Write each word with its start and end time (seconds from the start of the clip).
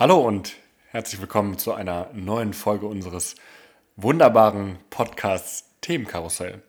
Hallo 0.00 0.20
und 0.20 0.54
herzlich 0.90 1.20
willkommen 1.20 1.58
zu 1.58 1.72
einer 1.72 2.08
neuen 2.12 2.52
Folge 2.52 2.86
unseres 2.86 3.34
wunderbaren 3.96 4.78
Podcasts 4.90 5.74
Themenkarussell. 5.80 6.62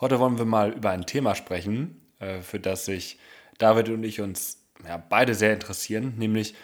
Heute 0.00 0.18
wollen 0.18 0.38
wir 0.38 0.46
mal 0.46 0.72
über 0.72 0.88
ein 0.88 1.04
Thema 1.04 1.34
sprechen, 1.34 2.00
äh, 2.20 2.40
für 2.40 2.58
das 2.58 2.86
sich 2.86 3.18
David 3.58 3.90
und 3.90 4.02
ich 4.02 4.22
uns 4.22 4.64
ja, 4.82 4.96
beide 4.96 5.34
sehr 5.34 5.52
interessieren, 5.52 6.14
nämlich 6.16 6.54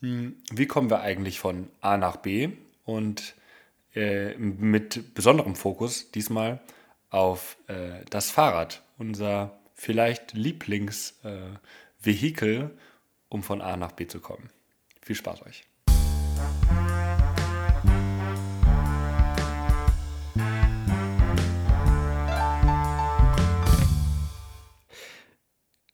hm, 0.00 0.36
wie 0.50 0.66
kommen 0.66 0.90
wir 0.90 1.00
eigentlich 1.00 1.40
von 1.40 1.70
A 1.80 1.96
nach 1.96 2.16
B 2.16 2.50
und 2.84 3.34
äh, 3.94 4.36
mit 4.36 5.14
besonderem 5.14 5.56
Fokus 5.56 6.10
diesmal 6.10 6.60
auf 7.08 7.56
äh, 7.68 8.04
das 8.10 8.30
Fahrrad, 8.30 8.82
unser 8.98 9.58
vielleicht 9.72 10.34
Lieblingsvehikel, 10.34 12.76
um 13.30 13.42
von 13.42 13.62
A 13.62 13.78
nach 13.78 13.92
B 13.92 14.06
zu 14.06 14.20
kommen. 14.20 14.50
Viel 15.02 15.16
Spaß 15.16 15.42
euch. 15.42 15.64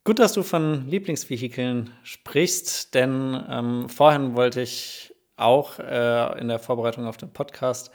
Gut, 0.05 0.19
dass 0.19 0.33
du 0.33 0.43
von 0.43 0.89
Lieblingsvehikeln 0.89 1.91
sprichst, 2.03 2.95
denn 2.95 3.45
ähm, 3.49 3.89
vorhin 3.89 4.35
wollte 4.35 4.63
ich 4.63 5.15
auch 5.37 5.79
äh, 5.79 6.41
in 6.41 6.49
der 6.49 6.59
Vorbereitung 6.59 7.07
auf 7.07 7.17
den 7.17 7.33
Podcast 7.33 7.91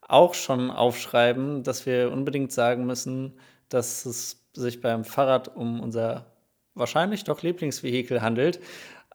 auch 0.00 0.34
schon 0.34 0.70
aufschreiben, 0.70 1.62
dass 1.62 1.86
wir 1.86 2.10
unbedingt 2.10 2.52
sagen 2.52 2.84
müssen, 2.86 3.38
dass 3.68 4.06
es 4.06 4.44
sich 4.54 4.80
beim 4.80 5.04
Fahrrad 5.04 5.54
um 5.56 5.80
unser 5.80 6.26
wahrscheinlich 6.74 7.24
doch 7.24 7.42
Lieblingsvehikel 7.42 8.22
handelt. 8.22 8.60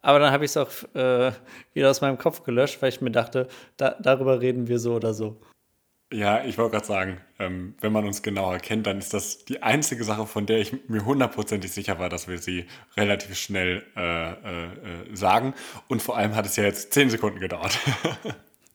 Aber 0.02 0.20
dann 0.20 0.32
habe 0.32 0.46
ich 0.46 0.52
es 0.52 0.58
auch 0.58 0.70
äh, 0.96 1.32
wieder 1.74 1.90
aus 1.90 2.02
meinem 2.02 2.18
Kopf 2.18 2.44
gelöscht, 2.44 2.82
weil 2.82 2.90
ich 2.90 3.02
mir 3.02 3.12
dachte, 3.12 3.48
da, 3.78 3.96
darüber 4.00 4.42
reden 4.42 4.68
wir 4.68 4.80
so 4.80 4.96
oder 4.96 5.14
so. 5.14 5.40
Ja, 6.14 6.46
ich 6.46 6.58
wollte 6.58 6.72
gerade 6.72 6.86
sagen, 6.86 7.18
ähm, 7.38 7.76
wenn 7.82 7.92
man 7.92 8.06
uns 8.06 8.22
genauer 8.22 8.60
kennt, 8.60 8.88
dann 8.88 8.98
ist 8.98 9.14
das 9.14 9.44
die 9.44 9.62
einzige 9.62 10.06
Sache, 10.06 10.26
von 10.26 10.46
der 10.46 10.60
ich 10.60 10.88
mir 10.88 11.04
hundertprozentig 11.04 11.74
sicher 11.74 12.00
war, 12.00 12.08
dass 12.08 12.30
wir 12.30 12.38
sie 12.38 12.66
relativ 12.96 13.36
schnell 13.36 13.84
äh, 13.98 14.32
äh, 14.32 14.66
äh 14.66 15.16
sagen. 15.16 15.54
Und 15.90 16.02
vor 16.02 16.16
allem 16.16 16.34
hat 16.34 16.46
es 16.46 16.56
ja 16.56 16.64
jetzt 16.64 16.94
zehn 16.94 17.10
Sekunden 17.10 17.42
gedauert. 17.42 17.78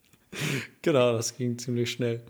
genau, 0.83 1.13
das 1.13 1.35
ging 1.35 1.57
ziemlich 1.59 1.91
schnell. 1.91 2.23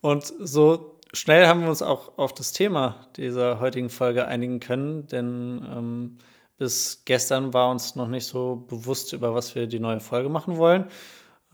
Und 0.00 0.32
so 0.38 0.98
schnell 1.12 1.46
haben 1.46 1.60
wir 1.60 1.68
uns 1.68 1.82
auch 1.82 2.16
auf 2.16 2.32
das 2.32 2.52
Thema 2.52 3.08
dieser 3.18 3.60
heutigen 3.60 3.90
Folge 3.90 4.26
einigen 4.26 4.60
können, 4.60 5.06
denn 5.06 5.66
ähm, 5.70 6.18
bis 6.58 7.02
gestern 7.04 7.52
war 7.52 7.70
uns 7.70 7.96
noch 7.96 8.08
nicht 8.08 8.26
so 8.26 8.56
bewusst, 8.68 9.12
über 9.12 9.34
was 9.34 9.54
wir 9.54 9.66
die 9.66 9.80
neue 9.80 10.00
Folge 10.00 10.28
machen 10.28 10.56
wollen. 10.56 10.86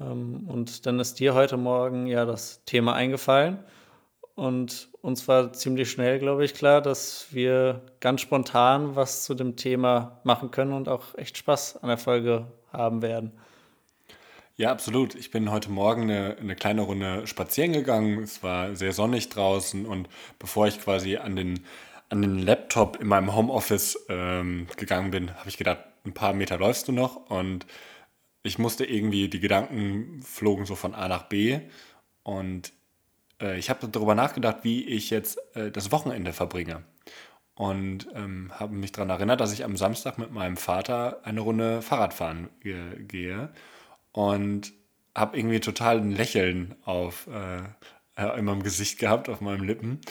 Ähm, 0.01 0.49
und 0.49 0.87
dann 0.87 1.01
ist 1.01 1.19
dir 1.21 1.35
heute 1.35 1.57
Morgen 1.57 2.07
ja 2.07 2.25
das 2.25 2.65
Thema 2.65 2.95
eingefallen. 2.95 3.59
Und 4.35 4.89
uns 5.03 5.29
war 5.29 5.53
ziemlich 5.53 5.91
schnell, 5.91 6.19
glaube 6.19 6.45
ich, 6.45 6.55
klar, 6.55 6.81
dass 6.81 7.27
wir 7.31 7.83
ganz 8.01 8.23
spontan 8.23 8.97
was 8.97 9.25
zu 9.25 9.35
dem 9.35 9.57
Thema 9.57 10.21
machen 10.25 10.51
können 10.51 10.73
und 10.73 10.89
auch 10.89 11.15
echt 11.17 11.37
Spaß 11.37 11.83
an 11.83 11.89
der 11.89 11.99
Folge 11.99 12.47
haben 12.73 13.03
werden. 13.03 13.33
Ja, 14.57 14.71
absolut. 14.71 15.15
Ich 15.15 15.31
bin 15.31 15.51
heute 15.51 15.71
Morgen 15.71 16.03
eine, 16.03 16.37
eine 16.39 16.55
kleine 16.55 16.83
Runde 16.83 17.27
spazieren 17.27 17.73
gegangen. 17.73 18.23
Es 18.23 18.43
war 18.43 18.75
sehr 18.77 18.93
sonnig 18.93 19.29
draußen 19.29 19.87
und 19.87 20.09
bevor 20.39 20.67
ich 20.67 20.81
quasi 20.81 21.17
an 21.17 21.37
den 21.37 21.65
an 22.13 22.21
den 22.21 22.39
Laptop 22.39 23.01
in 23.01 23.09
meinem 23.09 23.35
Homeoffice 23.35 23.99
ähm, 24.11 24.67
gegangen 24.77 25.11
bin, 25.11 25.35
habe 25.35 25.49
ich 25.49 25.57
gedacht, 25.57 25.79
ein 26.05 26.13
paar 26.13 26.35
Meter 26.35 26.59
läufst 26.59 26.87
du 26.87 26.93
noch. 26.93 27.17
Und 27.31 27.67
ich 28.43 28.59
musste 28.59 28.85
irgendwie, 28.85 29.29
die 29.29 29.41
Gedanken 29.41 30.21
flogen 30.23 30.67
so 30.67 30.75
von 30.75 30.95
A 30.95 31.09
nach 31.09 31.23
B. 31.23 31.61
Und 32.23 32.75
äh, 33.41 33.59
ich 33.59 33.71
habe 33.71 33.89
darüber 33.89 34.15
nachgedacht, 34.15 34.59
wie 34.61 34.85
ich 34.85 35.09
jetzt 35.09 35.39
äh, 35.57 35.71
das 35.71 35.91
Wochenende 35.91 36.35
verbringe. 36.35 36.83
Und 37.55 38.07
ähm, 38.15 38.53
habe 38.61 38.75
mich 38.75 38.93
daran 38.93 39.09
erinnert, 39.09 39.41
dass 39.41 39.55
ich 39.55 39.65
am 39.65 39.79
Samstag 39.79 40.19
mit 40.19 40.33
meinem 40.33 40.59
Vater 40.59 41.23
eine 41.25 41.41
Runde 41.41 41.81
Fahrradfahren 41.81 42.51
ge 42.61 43.05
gehe. 43.05 43.55
Und 44.13 44.75
habe 45.15 45.39
irgendwie 45.39 45.61
total 45.61 45.97
ein 45.97 46.13
Lächeln 46.13 46.75
auf 46.85 47.27
äh, 47.29 48.39
in 48.39 48.45
meinem 48.45 48.63
Gesicht 48.63 48.99
gehabt, 48.99 49.31
auf 49.31 49.41
meinen 49.41 49.65
Lippen 49.65 50.03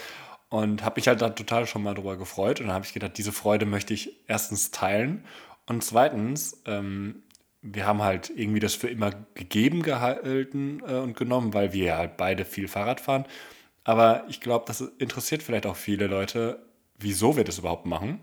und 0.52 0.84
habe 0.84 0.96
mich 0.96 1.08
halt 1.08 1.22
da 1.22 1.30
total 1.30 1.66
schon 1.66 1.82
mal 1.82 1.94
drüber 1.94 2.18
gefreut. 2.18 2.60
Und 2.60 2.66
dann 2.66 2.74
habe 2.74 2.84
ich 2.84 2.92
gedacht, 2.92 3.16
diese 3.16 3.32
Freude 3.32 3.64
möchte 3.64 3.94
ich 3.94 4.18
erstens 4.28 4.70
teilen. 4.70 5.24
Und 5.66 5.82
zweitens, 5.82 6.60
ähm, 6.66 7.22
wir 7.62 7.86
haben 7.86 8.02
halt 8.02 8.28
irgendwie 8.28 8.60
das 8.60 8.74
für 8.74 8.90
immer 8.90 9.12
gegeben 9.32 9.82
gehalten 9.82 10.82
äh, 10.86 10.96
und 10.96 11.16
genommen, 11.16 11.54
weil 11.54 11.72
wir 11.72 11.96
halt 11.96 12.18
beide 12.18 12.44
viel 12.44 12.68
Fahrrad 12.68 13.00
fahren. 13.00 13.24
Aber 13.82 14.24
ich 14.28 14.42
glaube, 14.42 14.66
das 14.66 14.82
interessiert 14.82 15.42
vielleicht 15.42 15.64
auch 15.64 15.76
viele 15.76 16.06
Leute, 16.06 16.62
wieso 16.98 17.34
wir 17.34 17.44
das 17.44 17.58
überhaupt 17.58 17.86
machen. 17.86 18.20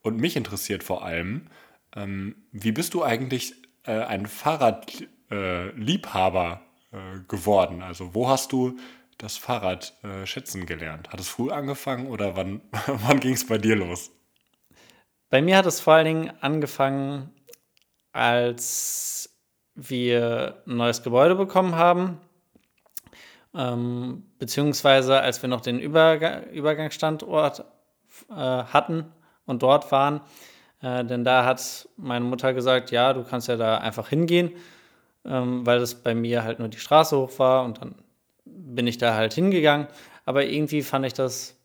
Und 0.00 0.20
mich 0.20 0.36
interessiert 0.36 0.84
vor 0.84 1.04
allem, 1.04 1.48
ähm, 1.96 2.36
wie 2.52 2.70
bist 2.70 2.94
du 2.94 3.02
eigentlich 3.02 3.52
äh, 3.82 3.98
ein 3.98 4.26
Fahrradliebhaber 4.26 6.60
äh, 6.92 6.96
äh, 6.96 7.18
geworden? 7.26 7.82
Also 7.82 8.14
wo 8.14 8.28
hast 8.28 8.52
du 8.52 8.78
das 9.18 9.36
Fahrrad 9.36 9.94
äh, 10.02 10.26
schätzen 10.26 10.66
gelernt? 10.66 11.10
Hat 11.10 11.20
es 11.20 11.28
früh 11.28 11.50
angefangen 11.50 12.06
oder 12.06 12.36
wann, 12.36 12.60
wann 12.86 13.20
ging 13.20 13.34
es 13.34 13.46
bei 13.46 13.58
dir 13.58 13.76
los? 13.76 14.10
Bei 15.30 15.42
mir 15.42 15.56
hat 15.56 15.66
es 15.66 15.80
vor 15.80 15.94
allen 15.94 16.04
Dingen 16.04 16.32
angefangen, 16.40 17.30
als 18.12 19.30
wir 19.74 20.62
ein 20.66 20.76
neues 20.76 21.02
Gebäude 21.02 21.34
bekommen 21.34 21.74
haben, 21.74 22.20
ähm, 23.54 24.24
beziehungsweise 24.38 25.20
als 25.20 25.42
wir 25.42 25.48
noch 25.48 25.60
den 25.60 25.80
Überga 25.80 26.42
Übergangsstandort 26.52 27.64
äh, 28.30 28.34
hatten 28.34 29.12
und 29.46 29.62
dort 29.62 29.90
waren. 29.90 30.20
Äh, 30.80 31.04
denn 31.04 31.24
da 31.24 31.44
hat 31.44 31.88
meine 31.96 32.24
Mutter 32.24 32.52
gesagt, 32.52 32.90
ja, 32.90 33.12
du 33.12 33.24
kannst 33.24 33.48
ja 33.48 33.56
da 33.56 33.78
einfach 33.78 34.08
hingehen, 34.08 34.52
ähm, 35.24 35.66
weil 35.66 35.80
das 35.80 35.94
bei 35.96 36.14
mir 36.14 36.44
halt 36.44 36.58
nur 36.58 36.68
die 36.68 36.78
Straße 36.78 37.16
hoch 37.16 37.38
war 37.38 37.64
und 37.64 37.80
dann 37.80 37.94
bin 38.56 38.86
ich 38.86 38.98
da 38.98 39.14
halt 39.14 39.34
hingegangen. 39.34 39.88
Aber 40.24 40.44
irgendwie 40.44 40.82
fand 40.82 41.06
ich 41.06 41.14
das 41.14 41.58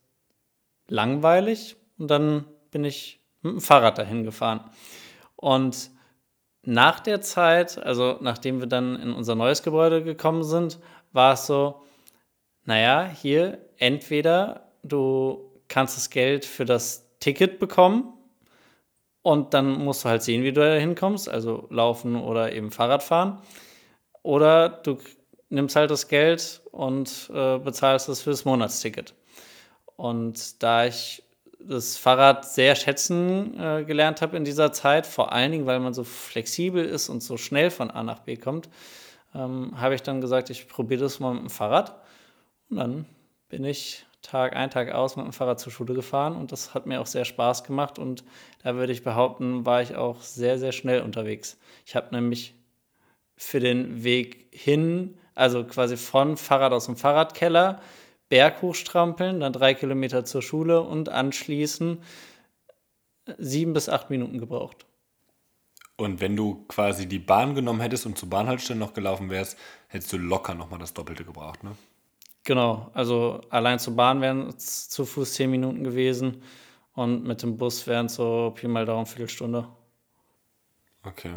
langweilig 0.87 1.77
und 1.97 2.09
dann 2.09 2.45
bin 2.71 2.83
ich 2.83 3.19
mit 3.41 3.53
dem 3.53 3.61
Fahrrad 3.61 3.97
dahin 3.97 4.23
gefahren. 4.23 4.69
Und 5.35 5.91
nach 6.63 6.99
der 6.99 7.21
Zeit, 7.21 7.77
also 7.77 8.17
nachdem 8.21 8.59
wir 8.59 8.67
dann 8.67 8.99
in 8.99 9.13
unser 9.13 9.35
neues 9.35 9.63
Gebäude 9.63 10.03
gekommen 10.03 10.43
sind, 10.43 10.79
war 11.13 11.33
es 11.33 11.45
so, 11.47 11.83
naja, 12.65 13.09
hier 13.09 13.59
entweder 13.77 14.71
du 14.83 15.51
kannst 15.67 15.97
das 15.97 16.09
Geld 16.09 16.45
für 16.45 16.65
das 16.65 17.09
Ticket 17.19 17.59
bekommen 17.59 18.13
und 19.21 19.53
dann 19.53 19.71
musst 19.71 20.03
du 20.03 20.09
halt 20.09 20.23
sehen, 20.23 20.43
wie 20.43 20.51
du 20.51 20.61
da 20.61 20.75
hinkommst, 20.75 21.29
also 21.29 21.67
laufen 21.69 22.15
oder 22.15 22.53
eben 22.53 22.71
Fahrrad 22.71 23.03
fahren. 23.03 23.41
Oder 24.21 24.69
du 24.69 24.97
nimmst 25.49 25.75
halt 25.75 25.91
das 25.91 26.07
Geld 26.07 26.61
und 26.71 27.29
äh, 27.33 27.57
bezahlst 27.57 28.09
es 28.09 28.21
fürs 28.21 28.45
Monatsticket. 28.45 29.13
Und 29.95 30.61
da 30.63 30.85
ich 30.85 31.23
das 31.59 31.97
Fahrrad 31.97 32.45
sehr 32.45 32.75
schätzen 32.75 33.59
äh, 33.59 33.83
gelernt 33.83 34.21
habe 34.21 34.37
in 34.37 34.45
dieser 34.45 34.71
Zeit, 34.71 35.05
vor 35.05 35.33
allen 35.33 35.51
Dingen, 35.51 35.65
weil 35.65 35.79
man 35.79 35.93
so 35.93 36.03
flexibel 36.03 36.85
ist 36.85 37.09
und 37.09 37.21
so 37.21 37.37
schnell 37.37 37.69
von 37.69 37.91
A 37.91 38.03
nach 38.03 38.19
B 38.19 38.37
kommt, 38.37 38.69
ähm, 39.35 39.79
habe 39.79 39.95
ich 39.95 40.01
dann 40.01 40.21
gesagt, 40.21 40.49
ich 40.49 40.67
probiere 40.67 41.01
das 41.01 41.19
mal 41.19 41.33
mit 41.33 41.43
dem 41.43 41.49
Fahrrad. 41.49 41.95
Und 42.69 42.77
dann 42.77 43.05
bin 43.49 43.63
ich 43.65 44.05
Tag 44.21 44.55
ein, 44.55 44.69
Tag 44.69 44.91
aus 44.91 45.15
mit 45.15 45.25
dem 45.25 45.33
Fahrrad 45.33 45.59
zur 45.59 45.71
Schule 45.71 45.93
gefahren 45.93 46.35
und 46.35 46.51
das 46.51 46.73
hat 46.73 46.85
mir 46.85 46.99
auch 46.99 47.05
sehr 47.05 47.25
Spaß 47.25 47.63
gemacht 47.63 47.97
und 47.97 48.23
da 48.63 48.75
würde 48.75 48.91
ich 48.91 49.03
behaupten, 49.03 49.65
war 49.65 49.81
ich 49.81 49.95
auch 49.95 50.21
sehr, 50.21 50.59
sehr 50.59 50.73
schnell 50.73 51.01
unterwegs. 51.01 51.57
Ich 51.85 51.95
habe 51.95 52.13
nämlich 52.13 52.53
für 53.37 53.61
den 53.61 54.03
Weg 54.03 54.47
hin 54.51 55.17
also 55.39 55.63
quasi 55.63 55.97
von 55.97 56.37
Fahrrad 56.37 56.73
aus 56.73 56.85
dem 56.85 56.95
Fahrradkeller, 56.95 57.81
Berg 58.27 58.61
hochstrampeln, 58.61 59.39
dann 59.39 59.53
drei 59.53 59.73
Kilometer 59.73 60.25
zur 60.25 60.41
Schule 60.41 60.81
und 60.81 61.09
anschließend 61.09 62.03
sieben 63.37 63.73
bis 63.73 63.89
acht 63.89 64.09
Minuten 64.09 64.37
gebraucht. 64.37 64.85
Und 65.95 66.21
wenn 66.21 66.35
du 66.35 66.65
quasi 66.67 67.07
die 67.07 67.19
Bahn 67.19 67.55
genommen 67.55 67.81
hättest 67.81 68.05
und 68.05 68.17
zur 68.17 68.29
Bahnhaltestelle 68.29 68.79
noch 68.79 68.93
gelaufen 68.93 69.29
wärst, 69.29 69.57
hättest 69.87 70.13
du 70.13 70.17
locker 70.17 70.53
nochmal 70.53 70.79
das 70.79 70.93
Doppelte 70.93 71.25
gebraucht, 71.25 71.63
ne? 71.63 71.71
Genau, 72.45 72.89
also 72.93 73.41
allein 73.49 73.79
zur 73.79 73.95
Bahn 73.95 74.21
wären 74.21 74.47
es 74.47 74.89
zu 74.89 75.05
Fuß 75.05 75.33
zehn 75.33 75.51
Minuten 75.51 75.83
gewesen 75.83 76.41
und 76.93 77.25
mit 77.25 77.43
dem 77.43 77.57
Bus 77.57 77.85
wären 77.85 78.05
es 78.05 78.15
so 78.15 78.53
Pi 78.55 78.67
mal 78.67 78.85
Daumen 78.85 79.05
Viertelstunde. 79.05 79.67
Okay. 81.03 81.35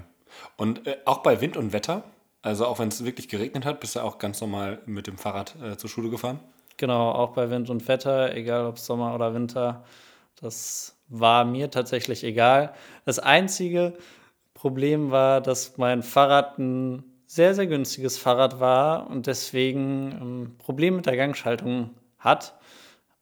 Und 0.56 0.86
äh, 0.86 0.98
auch 1.04 1.18
bei 1.18 1.40
Wind 1.40 1.56
und 1.56 1.72
Wetter? 1.72 2.04
Also 2.42 2.66
auch 2.66 2.78
wenn 2.80 2.88
es 2.88 3.04
wirklich 3.04 3.28
geregnet 3.28 3.64
hat, 3.64 3.80
bist 3.80 3.96
du 3.96 4.00
auch 4.00 4.18
ganz 4.18 4.40
normal 4.40 4.80
mit 4.84 5.06
dem 5.06 5.16
Fahrrad 5.16 5.54
äh, 5.62 5.76
zur 5.76 5.88
Schule 5.88 6.10
gefahren? 6.10 6.40
Genau, 6.76 7.12
auch 7.12 7.30
bei 7.30 7.50
Wind 7.50 7.70
und 7.70 7.86
Wetter, 7.86 8.34
egal 8.34 8.66
ob 8.66 8.78
Sommer 8.78 9.14
oder 9.14 9.34
Winter. 9.34 9.84
Das 10.40 10.96
war 11.08 11.44
mir 11.44 11.70
tatsächlich 11.70 12.24
egal. 12.24 12.74
Das 13.04 13.20
einzige 13.20 13.94
Problem 14.54 15.10
war, 15.10 15.40
dass 15.40 15.78
mein 15.78 16.02
Fahrrad 16.02 16.58
einen 16.58 17.04
sehr, 17.26 17.54
sehr 17.54 17.66
günstiges 17.66 18.18
Fahrrad 18.18 18.60
war 18.60 19.08
und 19.08 19.26
deswegen 19.26 20.12
ähm, 20.12 20.54
Probleme 20.58 20.96
mit 20.96 21.06
der 21.06 21.16
Gangschaltung 21.16 21.90
hat 22.18 22.58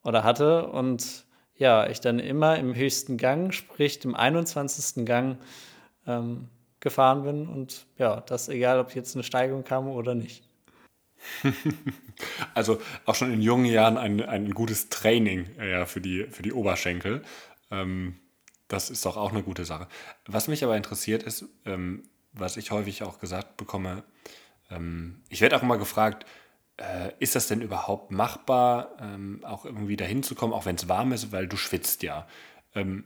oder 0.03 0.23
hatte 0.23 0.67
und 0.67 1.25
ja, 1.55 1.87
ich 1.87 2.01
dann 2.01 2.19
immer 2.19 2.57
im 2.57 2.73
höchsten 2.73 3.17
Gang, 3.17 3.53
sprich 3.53 3.99
dem 3.99 4.15
21. 4.15 5.05
Gang, 5.05 5.37
ähm, 6.07 6.49
gefahren 6.81 7.23
bin 7.23 7.47
und 7.47 7.85
ja, 7.97 8.21
das 8.21 8.49
egal, 8.49 8.79
ob 8.79 8.93
jetzt 8.93 9.15
eine 9.15 9.23
Steigung 9.23 9.63
kam 9.63 9.87
oder 9.87 10.13
nicht. 10.13 10.43
also 12.53 12.81
auch 13.05 13.15
schon 13.15 13.31
in 13.31 13.41
jungen 13.41 13.65
Jahren 13.65 13.97
ein, 13.97 14.21
ein 14.21 14.51
gutes 14.51 14.89
Training 14.89 15.47
äh, 15.59 15.71
ja, 15.71 15.85
für, 15.85 16.01
die, 16.01 16.25
für 16.25 16.41
die 16.41 16.51
Oberschenkel. 16.51 17.23
Ähm, 17.69 18.15
das 18.67 18.89
ist 18.89 19.05
doch 19.05 19.17
auch 19.17 19.31
eine 19.31 19.43
gute 19.43 19.65
Sache. 19.65 19.87
Was 20.25 20.47
mich 20.47 20.63
aber 20.63 20.75
interessiert 20.75 21.23
ist, 21.23 21.45
ähm, 21.65 22.03
was 22.33 22.57
ich 22.57 22.71
häufig 22.71 23.03
auch 23.03 23.19
gesagt 23.19 23.57
bekomme, 23.57 24.03
ähm, 24.69 25.21
ich 25.29 25.41
werde 25.41 25.57
auch 25.57 25.63
immer 25.63 25.77
gefragt, 25.77 26.25
äh, 26.77 27.11
ist 27.19 27.35
das 27.35 27.47
denn 27.47 27.61
überhaupt 27.61 28.11
machbar, 28.11 28.95
ähm, 28.99 29.41
auch 29.43 29.65
irgendwie 29.65 29.97
dahin 29.97 30.23
zu 30.23 30.35
kommen, 30.35 30.53
auch 30.53 30.65
wenn 30.65 30.75
es 30.75 30.89
warm 30.89 31.11
ist, 31.11 31.31
weil 31.31 31.47
du 31.47 31.57
schwitzt 31.57 32.01
ja. 32.03 32.27
Ähm, 32.73 33.03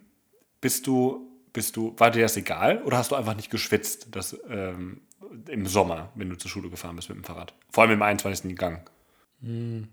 bist 0.61 0.87
du, 0.87 1.27
bist 1.55 1.75
du, 1.75 1.95
war 1.97 2.11
dir 2.11 2.21
das 2.21 2.37
egal 2.37 2.83
oder 2.83 2.97
hast 2.97 3.11
du 3.11 3.15
einfach 3.15 3.35
nicht 3.35 3.49
geschwitzt 3.49 4.09
das, 4.11 4.37
ähm, 4.49 5.01
im 5.47 5.65
Sommer, 5.65 6.11
wenn 6.15 6.29
du 6.29 6.37
zur 6.37 6.51
Schule 6.51 6.69
gefahren 6.69 6.95
bist 6.95 7.09
mit 7.09 7.17
dem 7.17 7.23
Fahrrad? 7.23 7.53
Vor 7.71 7.83
allem 7.83 7.93
im 7.93 8.01
21. 8.01 8.55
Gang. 8.55 8.87
Hm. 9.41 9.87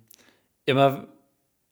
Immer, 0.67 1.07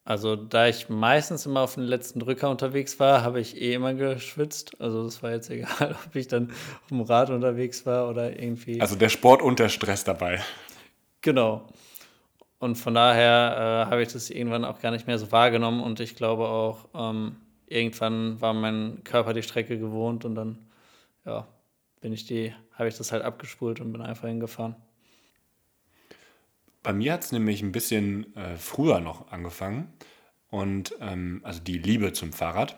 also 0.04 0.36
da 0.36 0.68
ich 0.68 0.88
meistens 0.88 1.44
immer 1.44 1.60
auf 1.60 1.74
den 1.74 1.84
letzten 1.84 2.20
Drücker 2.20 2.50
unterwegs 2.50 2.98
war, 3.00 3.22
habe 3.22 3.40
ich 3.40 3.60
eh 3.60 3.74
immer 3.74 3.92
geschwitzt. 3.94 4.80
Also 4.80 5.04
das 5.04 5.22
war 5.22 5.32
jetzt 5.32 5.50
egal, 5.50 5.96
ob 6.06 6.14
ich 6.14 6.28
dann 6.28 6.50
auf 6.50 6.88
dem 6.88 7.00
Rad 7.00 7.30
unterwegs 7.30 7.84
war 7.84 8.08
oder 8.08 8.40
irgendwie. 8.40 8.80
Also 8.80 8.96
der 8.96 9.08
Sport 9.08 9.42
und 9.42 9.58
der 9.58 9.68
Stress 9.68 10.04
dabei. 10.04 10.40
Genau. 11.20 11.66
Und 12.58 12.76
von 12.76 12.94
daher 12.94 13.86
äh, 13.86 13.90
habe 13.90 14.02
ich 14.02 14.12
das 14.12 14.30
irgendwann 14.30 14.64
auch 14.64 14.80
gar 14.80 14.92
nicht 14.92 15.06
mehr 15.06 15.18
so 15.18 15.32
wahrgenommen 15.32 15.82
und 15.82 15.98
ich 15.98 16.14
glaube 16.14 16.46
auch, 16.48 16.88
ähm, 16.94 17.36
irgendwann 17.70 18.40
war 18.40 18.52
mein 18.52 19.02
Körper 19.04 19.32
die 19.32 19.42
Strecke 19.42 19.78
gewohnt 19.78 20.24
und 20.24 20.34
dann, 20.34 20.58
ja, 21.24 21.46
bin 22.00 22.12
ich 22.12 22.26
die, 22.26 22.52
habe 22.72 22.88
ich 22.88 22.96
das 22.96 23.12
halt 23.12 23.22
abgespult 23.22 23.80
und 23.80 23.92
bin 23.92 24.02
einfach 24.02 24.28
hingefahren. 24.28 24.74
Bei 26.82 26.92
mir 26.92 27.12
hat 27.12 27.24
es 27.24 27.32
nämlich 27.32 27.62
ein 27.62 27.72
bisschen 27.72 28.34
äh, 28.36 28.56
früher 28.56 29.00
noch 29.00 29.30
angefangen 29.30 29.92
und 30.48 30.94
ähm, 31.00 31.40
also 31.44 31.60
die 31.60 31.78
Liebe 31.78 32.12
zum 32.12 32.32
Fahrrad. 32.32 32.76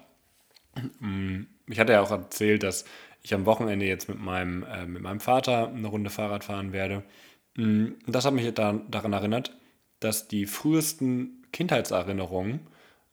Mm, 0.98 1.42
ich 1.68 1.78
hatte 1.78 1.92
ja 1.92 2.02
auch 2.02 2.10
erzählt, 2.10 2.62
dass 2.62 2.84
ich 3.22 3.32
am 3.32 3.46
Wochenende 3.46 3.86
jetzt 3.86 4.08
mit 4.08 4.18
meinem, 4.18 4.64
äh, 4.64 4.86
mit 4.86 5.02
meinem 5.02 5.20
Vater 5.20 5.68
eine 5.68 5.86
Runde 5.86 6.10
Fahrrad 6.10 6.44
fahren 6.44 6.72
werde. 6.72 7.04
Mm, 7.56 7.92
das 8.06 8.24
hat 8.24 8.34
mich 8.34 8.52
da, 8.54 8.72
daran 8.88 9.12
erinnert, 9.12 9.56
dass 10.00 10.26
die 10.26 10.46
frühesten 10.46 11.46
Kindheitserinnerungen 11.52 12.66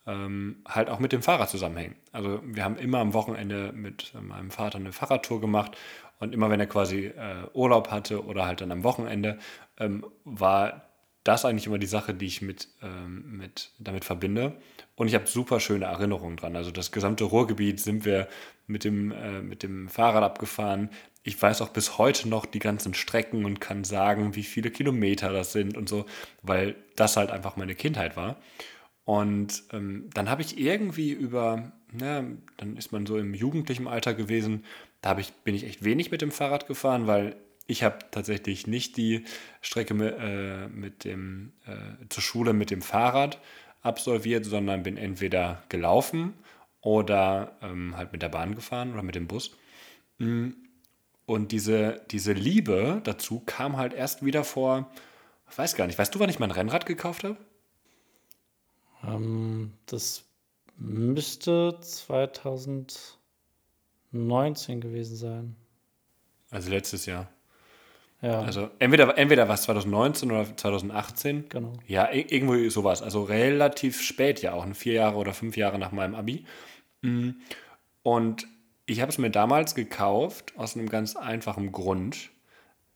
ähm, 0.10 0.58
halt 0.68 0.90
auch 0.90 1.00
mit 1.00 1.12
dem 1.12 1.22
Fahrrad 1.22 1.50
zusammenhängen. 1.50 1.96
Also 2.12 2.42
wir 2.44 2.64
haben 2.64 2.78
immer 2.78 3.00
am 3.00 3.14
Wochenende 3.14 3.72
mit 3.74 4.14
meinem 4.20 4.52
Vater 4.52 4.78
eine 4.78 4.92
Fahrradtour 4.92 5.40
gemacht 5.40 5.78
und 6.20 6.34
immer 6.34 6.50
wenn 6.50 6.60
er 6.60 6.68
quasi 6.68 7.06
äh, 7.06 7.48
Urlaub 7.54 7.92
hatte 7.92 8.26
oder 8.26 8.46
halt 8.46 8.62
dann 8.62 8.72
am 8.72 8.84
Wochenende, 8.84 9.38
ähm, 9.78 10.06
war 10.26 10.86
das 11.24 11.46
eigentlich 11.46 11.68
immer 11.68 11.78
die 11.78 11.86
Sache, 11.86 12.14
die 12.14 12.26
ich 12.26 12.42
mit, 12.42 12.70
ähm, 12.82 13.38
mit 13.38 13.72
damit 13.78 14.04
verbinde. 14.04 14.58
Und 14.96 15.08
ich 15.08 15.16
habe 15.16 15.28
super 15.28 15.60
schöne 15.60 15.86
Erinnerungen 15.86 16.38
dran. 16.38 16.56
Also 16.56 16.72
das 16.72 16.92
gesamte 16.92 17.26
Ruhrgebiet 17.26 17.80
sind 17.80 18.04
wir 18.04 18.28
mit 18.68 18.84
dem, 18.84 19.12
äh, 19.12 19.42
mit 19.42 19.64
dem 19.64 19.90
Fahrrad 19.90 20.24
abgefahren 20.24 20.90
ich 21.24 21.42
weiß 21.42 21.62
auch 21.62 21.70
bis 21.70 21.98
heute 21.98 22.30
noch 22.30 22.46
die 22.46 22.60
ganzen 22.60 22.94
Strecken 22.94 23.46
und 23.46 23.60
kann 23.60 23.84
sagen, 23.84 24.36
wie 24.36 24.44
viele 24.44 24.72
Kilometer 24.72 25.32
das 25.32 25.52
sind 25.52 25.78
und 25.78 25.90
so, 25.90 26.06
weil 26.42 26.76
das 26.96 27.18
halt 27.18 27.30
einfach 27.30 27.56
meine 27.58 27.76
Kindheit 27.76 28.16
war. 28.16 28.38
Und 29.10 29.64
ähm, 29.74 30.08
dann 30.14 30.30
habe 30.30 30.44
ich 30.44 30.60
irgendwie 30.60 31.10
über, 31.10 31.72
na, 31.92 32.24
dann 32.58 32.78
ist 32.78 32.92
man 32.92 33.08
so 33.08 33.18
im 33.18 33.34
jugendlichen 33.34 33.88
Alter 33.88 34.14
gewesen, 34.14 34.64
da 35.02 35.18
ich, 35.18 35.34
bin 35.34 35.56
ich 35.56 35.64
echt 35.64 35.84
wenig 35.84 36.12
mit 36.12 36.22
dem 36.22 36.30
Fahrrad 36.30 36.68
gefahren, 36.68 37.08
weil 37.08 37.36
ich 37.66 37.82
habe 37.82 37.98
tatsächlich 38.12 38.68
nicht 38.68 38.98
die 38.98 39.26
Strecke 39.62 39.96
mit, 39.96 40.16
äh, 40.20 40.68
mit 40.68 41.06
dem, 41.06 41.54
äh, 41.66 42.08
zur 42.10 42.22
Schule 42.22 42.54
mit 42.54 42.70
dem 42.70 42.84
Fahrrad 42.84 43.42
absolviert, 43.82 44.46
sondern 44.46 44.84
bin 44.84 44.96
entweder 44.96 45.64
gelaufen 45.70 46.36
oder 46.80 47.58
ähm, 47.64 47.98
halt 47.98 48.12
mit 48.12 48.22
der 48.22 48.30
Bahn 48.30 48.54
gefahren 48.54 48.94
oder 48.94 49.02
mit 49.02 49.16
dem 49.16 49.26
Bus. 49.26 49.58
Mhm. 50.20 50.56
Und 51.26 51.52
diese, 51.52 52.06
diese 52.12 52.34
Liebe 52.34 53.02
dazu 53.06 53.42
kam 53.44 53.76
halt 53.76 53.96
erst 53.96 54.24
wieder 54.24 54.44
vor, 54.44 54.92
ich 55.50 55.58
weiß 55.58 55.76
gar 55.76 55.88
nicht, 55.88 55.98
weißt 55.98 56.14
du, 56.14 56.20
wann 56.20 56.30
ich 56.30 56.38
mein 56.38 56.52
Rennrad 56.52 56.86
gekauft 56.86 57.24
habe? 57.24 57.38
Ähm, 59.04 59.74
das 59.86 60.26
müsste 60.78 61.78
2019 61.82 64.82
gewesen 64.82 65.16
sein. 65.16 65.56
Also 66.52 66.72
letztes 66.72 67.06
Jahr. 67.06 67.30
Ja. 68.22 68.42
Also 68.42 68.70
entweder, 68.80 69.18
entweder 69.18 69.48
war 69.48 69.56
es 69.56 69.62
2019 69.64 70.32
oder 70.32 70.56
2018. 70.56 71.48
Genau. 71.48 71.74
Ja, 71.88 72.12
irgendwo 72.12 72.70
sowas. 72.70 73.02
Also 73.02 73.24
relativ 73.24 74.02
spät 74.02 74.42
ja 74.42 74.54
auch, 74.54 74.66
vier 74.74 74.94
Jahre 74.94 75.18
oder 75.18 75.34
fünf 75.34 75.56
Jahre 75.56 75.80
nach 75.80 75.92
meinem 75.92 76.16
Abi. 76.16 76.46
Mm. 77.02 77.32
Und 78.04 78.48
ich 78.86 79.02
habe 79.02 79.10
es 79.10 79.18
mir 79.18 79.30
damals 79.30 79.76
gekauft 79.76 80.54
aus 80.58 80.76
einem 80.76 80.90
ganz 80.90 81.16
einfachen 81.16 81.72
Grund. 81.72 82.30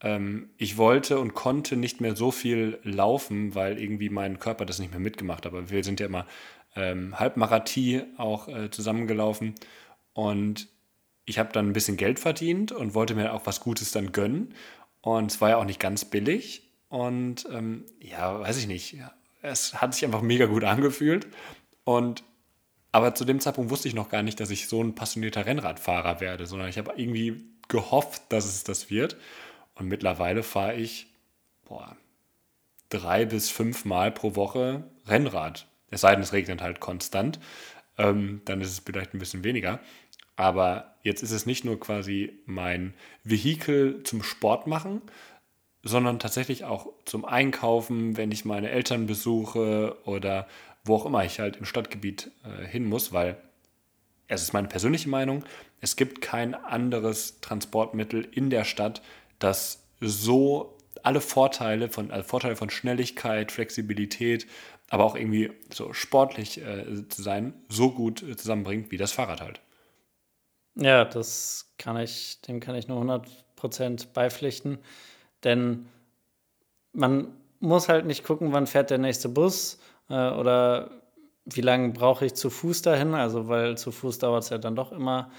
Ähm, 0.04 0.50
ich 0.58 0.78
wollte 0.78 1.20
und 1.20 1.34
konnte 1.34 1.78
nicht 1.78 2.02
mehr 2.02 2.16
so 2.16 2.30
viel 2.30 2.78
laufen, 2.84 3.56
weil 3.56 3.80
irgendwie 3.82 4.10
mein 4.10 4.40
Körper 4.40 4.66
das 4.66 4.80
nicht 4.80 4.92
mehr 4.92 5.00
mitgemacht 5.00 5.46
hat. 5.46 5.54
Aber 5.54 5.70
wir 5.70 5.84
sind 5.84 6.00
ja 6.00 6.06
immer 6.06 6.28
ähm, 6.76 7.20
Halbmarathie 7.20 8.04
auch 8.18 8.48
äh, 8.48 8.70
zusammengelaufen. 8.70 9.56
Und 10.14 10.68
ich 11.26 11.40
habe 11.40 11.54
dann 11.54 11.70
ein 11.70 11.74
bisschen 11.74 11.98
Geld 11.98 12.20
verdient 12.20 12.72
und 12.72 12.94
wollte 12.94 13.16
mir 13.16 13.34
auch 13.34 13.46
was 13.46 13.62
Gutes 13.62 13.92
dann 13.92 14.12
gönnen. 14.12 14.54
Und 15.02 15.32
es 15.32 15.42
war 15.42 15.50
ja 15.50 15.58
auch 15.58 15.66
nicht 15.66 15.80
ganz 15.80 16.06
billig. 16.06 16.70
Und 16.90 17.48
ähm, 17.52 17.86
ja, 18.00 18.40
weiß 18.40 18.58
ich 18.58 18.68
nicht. 18.68 18.98
Es 19.42 19.82
hat 19.82 19.94
sich 19.94 20.06
einfach 20.06 20.22
mega 20.22 20.46
gut 20.46 20.64
angefühlt. 20.64 21.28
Und 21.86 22.24
aber 22.92 23.16
zu 23.16 23.26
dem 23.26 23.40
Zeitpunkt 23.40 23.72
wusste 23.72 23.88
ich 23.88 23.96
noch 23.96 24.10
gar 24.10 24.22
nicht, 24.22 24.40
dass 24.40 24.52
ich 24.52 24.68
so 24.68 24.82
ein 24.82 24.94
passionierter 24.94 25.48
Rennradfahrer 25.48 26.22
werde, 26.22 26.46
sondern 26.46 26.70
ich 26.70 26.78
habe 26.78 26.94
irgendwie 26.96 27.44
gehofft, 27.68 28.22
dass 28.30 28.46
es 28.46 28.64
das 28.64 28.92
wird. 28.92 29.18
Und 29.76 29.88
mittlerweile 29.88 30.44
fahre 30.44 30.76
ich 30.76 31.08
boah, 31.66 31.96
drei 32.90 33.26
bis 33.26 33.50
fünf 33.50 33.86
Mal 33.86 34.12
pro 34.12 34.36
Woche 34.36 34.84
Rennrad. 35.08 35.68
Es 35.90 36.02
sei 36.02 36.14
denn, 36.14 36.24
es 36.24 36.34
regnet 36.34 36.62
halt 36.62 36.80
konstant. 36.80 37.40
Ähm, 37.98 38.42
dann 38.46 38.62
ist 38.62 38.72
es 38.72 38.80
vielleicht 38.80 39.14
ein 39.14 39.20
bisschen 39.20 39.44
weniger. 39.44 39.80
Aber 40.36 40.96
jetzt 41.04 41.22
ist 41.22 41.32
es 41.32 41.46
nicht 41.46 41.64
nur 41.64 41.80
quasi 41.80 42.40
mein 42.46 42.94
Vehikel 43.24 44.02
zum 44.04 44.24
Sport 44.24 44.68
machen, 44.68 45.02
sondern 45.84 46.18
tatsächlich 46.18 46.64
auch 46.64 46.88
zum 47.06 47.26
Einkaufen, 47.26 48.18
wenn 48.18 48.32
ich 48.32 48.46
meine 48.46 48.70
Eltern 48.70 49.06
besuche 49.06 49.98
oder 50.06 50.48
wo 50.86 50.96
auch 50.96 51.06
immer 51.06 51.24
ich 51.24 51.40
halt 51.40 51.58
im 51.58 51.66
Stadtgebiet 51.66 52.32
äh, 52.44 52.66
hin 52.66 52.86
muss, 52.86 53.14
weil 53.14 53.38
es 54.28 54.42
ist 54.42 54.54
meine 54.54 54.68
persönliche 54.68 55.10
Meinung, 55.10 55.44
es 55.82 55.96
gibt 55.96 56.22
kein 56.22 56.56
anderes 56.56 57.42
Transportmittel 57.42 58.28
in 58.32 58.50
der 58.50 58.64
Stadt, 58.64 59.02
das 59.44 59.84
so 60.00 60.78
alle 61.04 61.22
Vorteile 61.22 61.90
von, 61.90 62.12
also 62.12 62.28
Vorteile 62.28 62.56
von 62.56 62.70
Schnelligkeit, 62.70 63.52
Flexibilität, 63.52 64.48
aber 64.90 65.04
auch 65.04 65.16
irgendwie 65.16 65.52
so 65.74 65.94
sportlich 65.94 66.62
äh, 66.62 67.08
zu 67.08 67.22
sein, 67.22 67.54
so 67.70 67.92
gut 67.92 68.24
äh, 68.24 68.36
zusammenbringt 68.36 68.92
wie 68.92 68.98
das 68.98 69.12
Fahrrad 69.12 69.42
halt. 69.42 69.62
Ja, 70.76 71.06
das 71.06 71.74
kann 71.78 71.98
ich, 71.98 72.42
dem 72.42 72.60
kann 72.60 72.76
ich 72.76 72.88
nur 72.88 73.02
100% 73.02 74.14
beipflichten, 74.14 74.80
denn 75.44 75.88
man 76.94 77.34
muss 77.60 77.90
halt 77.90 78.06
nicht 78.06 78.24
gucken, 78.24 78.54
wann 78.54 78.68
fährt 78.68 78.90
der 78.90 78.98
nächste 78.98 79.30
Bus 79.30 79.80
äh, 80.10 80.14
oder 80.32 80.92
wie 81.46 81.62
lange 81.62 81.90
brauche 81.90 82.26
ich 82.26 82.34
zu 82.36 82.50
Fuß 82.50 82.82
dahin? 82.84 83.14
Also, 83.14 83.48
weil 83.48 83.78
zu 83.78 83.92
Fuß 83.92 84.20
dauert 84.20 84.44
es 84.44 84.50
ja 84.50 84.58
dann 84.58 84.76
doch 84.76 84.92
immer 84.92 85.32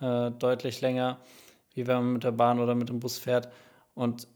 äh, 0.00 0.30
deutlich 0.30 0.80
länger, 0.80 1.18
wie 1.78 1.86
wenn 1.86 1.96
man 1.96 2.12
mit 2.14 2.24
der 2.24 2.32
Bahn 2.32 2.58
oder 2.60 2.74
mit 2.74 2.88
dem 2.88 3.00
Bus 3.00 3.18
fährt. 3.18 3.48
Und 3.94 4.26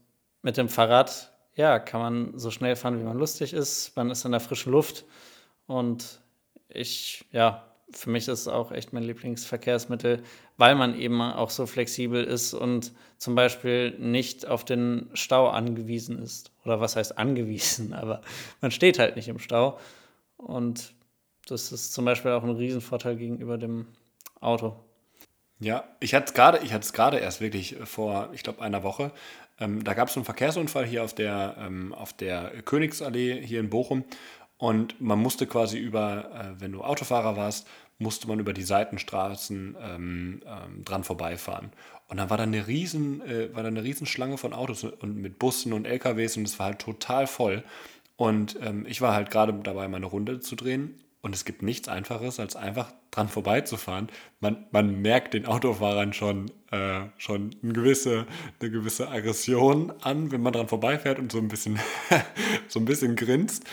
mit 0.41 0.57
dem 0.57 0.69
Fahrrad, 0.69 1.31
ja, 1.55 1.77
kann 1.77 2.01
man 2.01 2.39
so 2.39 2.49
schnell 2.49 2.75
fahren, 2.75 2.99
wie 2.99 3.03
man 3.03 3.17
lustig 3.17 3.53
ist. 3.53 3.95
Man 3.95 4.09
ist 4.09 4.25
in 4.25 4.31
der 4.31 4.39
frischen 4.39 4.71
Luft. 4.71 5.05
Und 5.67 6.21
ich, 6.69 7.25
ja, 7.31 7.65
für 7.91 8.09
mich 8.09 8.27
ist 8.27 8.39
es 8.41 8.47
auch 8.47 8.71
echt 8.71 8.93
mein 8.93 9.03
Lieblingsverkehrsmittel, 9.03 10.23
weil 10.57 10.75
man 10.75 10.99
eben 10.99 11.21
auch 11.21 11.49
so 11.49 11.65
flexibel 11.65 12.23
ist 12.23 12.53
und 12.53 12.91
zum 13.17 13.35
Beispiel 13.35 13.91
nicht 13.99 14.47
auf 14.47 14.65
den 14.65 15.09
Stau 15.13 15.49
angewiesen 15.49 16.21
ist. 16.21 16.51
Oder 16.65 16.79
was 16.79 16.95
heißt 16.95 17.17
angewiesen? 17.17 17.93
Aber 17.93 18.21
man 18.61 18.71
steht 18.71 18.99
halt 18.99 19.15
nicht 19.15 19.27
im 19.27 19.39
Stau. 19.39 19.77
Und 20.37 20.93
das 21.47 21.71
ist 21.71 21.93
zum 21.93 22.05
Beispiel 22.05 22.31
auch 22.31 22.43
ein 22.43 22.49
Riesenvorteil 22.49 23.15
gegenüber 23.17 23.57
dem 23.57 23.87
Auto. 24.39 24.75
Ja, 25.59 25.83
ich 25.99 26.13
hatte 26.13 26.25
es 26.27 26.33
gerade, 26.33 26.59
ich 26.59 26.73
hatte 26.73 26.83
es 26.83 26.93
gerade 26.93 27.17
erst 27.19 27.41
wirklich 27.41 27.77
vor, 27.85 28.29
ich 28.33 28.43
glaube, 28.43 28.61
einer 28.61 28.83
Woche. 28.83 29.11
Ähm, 29.59 29.83
da 29.83 29.93
gab 29.93 30.09
es 30.09 30.15
einen 30.15 30.25
Verkehrsunfall 30.25 30.85
hier 30.85 31.03
auf 31.03 31.13
der, 31.13 31.55
ähm, 31.59 31.93
auf 31.93 32.13
der 32.13 32.51
Königsallee 32.63 33.41
hier 33.45 33.59
in 33.59 33.69
Bochum. 33.69 34.03
Und 34.57 34.99
man 35.01 35.19
musste 35.19 35.47
quasi 35.47 35.77
über, 35.77 36.55
äh, 36.57 36.61
wenn 36.61 36.71
du 36.71 36.83
Autofahrer 36.83 37.37
warst, 37.37 37.67
musste 37.99 38.27
man 38.27 38.39
über 38.39 38.53
die 38.53 38.63
Seitenstraßen 38.63 39.77
ähm, 39.79 40.41
ähm, 40.45 40.83
dran 40.83 41.03
vorbeifahren. 41.03 41.71
Und 42.07 42.17
dann 42.17 42.29
war 42.29 42.37
da 42.37 42.43
eine 42.43 42.67
riesen, 42.67 43.21
äh, 43.21 43.53
war 43.55 43.63
da 43.63 43.69
eine 43.69 43.83
riesen 43.83 44.05
Schlange 44.07 44.37
von 44.37 44.53
Autos 44.53 44.83
und 44.83 45.17
mit 45.17 45.39
Bussen 45.39 45.73
und 45.73 45.85
LKWs 45.85 46.37
und 46.37 46.47
es 46.47 46.59
war 46.59 46.67
halt 46.67 46.79
total 46.79 47.27
voll. 47.27 47.63
Und 48.15 48.57
ähm, 48.61 48.85
ich 48.87 49.01
war 49.01 49.13
halt 49.13 49.31
gerade 49.31 49.53
dabei, 49.53 49.87
meine 49.87 50.05
Runde 50.05 50.39
zu 50.39 50.55
drehen. 50.55 50.99
Und 51.23 51.33
es 51.33 51.45
gibt 51.45 51.61
nichts 51.61 51.87
Einfaches, 51.87 52.37
als 52.41 52.57
einfach 52.57 52.91
dran 53.09 53.29
vorbeizufahren. 53.29 54.09
Man, 54.41 54.65
man 54.71 55.01
merkt 55.01 55.33
den 55.33 55.45
Autofahrern 55.45 56.11
schon, 56.11 56.51
äh, 56.69 57.05
schon 57.17 57.55
eine, 57.63 57.71
gewisse, 57.71 58.27
eine 58.59 58.69
gewisse 58.69 59.07
Aggression 59.09 59.93
an, 60.01 60.33
wenn 60.33 60.41
man 60.41 60.51
dran 60.51 60.67
vorbeifährt 60.67 61.19
und 61.19 61.31
so 61.31 61.37
ein 61.37 61.47
bisschen, 61.47 61.79
so 62.67 62.81
ein 62.81 62.85
bisschen 62.85 63.15
grinst. 63.15 63.63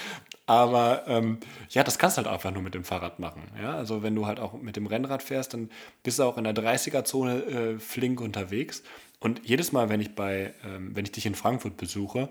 Aber 0.46 1.02
ähm, 1.08 1.38
ja, 1.70 1.82
das 1.82 1.98
kannst 1.98 2.18
du 2.18 2.22
halt 2.22 2.32
einfach 2.32 2.52
nur 2.52 2.62
mit 2.62 2.74
dem 2.74 2.84
Fahrrad 2.84 3.18
machen. 3.18 3.42
Ja? 3.60 3.74
Also 3.74 4.04
wenn 4.04 4.14
du 4.14 4.26
halt 4.26 4.38
auch 4.38 4.52
mit 4.54 4.76
dem 4.76 4.86
Rennrad 4.86 5.20
fährst, 5.20 5.52
dann 5.52 5.70
bist 6.04 6.20
du 6.20 6.22
auch 6.22 6.38
in 6.38 6.44
der 6.44 6.54
30er-Zone 6.54 7.42
äh, 7.46 7.78
flink 7.80 8.20
unterwegs. 8.20 8.84
Und 9.18 9.40
jedes 9.44 9.72
Mal, 9.72 9.88
wenn 9.88 10.00
ich 10.00 10.14
bei, 10.14 10.54
ähm, 10.64 10.94
wenn 10.94 11.04
ich 11.04 11.10
dich 11.10 11.26
in 11.26 11.34
Frankfurt 11.34 11.76
besuche, 11.76 12.28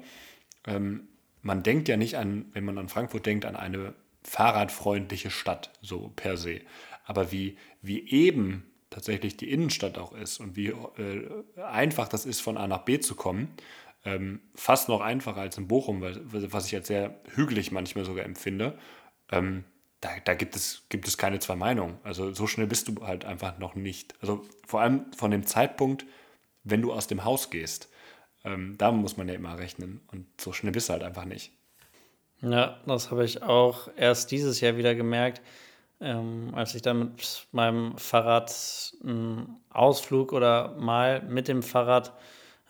ähm, 0.66 1.10
man 1.42 1.62
denkt 1.62 1.90
ja 1.90 1.98
nicht 1.98 2.16
an, 2.16 2.46
wenn 2.54 2.64
man 2.64 2.78
an 2.78 2.88
Frankfurt 2.88 3.26
denkt, 3.26 3.44
an 3.44 3.58
eine 3.58 3.94
fahrradfreundliche 4.24 5.32
Stadt, 5.32 5.72
so 5.82 6.12
per 6.16 6.38
se. 6.38 6.62
Aber 7.06 7.32
wie, 7.32 7.58
wie 7.82 8.10
eben 8.10 8.66
tatsächlich 8.90 9.38
die 9.38 9.52
Innenstadt 9.52 9.98
auch 9.98 10.14
ist 10.14 10.40
und 10.40 10.56
wie 10.56 10.68
äh, 10.68 11.30
einfach 11.64 12.08
das 12.08 12.26
ist, 12.26 12.42
von 12.42 12.58
A 12.58 12.68
nach 12.68 12.86
B 12.86 13.00
zu 13.00 13.16
kommen, 13.16 13.56
ähm, 14.06 14.42
fast 14.56 14.90
noch 14.90 15.02
einfacher 15.02 15.42
als 15.42 15.58
in 15.58 15.68
Bochum, 15.68 16.02
was 16.02 16.68
ich 16.68 16.76
als 16.76 16.88
sehr 16.88 17.20
hügelig 17.36 17.72
manchmal 17.72 18.06
sogar 18.06 18.26
empfinde, 18.26 18.78
ähm, 19.32 19.66
da, 20.02 20.10
da 20.24 20.34
gibt, 20.34 20.56
es, 20.56 20.86
gibt 20.90 21.08
es 21.08 21.18
keine 21.18 21.40
zwei 21.40 21.56
Meinungen. 21.56 21.98
Also 22.04 22.34
so 22.34 22.48
schnell 22.48 22.68
bist 22.68 22.88
du 22.88 23.06
halt 23.06 23.26
einfach 23.26 23.58
noch 23.60 23.76
nicht. 23.76 24.16
Also 24.22 24.46
vor 24.66 24.82
allem 24.82 25.12
von 25.14 25.32
dem 25.32 25.46
Zeitpunkt, 25.46 26.06
wenn 26.64 26.82
du 26.82 26.94
aus 26.94 27.08
dem 27.08 27.26
Haus 27.26 27.50
gehst, 27.50 27.90
ähm, 28.46 28.76
da 28.78 28.92
muss 28.92 29.18
man 29.18 29.28
ja 29.28 29.34
immer 29.34 29.58
rechnen 29.58 30.02
und 30.12 30.26
so 30.40 30.54
schnell 30.54 30.72
bist 30.72 30.88
du 30.90 30.94
halt 30.94 31.04
einfach 31.04 31.26
nicht. 31.26 31.52
Ja, 32.42 32.78
das 32.86 33.12
habe 33.12 33.26
ich 33.26 33.44
auch 33.44 33.90
erst 33.98 34.32
dieses 34.32 34.62
Jahr 34.62 34.78
wieder 34.78 34.96
gemerkt, 34.96 35.42
ähm, 36.00 36.52
als 36.56 36.74
ich 36.74 36.82
dann 36.82 37.00
mit 37.00 37.48
meinem 37.52 37.98
Fahrrad 37.98 38.94
einen 39.04 39.60
Ausflug 39.70 40.32
oder 40.32 40.76
mal 40.78 41.22
mit 41.24 41.50
dem 41.50 41.62
Fahrrad 41.64 42.14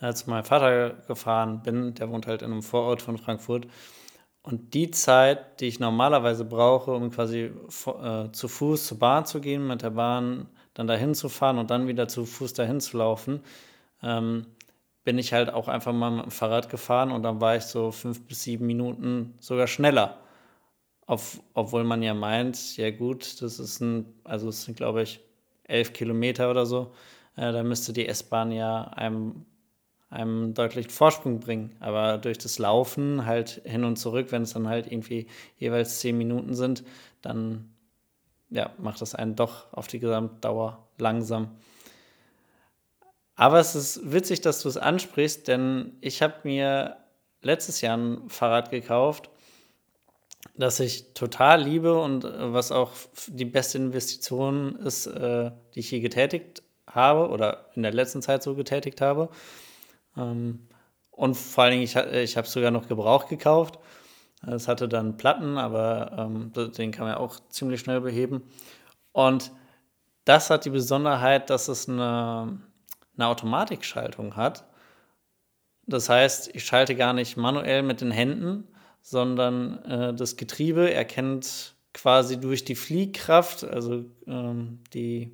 äh, 0.02 0.14
zu 0.14 0.30
meinem 0.30 0.44
Vater 0.44 0.92
gefahren 1.08 1.62
bin. 1.62 1.94
Der 1.94 2.10
wohnt 2.10 2.26
halt 2.26 2.42
in 2.42 2.52
einem 2.52 2.64
Vorort 2.64 3.02
von 3.04 3.18
Frankfurt. 3.20 3.68
Und 4.42 4.74
die 4.74 4.90
Zeit, 4.92 5.60
die 5.62 5.68
ich 5.68 5.80
normalerweise 5.80 6.46
brauche, 6.46 6.92
um 6.92 7.12
quasi 7.12 7.52
äh, 8.02 8.32
zu 8.32 8.48
Fuß 8.48 8.88
zur 8.88 9.00
Bahn 9.00 9.26
zu 9.26 9.42
gehen, 9.42 9.68
mit 9.68 9.84
der 9.84 9.92
Bahn 9.92 10.48
dann 10.74 10.88
dahin 10.88 11.14
zu 11.14 11.30
fahren 11.30 11.60
und 11.60 11.70
dann 11.70 11.88
wieder 11.88 12.08
zu 12.08 12.26
Fuß 12.26 12.54
dahin 12.54 12.80
zu 12.82 12.98
laufen, 12.98 13.42
ähm, 14.02 14.48
bin 15.04 15.18
ich 15.18 15.34
halt 15.34 15.52
auch 15.52 15.68
einfach 15.68 15.94
mal 15.94 16.12
mit 16.12 16.26
dem 16.26 16.32
Fahrrad 16.32 16.70
gefahren 16.70 17.12
und 17.12 17.24
dann 17.24 17.42
war 17.42 17.56
ich 17.56 17.64
so 17.64 17.92
fünf 17.92 18.26
bis 18.28 18.44
sieben 18.44 18.66
Minuten 18.68 19.34
sogar 19.40 19.68
schneller. 19.68 20.20
Auf, 21.06 21.42
obwohl 21.54 21.84
man 21.84 22.04
ja 22.04 22.14
meint, 22.14 22.78
ja 22.78 22.92
gut, 22.92 23.42
das 23.42 23.60
ist 23.60 23.80
ein, 23.82 24.06
also 24.24 24.50
es 24.50 24.64
sind 24.64 24.78
glaube 24.78 25.02
ich 25.02 25.22
elf 25.64 25.94
Kilometer 25.94 26.52
oder 26.52 26.66
so, 26.66 26.94
äh, 27.36 27.52
da 27.52 27.64
müsste 27.64 27.94
die 27.94 28.08
S-Bahn 28.08 28.52
ja 28.52 28.84
einem, 28.90 29.46
einem 30.10 30.54
deutlichen 30.54 30.92
Vorsprung 30.92 31.40
bringen. 31.40 31.76
Aber 31.80 32.18
durch 32.18 32.38
das 32.38 32.60
Laufen 32.60 33.26
halt 33.26 33.62
hin 33.66 33.86
und 33.86 33.98
zurück, 33.98 34.28
wenn 34.32 34.44
es 34.44 34.54
dann 34.54 34.68
halt 34.68 34.92
irgendwie 34.92 35.28
jeweils 35.58 36.00
zehn 36.00 36.18
Minuten 36.18 36.54
sind, 36.54 36.84
dann 37.22 37.74
ja, 38.50 38.72
macht 38.80 39.02
das 39.02 39.16
einen 39.16 39.36
doch 39.36 39.72
auf 39.74 39.88
die 39.88 40.00
Gesamtdauer 40.00 40.88
langsam. 40.98 41.52
Aber 43.40 43.58
es 43.58 43.74
ist 43.74 44.12
witzig, 44.12 44.42
dass 44.42 44.62
du 44.62 44.68
es 44.68 44.76
ansprichst, 44.76 45.48
denn 45.48 45.94
ich 46.02 46.22
habe 46.22 46.34
mir 46.44 46.98
letztes 47.42 47.80
Jahr 47.80 47.96
ein 47.96 48.30
Fahrrad 48.30 48.70
gekauft, 48.70 49.30
das 50.58 50.82
ich 50.82 51.14
total 51.14 51.62
liebe 51.62 51.98
und 52.02 52.26
äh, 52.26 52.52
was 52.52 52.74
auch 52.74 52.92
die 53.28 53.46
beste 53.46 53.78
Investition 53.78 54.76
ist, 54.76 55.08
äh, 55.08 55.52
die 55.74 55.80
ich 55.80 55.90
je 55.90 56.02
getätigt 56.02 56.64
habe 56.86 57.30
oder 57.30 57.70
in 57.76 57.84
der 57.84 57.94
letzten 57.94 58.22
Zeit 58.22 58.44
so 58.44 58.56
getätigt 58.56 59.00
habe. 59.00 59.30
Ähm, 60.18 60.68
und 61.12 61.38
vor 61.38 61.64
allen 61.64 61.72
Dingen, 61.72 61.84
ich, 61.84 61.96
ich 61.96 62.36
habe 62.36 62.46
es 62.46 62.52
sogar 62.52 62.72
noch 62.72 62.90
gebraucht 62.90 63.30
gekauft. 63.30 63.80
Es 64.46 64.68
hatte 64.68 64.90
dann 64.90 65.16
Platten, 65.16 65.58
aber 65.58 66.12
ähm, 66.18 66.52
den 66.78 66.92
kann 66.92 67.08
man 67.08 67.16
auch 67.16 67.40
ziemlich 67.48 67.80
schnell 67.80 68.02
beheben. 68.02 68.44
Und 69.14 69.54
das 70.26 70.50
hat 70.50 70.66
die 70.66 70.72
Besonderheit, 70.72 71.50
dass 71.50 71.70
es 71.70 71.88
eine 71.88 72.60
eine 73.20 73.30
Automatikschaltung 73.30 74.36
hat. 74.36 74.66
Das 75.86 76.10
heißt, 76.10 76.56
ich 76.56 76.66
schalte 76.66 76.96
gar 76.96 77.14
nicht 77.14 77.36
manuell 77.36 77.82
mit 77.82 78.02
den 78.02 78.12
Händen, 78.12 78.68
sondern 79.02 79.84
äh, 79.84 80.14
das 80.14 80.38
Getriebe 80.38 80.94
erkennt 80.94 81.76
quasi 81.94 82.40
durch 82.40 82.64
die 82.64 82.76
Fliehkraft, 82.76 83.64
also 83.64 84.06
ähm, 84.28 84.80
die 84.94 85.32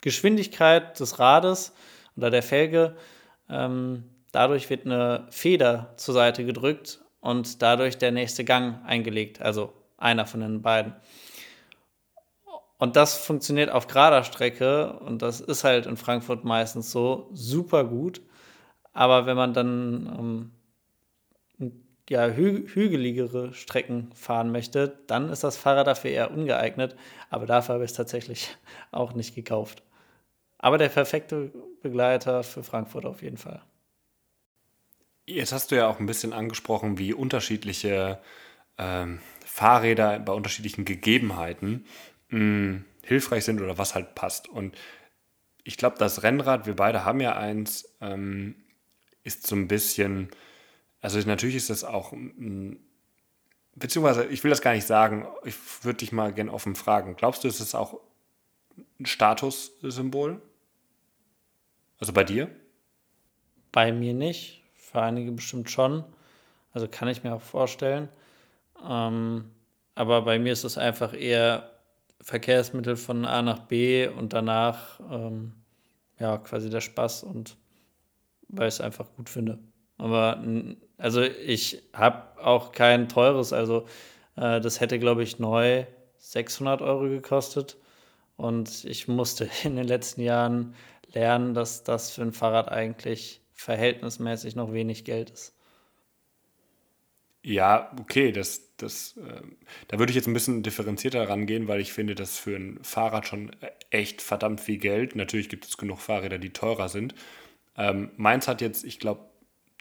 Geschwindigkeit 0.00 0.98
des 0.98 1.18
Rades 1.18 1.74
oder 2.16 2.30
der 2.30 2.42
Felge, 2.42 2.96
ähm, 3.48 4.04
dadurch 4.32 4.70
wird 4.70 4.86
eine 4.86 5.26
Feder 5.30 5.92
zur 5.96 6.14
Seite 6.14 6.44
gedrückt 6.44 7.00
und 7.20 7.62
dadurch 7.62 7.98
der 7.98 8.12
nächste 8.12 8.44
Gang 8.44 8.84
eingelegt, 8.86 9.42
also 9.42 9.72
einer 9.98 10.26
von 10.26 10.40
den 10.40 10.62
beiden. 10.62 10.94
Und 12.78 12.96
das 12.96 13.16
funktioniert 13.16 13.70
auf 13.70 13.86
gerader 13.86 14.22
Strecke 14.22 14.98
und 15.00 15.22
das 15.22 15.40
ist 15.40 15.64
halt 15.64 15.86
in 15.86 15.96
Frankfurt 15.96 16.44
meistens 16.44 16.90
so 16.90 17.30
super 17.32 17.84
gut. 17.84 18.20
Aber 18.92 19.26
wenn 19.26 19.36
man 19.36 19.54
dann 19.54 20.52
ähm, 21.60 21.72
ja, 22.08 22.28
hü 22.28 22.68
hügeligere 22.68 23.52
Strecken 23.52 24.10
fahren 24.14 24.52
möchte, 24.52 24.98
dann 25.06 25.28
ist 25.28 25.42
das 25.42 25.56
Fahrrad 25.56 25.86
dafür 25.86 26.10
eher 26.10 26.30
ungeeignet. 26.30 26.96
Aber 27.30 27.46
dafür 27.46 27.74
habe 27.74 27.84
ich 27.84 27.90
es 27.90 27.96
tatsächlich 27.96 28.56
auch 28.92 29.14
nicht 29.14 29.34
gekauft. 29.34 29.82
Aber 30.58 30.78
der 30.78 30.88
perfekte 30.88 31.52
Begleiter 31.82 32.42
für 32.42 32.62
Frankfurt 32.62 33.06
auf 33.06 33.22
jeden 33.22 33.36
Fall. 33.36 33.62
Jetzt 35.26 35.52
hast 35.52 35.70
du 35.70 35.76
ja 35.76 35.88
auch 35.88 35.98
ein 35.98 36.06
bisschen 36.06 36.32
angesprochen, 36.32 36.98
wie 36.98 37.12
unterschiedliche 37.12 38.20
ähm, 38.78 39.20
Fahrräder 39.44 40.20
bei 40.20 40.32
unterschiedlichen 40.32 40.84
Gegebenheiten 40.84 41.84
mh, 42.28 42.82
hilfreich 43.02 43.44
sind 43.44 43.60
oder 43.60 43.78
was 43.78 43.94
halt 43.94 44.14
passt. 44.14 44.48
Und 44.48 44.76
ich 45.64 45.76
glaube, 45.76 45.96
das 45.98 46.22
Rennrad, 46.22 46.66
wir 46.66 46.76
beide 46.76 47.04
haben 47.04 47.20
ja 47.20 47.36
eins, 47.36 47.96
ähm, 48.00 48.56
ist 49.24 49.46
so 49.46 49.56
ein 49.56 49.68
bisschen, 49.68 50.28
also 51.00 51.18
natürlich 51.20 51.56
ist 51.56 51.70
das 51.70 51.84
auch, 51.84 52.12
mh, 52.12 52.76
beziehungsweise 53.74 54.24
ich 54.26 54.42
will 54.44 54.50
das 54.50 54.62
gar 54.62 54.72
nicht 54.74 54.86
sagen, 54.86 55.26
ich 55.44 55.56
würde 55.82 55.98
dich 55.98 56.12
mal 56.12 56.32
gerne 56.32 56.52
offen 56.52 56.74
fragen. 56.74 57.16
Glaubst 57.16 57.44
du, 57.44 57.48
ist 57.48 57.60
es 57.60 57.74
auch 57.74 58.00
ein 58.98 59.06
Statussymbol? 59.06 60.40
Also 61.98 62.12
bei 62.12 62.24
dir? 62.24 62.50
Bei 63.72 63.92
mir 63.92 64.14
nicht, 64.14 64.62
für 64.74 65.02
einige 65.02 65.32
bestimmt 65.32 65.70
schon. 65.70 66.04
Also 66.72 66.88
kann 66.88 67.08
ich 67.08 67.24
mir 67.24 67.34
auch 67.34 67.42
vorstellen. 67.42 68.08
Ähm, 68.86 69.50
aber 69.94 70.22
bei 70.22 70.38
mir 70.38 70.52
ist 70.52 70.64
es 70.64 70.78
einfach 70.78 71.14
eher 71.14 71.75
Verkehrsmittel 72.26 72.96
von 72.96 73.24
A 73.24 73.40
nach 73.40 73.60
B 73.60 74.08
und 74.08 74.32
danach 74.32 74.98
ähm, 75.12 75.52
ja 76.18 76.38
quasi 76.38 76.68
der 76.68 76.80
Spaß 76.80 77.22
und 77.22 77.56
weil 78.48 78.66
ich 78.66 78.74
es 78.74 78.80
einfach 78.80 79.06
gut 79.16 79.28
finde. 79.28 79.60
Aber 79.96 80.42
also 80.98 81.22
ich 81.22 81.84
habe 81.92 82.24
auch 82.44 82.72
kein 82.72 83.08
teures, 83.08 83.52
also 83.52 83.86
äh, 84.34 84.60
das 84.60 84.80
hätte 84.80 84.98
glaube 84.98 85.22
ich 85.22 85.38
neu 85.38 85.86
600 86.18 86.82
Euro 86.82 87.08
gekostet 87.08 87.76
und 88.36 88.84
ich 88.84 89.06
musste 89.06 89.48
in 89.62 89.76
den 89.76 89.86
letzten 89.86 90.20
Jahren 90.20 90.74
lernen, 91.12 91.54
dass 91.54 91.84
das 91.84 92.10
für 92.10 92.22
ein 92.22 92.32
Fahrrad 92.32 92.72
eigentlich 92.72 93.40
verhältnismäßig 93.52 94.56
noch 94.56 94.72
wenig 94.72 95.04
Geld 95.04 95.30
ist. 95.30 95.54
Ja, 97.44 97.92
okay, 98.00 98.32
das, 98.32 98.65
das, 98.76 99.16
äh, 99.16 99.42
da 99.88 99.98
würde 99.98 100.10
ich 100.10 100.16
jetzt 100.16 100.26
ein 100.26 100.34
bisschen 100.34 100.62
differenzierter 100.62 101.28
rangehen, 101.28 101.68
weil 101.68 101.80
ich 101.80 101.92
finde, 101.92 102.14
dass 102.14 102.38
für 102.38 102.56
ein 102.56 102.78
Fahrrad 102.82 103.26
schon 103.26 103.50
echt 103.90 104.22
verdammt 104.22 104.60
viel 104.60 104.78
Geld. 104.78 105.16
Natürlich 105.16 105.48
gibt 105.48 105.64
es 105.64 105.76
genug 105.76 106.00
Fahrräder, 106.00 106.38
die 106.38 106.50
teurer 106.50 106.88
sind. 106.88 107.14
Ähm, 107.76 108.10
meins 108.16 108.48
hat 108.48 108.60
jetzt, 108.60 108.84
ich 108.84 108.98
glaube, 108.98 109.20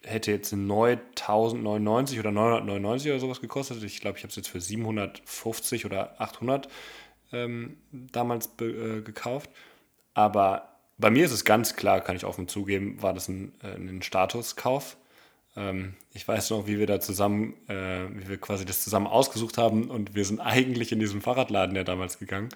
hätte 0.04 0.32
jetzt 0.32 0.54
neu 0.54 0.98
1099 1.18 2.20
oder 2.20 2.32
999 2.32 3.12
oder 3.12 3.20
sowas 3.20 3.42
gekostet. 3.42 3.84
Ich 3.84 4.02
glaube, 4.02 4.18
ich 4.18 4.24
habe 4.24 4.30
es 4.30 4.36
jetzt 4.36 4.50
für 4.50 4.62
750 4.62 5.86
oder 5.86 6.20
800 6.22 6.68
ähm, 7.32 7.78
damals 7.92 8.50
äh, 8.62 9.02
gekauft. 9.02 9.50
Aber 10.14 10.76
bei 10.98 11.10
mir 11.10 11.26
ist 11.26 11.32
es 11.32 11.44
ganz 11.44 11.76
klar, 11.76 12.02
kann 12.02 12.16
ich 12.16 12.26
offen 12.26 12.48
zugeben, 12.48 13.02
war 13.02 13.14
das 13.14 13.28
ein, 13.28 13.54
äh, 13.64 13.76
ein 13.76 14.02
Statuskauf. 14.02 14.98
Ähm, 15.56 15.96
ich 16.14 16.28
weiß 16.28 16.50
noch, 16.52 16.68
wie 16.68 16.80
wir 16.80 16.88
da 16.88 17.00
zusammen, 17.00 17.56
äh, 17.68 18.08
wie 18.12 18.28
wir 18.30 18.38
quasi 18.38 18.66
das 18.66 18.84
zusammen 18.84 19.08
ausgesucht 19.08 19.58
haben 19.58 19.90
und 19.90 20.16
wir 20.16 20.26
sind 20.26 20.40
eigentlich 20.40 20.92
in 20.92 21.00
diesen 21.00 21.22
Fahrradladen 21.22 21.76
ja 21.76 21.84
damals 21.84 22.20
gegangen, 22.20 22.50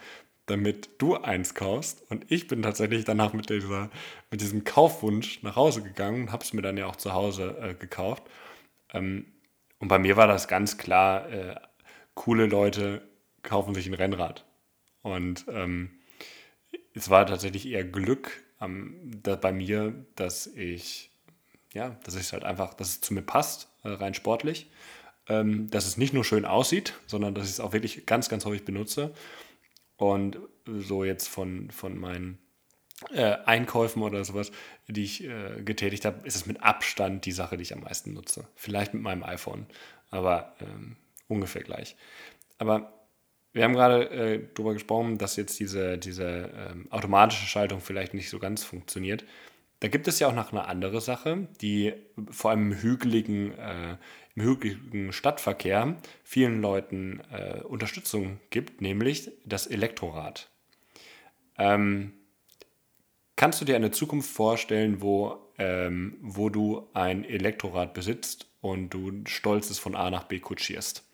damit 0.45 0.89
du 0.97 1.15
eins 1.15 1.53
kaufst. 1.53 2.03
Und 2.09 2.31
ich 2.31 2.47
bin 2.47 2.61
tatsächlich 2.61 3.05
danach 3.05 3.33
mit, 3.33 3.49
dieser, 3.49 3.89
mit 4.31 4.41
diesem 4.41 4.63
Kaufwunsch 4.63 5.43
nach 5.43 5.55
Hause 5.55 5.81
gegangen 5.83 6.23
und 6.23 6.31
habe 6.31 6.43
es 6.43 6.53
mir 6.53 6.61
dann 6.61 6.77
ja 6.77 6.87
auch 6.87 6.95
zu 6.95 7.13
Hause 7.13 7.57
äh, 7.61 7.73
gekauft. 7.75 8.23
Ähm, 8.93 9.25
und 9.79 9.87
bei 9.87 9.99
mir 9.99 10.17
war 10.17 10.27
das 10.27 10.47
ganz 10.47 10.77
klar, 10.77 11.29
äh, 11.29 11.55
coole 12.13 12.47
Leute 12.47 13.01
kaufen 13.43 13.73
sich 13.73 13.87
ein 13.87 13.93
Rennrad. 13.93 14.45
Und 15.01 15.45
ähm, 15.49 15.91
es 16.93 17.09
war 17.09 17.25
tatsächlich 17.25 17.67
eher 17.67 17.85
Glück 17.85 18.43
ähm, 18.59 19.11
da 19.23 19.35
bei 19.35 19.53
mir, 19.53 20.05
dass 20.15 20.47
ich, 20.47 21.08
ja, 21.73 21.97
dass 22.03 22.15
es 22.15 22.33
halt 22.33 22.43
einfach, 22.43 22.73
dass 22.73 22.89
es 22.89 23.01
zu 23.01 23.13
mir 23.13 23.21
passt, 23.21 23.69
äh, 23.83 23.89
rein 23.89 24.13
sportlich. 24.13 24.69
Ähm, 25.27 25.69
dass 25.69 25.85
es 25.85 25.95
nicht 25.95 26.13
nur 26.13 26.25
schön 26.25 26.43
aussieht, 26.43 26.95
sondern 27.05 27.35
dass 27.35 27.45
ich 27.45 27.51
es 27.51 27.59
auch 27.59 27.71
wirklich 27.71 28.07
ganz, 28.07 28.29
ganz 28.29 28.45
häufig 28.45 28.65
benutze. 28.65 29.13
Und 29.95 30.39
so 30.65 31.03
jetzt 31.03 31.27
von, 31.27 31.69
von 31.69 31.97
meinen 31.97 32.39
äh, 33.11 33.37
Einkäufen 33.45 34.01
oder 34.01 34.25
sowas, 34.25 34.51
die 34.87 35.03
ich 35.03 35.23
äh, 35.23 35.61
getätigt 35.63 36.05
habe, 36.05 36.25
ist 36.27 36.35
es 36.35 36.45
mit 36.45 36.63
Abstand 36.63 37.25
die 37.25 37.31
Sache, 37.31 37.57
die 37.57 37.63
ich 37.63 37.73
am 37.73 37.81
meisten 37.81 38.13
nutze. 38.13 38.47
Vielleicht 38.55 38.93
mit 38.93 39.03
meinem 39.03 39.23
iPhone, 39.23 39.67
aber 40.09 40.55
ähm, 40.61 40.97
ungefähr 41.27 41.63
gleich. 41.63 41.95
Aber 42.57 43.07
wir 43.53 43.63
haben 43.63 43.73
gerade 43.73 44.09
äh, 44.09 44.47
darüber 44.53 44.73
gesprochen, 44.73 45.17
dass 45.17 45.35
jetzt 45.35 45.59
diese, 45.59 45.97
diese 45.97 46.51
ähm, 46.55 46.87
automatische 46.91 47.45
Schaltung 47.45 47.81
vielleicht 47.81 48.13
nicht 48.13 48.29
so 48.29 48.39
ganz 48.39 48.63
funktioniert. 48.63 49.25
Da 49.79 49.87
gibt 49.87 50.07
es 50.07 50.19
ja 50.19 50.27
auch 50.27 50.33
noch 50.33 50.51
eine 50.51 50.65
andere 50.65 50.99
Sache, 50.99 51.47
die 51.61 51.93
vor 52.29 52.51
allem 52.51 52.71
im 52.71 52.81
hügeligen, 52.81 53.57
äh, 53.57 53.95
im 54.35 54.43
hügeligen 54.43 55.13
Stadtverkehr 55.13 55.95
vielen 56.23 56.61
Leuten 56.61 57.21
äh, 57.31 57.61
Unterstützung 57.61 58.39
gibt, 58.49 58.81
nämlich 58.81 59.31
das 59.45 59.67
Elektrorad. 59.67 60.49
Ähm, 61.57 62.13
kannst 63.37 63.61
du 63.61 63.65
dir 63.65 63.77
eine 63.77 63.91
Zukunft 63.91 64.29
vorstellen, 64.29 65.01
wo, 65.01 65.37
ähm, 65.57 66.17
wo 66.21 66.49
du 66.49 66.89
ein 66.93 67.23
Elektrorad 67.23 67.93
besitzt 67.93 68.47
und 68.59 68.89
du 68.89 69.23
stolzes 69.25 69.79
von 69.79 69.95
A 69.95 70.09
nach 70.09 70.23
B 70.23 70.39
kutschierst? 70.39 71.05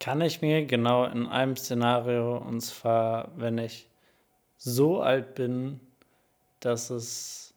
Kann 0.00 0.22
ich 0.22 0.40
mir 0.40 0.64
genau 0.64 1.04
in 1.04 1.26
einem 1.26 1.56
Szenario, 1.56 2.38
und 2.38 2.60
zwar, 2.62 3.30
wenn 3.36 3.58
ich 3.58 3.88
so 4.56 5.00
alt 5.00 5.34
bin, 5.34 5.80
dass 6.64 6.90
es, 6.90 7.54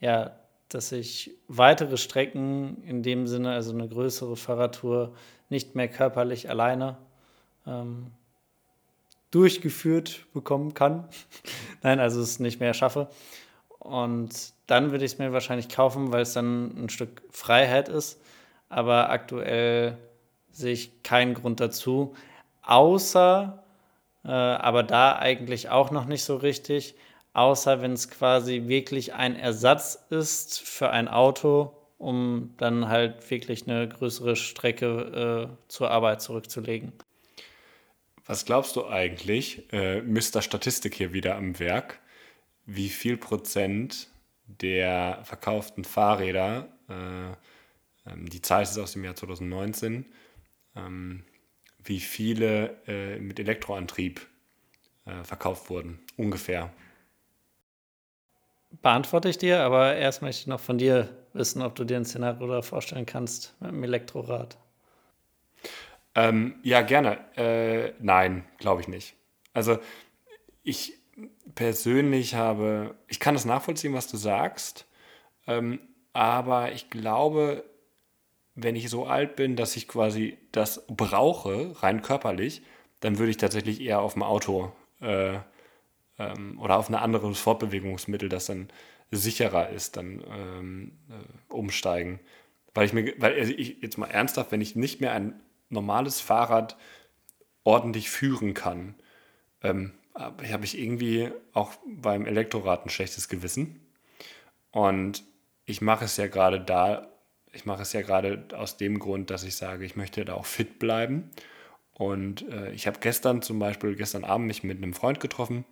ja, 0.00 0.32
dass 0.68 0.92
ich 0.92 1.32
weitere 1.48 1.96
Strecken 1.96 2.82
in 2.82 3.02
dem 3.02 3.26
Sinne, 3.26 3.52
also 3.52 3.72
eine 3.72 3.88
größere 3.88 4.36
Fahrradtour, 4.36 5.14
nicht 5.48 5.74
mehr 5.74 5.88
körperlich 5.88 6.50
alleine 6.50 6.98
ähm, 7.66 8.08
durchgeführt 9.30 10.26
bekommen 10.34 10.74
kann. 10.74 11.08
Nein, 11.82 12.00
also 12.00 12.20
es 12.20 12.38
nicht 12.38 12.60
mehr 12.60 12.74
schaffe. 12.74 13.08
Und 13.78 14.52
dann 14.66 14.90
würde 14.90 15.04
ich 15.04 15.12
es 15.12 15.18
mir 15.18 15.32
wahrscheinlich 15.32 15.68
kaufen, 15.68 16.12
weil 16.12 16.22
es 16.22 16.34
dann 16.34 16.84
ein 16.84 16.88
Stück 16.88 17.22
Freiheit 17.30 17.88
ist. 17.88 18.20
Aber 18.68 19.10
aktuell 19.10 19.96
sehe 20.50 20.72
ich 20.72 21.02
keinen 21.02 21.34
Grund 21.34 21.60
dazu, 21.60 22.14
außer, 22.62 23.62
äh, 24.24 24.28
aber 24.28 24.82
da 24.82 25.16
eigentlich 25.16 25.70
auch 25.70 25.90
noch 25.90 26.04
nicht 26.04 26.24
so 26.24 26.36
richtig, 26.36 26.96
außer 27.32 27.82
wenn 27.82 27.92
es 27.92 28.10
quasi 28.10 28.64
wirklich 28.66 29.14
ein 29.14 29.36
Ersatz 29.36 30.06
ist 30.10 30.60
für 30.60 30.90
ein 30.90 31.08
Auto, 31.08 31.72
um 31.98 32.54
dann 32.56 32.88
halt 32.88 33.30
wirklich 33.30 33.66
eine 33.66 33.88
größere 33.88 34.36
Strecke 34.36 35.48
äh, 35.50 35.68
zur 35.68 35.90
Arbeit 35.90 36.22
zurückzulegen. 36.22 36.92
Was 38.26 38.44
glaubst 38.44 38.76
du 38.76 38.86
eigentlich, 38.86 39.72
äh, 39.72 40.02
Mr. 40.02 40.42
Statistik 40.42 40.94
hier 40.94 41.12
wieder 41.12 41.36
am 41.36 41.58
Werk, 41.58 41.98
wie 42.66 42.90
viel 42.90 43.16
Prozent 43.16 44.08
der 44.46 45.20
verkauften 45.24 45.84
Fahrräder, 45.84 46.68
äh, 46.88 48.10
ähm, 48.10 48.28
die 48.28 48.42
Zahl 48.42 48.62
ist 48.62 48.78
aus 48.78 48.92
dem 48.92 49.04
Jahr 49.04 49.14
2019, 49.14 50.06
ähm, 50.76 51.24
wie 51.82 52.00
viele 52.00 52.76
äh, 52.86 53.18
mit 53.18 53.38
Elektroantrieb 53.40 54.26
äh, 55.06 55.24
verkauft 55.24 55.70
wurden, 55.70 56.00
ungefähr. 56.16 56.72
Beantworte 58.70 59.28
ich 59.28 59.38
dir, 59.38 59.60
aber 59.62 59.96
erst 59.96 60.22
möchte 60.22 60.42
ich 60.42 60.46
noch 60.46 60.60
von 60.60 60.78
dir 60.78 61.08
wissen, 61.32 61.62
ob 61.62 61.74
du 61.74 61.84
dir 61.84 61.96
ein 61.96 62.04
Szenario 62.04 62.46
da 62.46 62.62
vorstellen 62.62 63.06
kannst 63.06 63.54
mit 63.60 63.70
dem 63.70 63.82
Elektrorad. 63.82 64.58
Ähm, 66.14 66.56
ja, 66.62 66.82
gerne. 66.82 67.18
Äh, 67.36 67.92
nein, 68.00 68.44
glaube 68.58 68.80
ich 68.80 68.88
nicht. 68.88 69.14
Also 69.52 69.78
ich 70.62 70.94
persönlich 71.54 72.34
habe, 72.34 72.94
ich 73.08 73.20
kann 73.20 73.34
das 73.34 73.44
nachvollziehen, 73.44 73.94
was 73.94 74.08
du 74.08 74.16
sagst, 74.16 74.86
ähm, 75.46 75.80
aber 76.12 76.72
ich 76.72 76.90
glaube, 76.90 77.64
wenn 78.54 78.76
ich 78.76 78.90
so 78.90 79.06
alt 79.06 79.36
bin, 79.36 79.56
dass 79.56 79.76
ich 79.76 79.88
quasi 79.88 80.38
das 80.52 80.84
brauche, 80.88 81.80
rein 81.82 82.02
körperlich, 82.02 82.62
dann 83.00 83.18
würde 83.18 83.30
ich 83.30 83.36
tatsächlich 83.36 83.80
eher 83.80 84.00
auf 84.00 84.14
dem 84.14 84.22
Auto 84.22 84.72
äh, 85.00 85.38
ähm, 86.18 86.58
oder 86.60 86.76
auf 86.76 86.88
ein 86.88 86.94
anderes 86.94 87.38
Fortbewegungsmittel, 87.40 88.28
das 88.28 88.46
dann 88.46 88.68
sicherer 89.10 89.70
ist, 89.70 89.96
dann 89.96 90.22
ähm, 90.30 90.92
äh, 91.08 91.52
umsteigen. 91.52 92.20
Weil 92.74 92.86
ich 92.86 92.92
mir, 92.92 93.14
weil 93.18 93.38
also 93.38 93.52
ich 93.52 93.80
jetzt 93.80 93.98
mal 93.98 94.10
ernsthaft, 94.10 94.52
wenn 94.52 94.60
ich 94.60 94.76
nicht 94.76 95.00
mehr 95.00 95.12
ein 95.12 95.40
normales 95.70 96.20
Fahrrad 96.20 96.76
ordentlich 97.64 98.10
führen 98.10 98.54
kann, 98.54 98.94
ähm, 99.62 99.92
habe 100.14 100.64
ich 100.64 100.78
irgendwie 100.78 101.30
auch 101.52 101.72
beim 101.86 102.26
Elektrorad 102.26 102.84
ein 102.84 102.90
schlechtes 102.90 103.28
Gewissen. 103.28 103.80
Und 104.70 105.24
ich 105.64 105.80
mache 105.80 106.04
es 106.04 106.16
ja 106.16 106.26
gerade 106.26 106.60
da, 106.60 107.08
ich 107.52 107.64
mache 107.64 107.82
es 107.82 107.92
ja 107.92 108.02
gerade 108.02 108.48
aus 108.54 108.76
dem 108.76 108.98
Grund, 108.98 109.30
dass 109.30 109.44
ich 109.44 109.56
sage, 109.56 109.84
ich 109.84 109.96
möchte 109.96 110.24
da 110.24 110.34
auch 110.34 110.46
fit 110.46 110.78
bleiben. 110.78 111.30
Und 111.92 112.48
äh, 112.48 112.72
ich 112.72 112.86
habe 112.86 112.98
gestern 113.00 113.42
zum 113.42 113.58
Beispiel, 113.58 113.94
gestern 113.96 114.24
Abend 114.24 114.46
mich 114.46 114.62
mit 114.62 114.78
einem 114.78 114.94
Freund 114.94 115.20
getroffen 115.20 115.64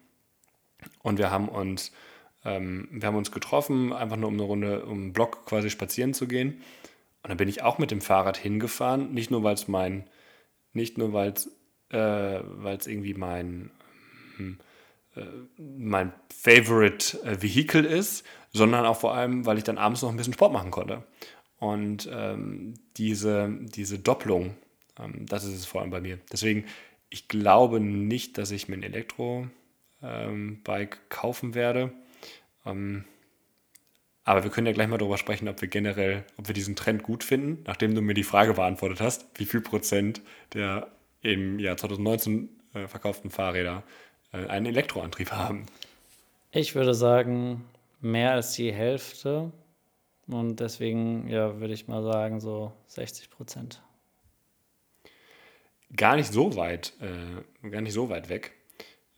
und 1.02 1.18
wir 1.18 1.30
haben 1.30 1.48
uns, 1.48 1.92
ähm, 2.44 2.88
wir 2.90 3.08
haben 3.08 3.16
uns 3.16 3.32
getroffen, 3.32 3.92
einfach 3.92 4.16
nur 4.16 4.28
um 4.28 4.34
eine 4.34 4.42
Runde, 4.42 4.84
um 4.84 5.02
einen 5.02 5.12
Block 5.12 5.46
quasi 5.46 5.70
spazieren 5.70 6.14
zu 6.14 6.26
gehen. 6.26 6.62
Und 7.22 7.30
dann 7.30 7.36
bin 7.36 7.48
ich 7.48 7.62
auch 7.62 7.78
mit 7.78 7.90
dem 7.90 8.00
Fahrrad 8.00 8.36
hingefahren, 8.36 9.12
nicht 9.12 9.30
nur 9.30 9.42
weil 9.42 9.54
es 9.54 9.66
mein, 9.68 10.08
nicht 10.72 10.96
nur 10.98 11.12
weil 11.12 11.32
es, 11.32 11.46
äh, 11.90 12.40
weil 12.44 12.76
es 12.76 12.86
irgendwie 12.86 13.14
mein, 13.14 13.70
hm, 14.36 14.58
äh, 15.16 15.22
mein 15.56 16.12
Favorite 16.32 17.20
äh, 17.24 17.42
Vehicle 17.42 17.84
ist, 17.84 18.24
sondern 18.52 18.86
auch 18.86 19.00
vor 19.00 19.14
allem, 19.14 19.44
weil 19.44 19.58
ich 19.58 19.64
dann 19.64 19.78
abends 19.78 20.02
noch 20.02 20.10
ein 20.10 20.16
bisschen 20.16 20.34
Sport 20.34 20.52
machen 20.52 20.70
konnte. 20.70 21.02
Und 21.58 22.08
ähm, 22.12 22.74
diese, 22.96 23.50
diese 23.60 23.98
Doppelung, 23.98 24.54
ähm, 24.98 25.26
das 25.26 25.44
ist 25.44 25.54
es 25.54 25.66
vor 25.66 25.80
allem 25.80 25.90
bei 25.90 26.00
mir. 26.00 26.18
Deswegen, 26.30 26.66
ich 27.08 27.28
glaube 27.28 27.80
nicht, 27.80 28.38
dass 28.38 28.50
ich 28.50 28.68
mir 28.68 28.76
ein 28.76 28.82
Elektro-Bike 28.82 29.50
ähm, 30.02 30.62
kaufen 31.08 31.54
werde. 31.54 31.92
Ähm, 32.64 33.04
aber 34.24 34.42
wir 34.42 34.50
können 34.50 34.66
ja 34.66 34.72
gleich 34.72 34.88
mal 34.88 34.98
darüber 34.98 35.18
sprechen, 35.18 35.48
ob 35.48 35.60
wir 35.60 35.68
generell, 35.68 36.24
ob 36.36 36.48
wir 36.48 36.54
diesen 36.54 36.74
Trend 36.74 37.04
gut 37.04 37.22
finden, 37.22 37.62
nachdem 37.64 37.94
du 37.94 38.02
mir 38.02 38.14
die 38.14 38.24
Frage 38.24 38.54
beantwortet 38.54 39.00
hast, 39.00 39.26
wie 39.36 39.44
viel 39.44 39.60
Prozent 39.60 40.20
der 40.52 40.88
im 41.22 41.60
Jahr 41.60 41.76
2019 41.76 42.48
äh, 42.74 42.88
verkauften 42.88 43.30
Fahrräder 43.30 43.84
äh, 44.32 44.46
einen 44.46 44.66
Elektroantrieb 44.66 45.30
haben. 45.30 45.66
Ich 46.50 46.74
würde 46.74 46.94
sagen, 46.94 47.64
mehr 48.00 48.32
als 48.32 48.52
die 48.52 48.72
Hälfte. 48.72 49.52
Und 50.26 50.58
deswegen, 50.58 51.28
ja, 51.28 51.60
würde 51.60 51.74
ich 51.74 51.86
mal 51.86 52.02
sagen, 52.02 52.40
so 52.40 52.72
60 52.88 53.30
Prozent. 53.30 53.80
Gar 55.94 56.16
nicht 56.16 56.32
so 56.32 56.56
weit, 56.56 56.94
äh, 57.00 57.68
gar 57.70 57.80
nicht 57.80 57.92
so 57.92 58.08
weit 58.08 58.28
weg. 58.28 58.55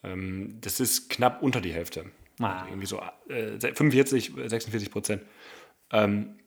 Ähm, 0.03 0.59
das 0.61 0.81
ist 0.81 1.11
knapp 1.11 1.43
unter 1.43 1.61
die 1.61 1.73
Hälfte. 1.73 2.07
Ah. 2.41 2.61
Also 2.61 2.67
irgendwie 2.67 2.87
so 2.87 3.01
äh, 3.29 3.59
45, 3.59 4.33
46 4.47 4.91
Prozent. 4.91 5.23
Ähm, 5.93 6.39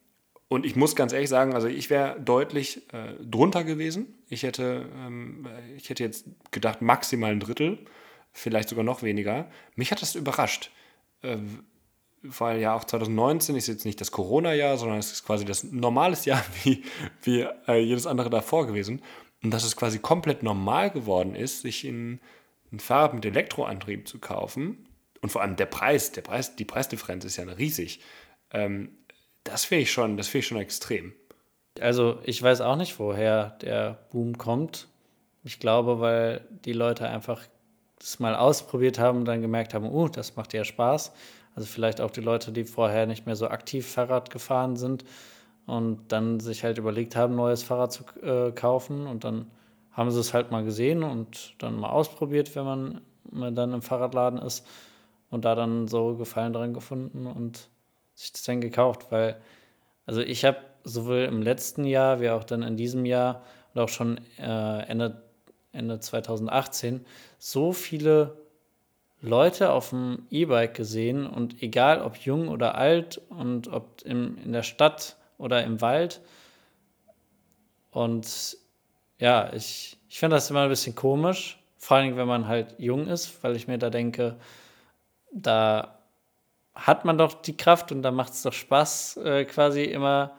und 0.48 0.66
ich 0.66 0.76
muss 0.76 0.96
ganz 0.96 1.14
ehrlich 1.14 1.30
sagen, 1.30 1.54
also 1.54 1.68
ich 1.68 1.90
wäre 1.90 2.20
deutlich 2.20 2.92
äh, 2.94 3.14
drunter 3.22 3.64
gewesen. 3.64 4.22
Ich 4.28 4.44
hätte, 4.44 4.90
ähm, 4.96 5.48
ich 5.78 5.90
hätte 5.90 6.04
jetzt 6.04 6.26
gedacht, 6.52 6.82
maximal 6.82 7.32
ein 7.32 7.40
Drittel, 7.40 7.80
vielleicht 8.34 8.70
sogar 8.70 8.84
noch 8.84 9.02
weniger. 9.02 9.50
Mich 9.76 9.92
hat 9.92 10.02
das 10.02 10.16
überrascht. 10.16 10.72
Äh, 11.22 11.38
weil 12.24 12.60
ja 12.60 12.76
auch 12.76 12.84
2019 12.84 13.56
ist 13.56 13.68
jetzt 13.68 13.86
nicht 13.86 14.00
das 14.00 14.12
Corona-Jahr, 14.12 14.78
sondern 14.78 15.00
es 15.00 15.12
ist 15.12 15.26
quasi 15.26 15.46
das 15.46 15.64
normales 15.64 16.26
Jahr 16.26 16.44
wie, 16.64 16.84
wie 17.24 17.48
äh, 17.68 17.80
jedes 17.80 18.06
andere 18.06 18.30
davor 18.30 18.68
gewesen. 18.68 19.02
Und 19.44 19.52
dass 19.52 19.64
es 19.64 19.76
quasi 19.76 20.00
komplett 20.00 20.44
normal 20.44 20.92
geworden 20.92 21.34
ist, 21.34 21.62
sich 21.62 21.86
in 21.86 22.20
ein 22.72 22.80
Fahrrad 22.80 23.14
mit 23.14 23.26
Elektroantrieb 23.26 24.08
zu 24.08 24.20
kaufen 24.20 24.88
und 25.22 25.32
vor 25.32 25.42
allem 25.42 25.56
der 25.56 25.66
Preis, 25.66 26.12
der 26.12 26.22
Preis, 26.22 26.56
die 26.56 26.66
Preisdifferenz 26.66 27.26
ist 27.26 27.38
ja 27.38 27.44
riesig. 27.44 28.02
Ähm, 28.52 28.98
das 29.44 29.66
finde 29.66 29.84
ich 29.84 29.92
schon, 29.92 30.18
ich 30.18 30.48
schon 30.48 30.58
extrem. 30.58 31.14
Also 31.80 32.20
ich 32.24 32.42
weiß 32.42 32.62
auch 32.62 32.76
nicht, 32.76 33.00
woher 33.00 33.52
der 33.62 34.06
Boom 34.12 34.38
kommt. 34.38 34.88
Ich 35.44 35.60
glaube, 35.60 36.00
weil 36.00 36.46
die 36.66 36.74
Leute 36.74 37.08
einfach 37.08 37.42
das 37.98 38.20
mal 38.20 38.36
ausprobiert 38.36 39.00
haben 39.00 39.20
und 39.20 39.26
dann 39.26 39.42
gemerkt 39.42 39.74
haben, 39.74 39.86
uh, 39.86 40.08
das 40.08 40.36
macht 40.36 40.54
ja 40.54 40.64
Spaß. 40.64 41.12
Also 41.56 41.68
vielleicht 41.68 42.02
auch 42.02 42.12
die 42.12 42.22
Leute, 42.22 42.52
die 42.52 42.64
vorher 42.64 43.06
nicht 43.06 43.26
mehr 43.26 43.36
so 43.36 43.48
aktiv 43.48 43.88
Fahrrad 43.88 44.30
gefahren 44.30 44.76
sind 44.76 45.06
und 45.66 46.12
dann 46.12 46.40
sich 46.40 46.64
halt 46.64 46.78
überlegt 46.78 47.16
haben, 47.16 47.36
neues 47.36 47.64
Fahrrad 47.64 47.92
zu 47.92 48.04
äh, 48.22 48.52
kaufen 48.52 49.06
und 49.06 49.24
dann 49.24 49.52
haben 49.92 50.12
sie 50.12 50.20
es 50.20 50.34
halt 50.34 50.52
mal 50.52 50.64
gesehen 50.64 51.04
und 51.04 51.56
dann 51.62 51.80
mal 51.80 51.90
ausprobiert, 51.90 52.56
wenn 52.56 52.66
man, 52.66 53.02
dann 53.56 53.74
im 53.74 53.82
Fahrradladen 53.82 54.40
ist 54.40 54.66
und 55.30 55.46
da 55.46 55.56
dann 55.56 55.88
so 55.88 56.16
Gefallen 56.16 56.54
dran 56.54 56.74
gefunden 56.74 57.28
und 57.28 57.70
sich 58.14 58.32
das 58.32 58.44
dann 58.44 58.62
gekauft, 58.62 59.12
weil 59.12 59.42
also 60.06 60.22
ich 60.22 60.44
habe 60.46 60.58
sowohl 60.84 61.20
im 61.20 61.42
letzten 61.42 61.86
Jahr 61.86 62.20
wie 62.22 62.30
auch 62.30 62.44
dann 62.44 62.64
in 62.64 62.76
diesem 62.76 63.06
Jahr 63.06 63.44
und 63.74 63.82
auch 63.82 63.90
schon 63.90 64.20
äh, 64.38 64.82
Ende, 64.88 65.24
Ende 65.72 66.00
2018 66.00 67.06
so 67.38 67.72
viele 67.72 68.38
Leute 69.22 69.72
auf 69.72 69.92
dem 69.92 70.26
E-Bike 70.32 70.74
gesehen 70.74 71.28
und 71.28 71.62
egal 71.62 72.02
ob 72.02 72.18
jung 72.18 72.48
oder 72.48 72.76
alt 72.76 73.22
und 73.30 73.68
ob 73.68 74.02
im, 74.04 74.38
in 74.44 74.52
der 74.52 74.64
Stadt 74.64 75.16
oder 75.38 75.64
im 75.64 75.80
Wald. 75.80 76.22
Und 77.92 78.58
ja, 79.22 79.54
ich, 79.54 79.98
ich 80.10 80.20
finde 80.20 80.36
das 80.36 80.50
immer 80.50 80.64
ein 80.64 80.70
bisschen 80.70 80.96
komisch, 80.96 81.60
vor 81.78 81.98
allem 81.98 82.18
wenn 82.18 82.28
man 82.28 82.48
halt 82.48 82.76
jung 82.80 83.08
ist, 83.08 83.44
weil 83.44 83.56
ich 83.56 83.68
mir 83.68 83.78
da 83.78 83.92
denke, 83.92 84.38
da 85.32 86.00
hat 86.74 87.06
man 87.06 87.20
doch 87.20 87.42
die 87.42 87.56
Kraft 87.56 87.92
und 87.92 88.02
da 88.02 88.12
macht 88.12 88.34
es 88.34 88.42
doch 88.42 88.52
Spaß, 88.52 89.18
äh, 89.18 89.46
quasi 89.46 89.84
immer 89.84 90.32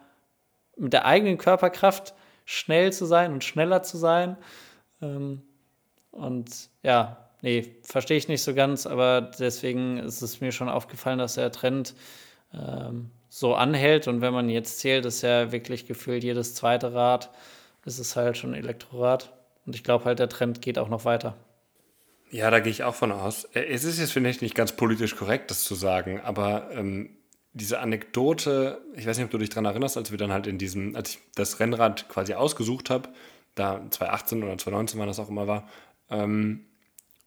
mit 0.76 0.92
der 0.92 1.06
eigenen 1.06 1.38
Körperkraft 1.38 2.12
schnell 2.44 2.92
zu 2.92 3.06
sein 3.06 3.32
und 3.32 3.44
schneller 3.44 3.84
zu 3.84 3.98
sein. 3.98 4.36
Ähm, 5.00 5.42
und 6.10 6.50
ja, 6.82 7.28
nee, 7.40 7.76
verstehe 7.84 8.16
ich 8.16 8.26
nicht 8.26 8.42
so 8.42 8.52
ganz, 8.52 8.86
aber 8.86 9.20
deswegen 9.20 9.98
ist 9.98 10.22
es 10.22 10.40
mir 10.40 10.50
schon 10.50 10.68
aufgefallen, 10.68 11.20
dass 11.20 11.34
der 11.34 11.52
Trend 11.52 11.94
ähm, 12.52 13.10
so 13.28 13.54
anhält. 13.54 14.08
Und 14.08 14.22
wenn 14.22 14.34
man 14.34 14.48
jetzt 14.48 14.80
zählt, 14.80 15.06
ist 15.06 15.22
ja 15.22 15.52
wirklich 15.52 15.86
gefühlt 15.86 16.24
jedes 16.24 16.56
zweite 16.56 16.92
Rad, 16.94 17.30
ist 17.84 17.98
es 17.98 18.16
halt 18.16 18.36
schon 18.36 18.54
Elektrorad. 18.54 19.32
Und 19.66 19.74
ich 19.74 19.84
glaube 19.84 20.04
halt, 20.04 20.18
der 20.18 20.28
Trend 20.28 20.62
geht 20.62 20.78
auch 20.78 20.88
noch 20.88 21.04
weiter. 21.04 21.36
Ja, 22.30 22.50
da 22.50 22.60
gehe 22.60 22.72
ich 22.72 22.82
auch 22.82 22.94
von 22.94 23.12
aus. 23.12 23.44
Äh, 23.54 23.66
es 23.66 23.84
ist 23.84 23.98
jetzt, 23.98 24.12
finde 24.12 24.30
ich, 24.30 24.40
nicht 24.40 24.54
ganz 24.54 24.72
politisch 24.72 25.16
korrekt, 25.16 25.50
das 25.50 25.64
zu 25.64 25.74
sagen, 25.74 26.20
aber 26.20 26.70
ähm, 26.72 27.10
diese 27.52 27.80
Anekdote, 27.80 28.80
ich 28.96 29.06
weiß 29.06 29.18
nicht, 29.18 29.26
ob 29.26 29.30
du 29.30 29.38
dich 29.38 29.50
daran 29.50 29.66
erinnerst, 29.66 29.96
als 29.96 30.10
wir 30.10 30.18
dann 30.18 30.32
halt 30.32 30.46
in 30.46 30.56
diesem, 30.56 30.96
als 30.96 31.10
ich 31.10 31.18
das 31.34 31.60
Rennrad 31.60 32.08
quasi 32.08 32.34
ausgesucht 32.34 32.88
habe, 32.88 33.10
da 33.54 33.82
2018 33.90 34.42
oder 34.42 34.56
2019, 34.56 34.98
wann 35.00 35.08
das 35.08 35.18
auch 35.18 35.28
immer 35.28 35.46
war, 35.46 35.68
ähm, 36.08 36.64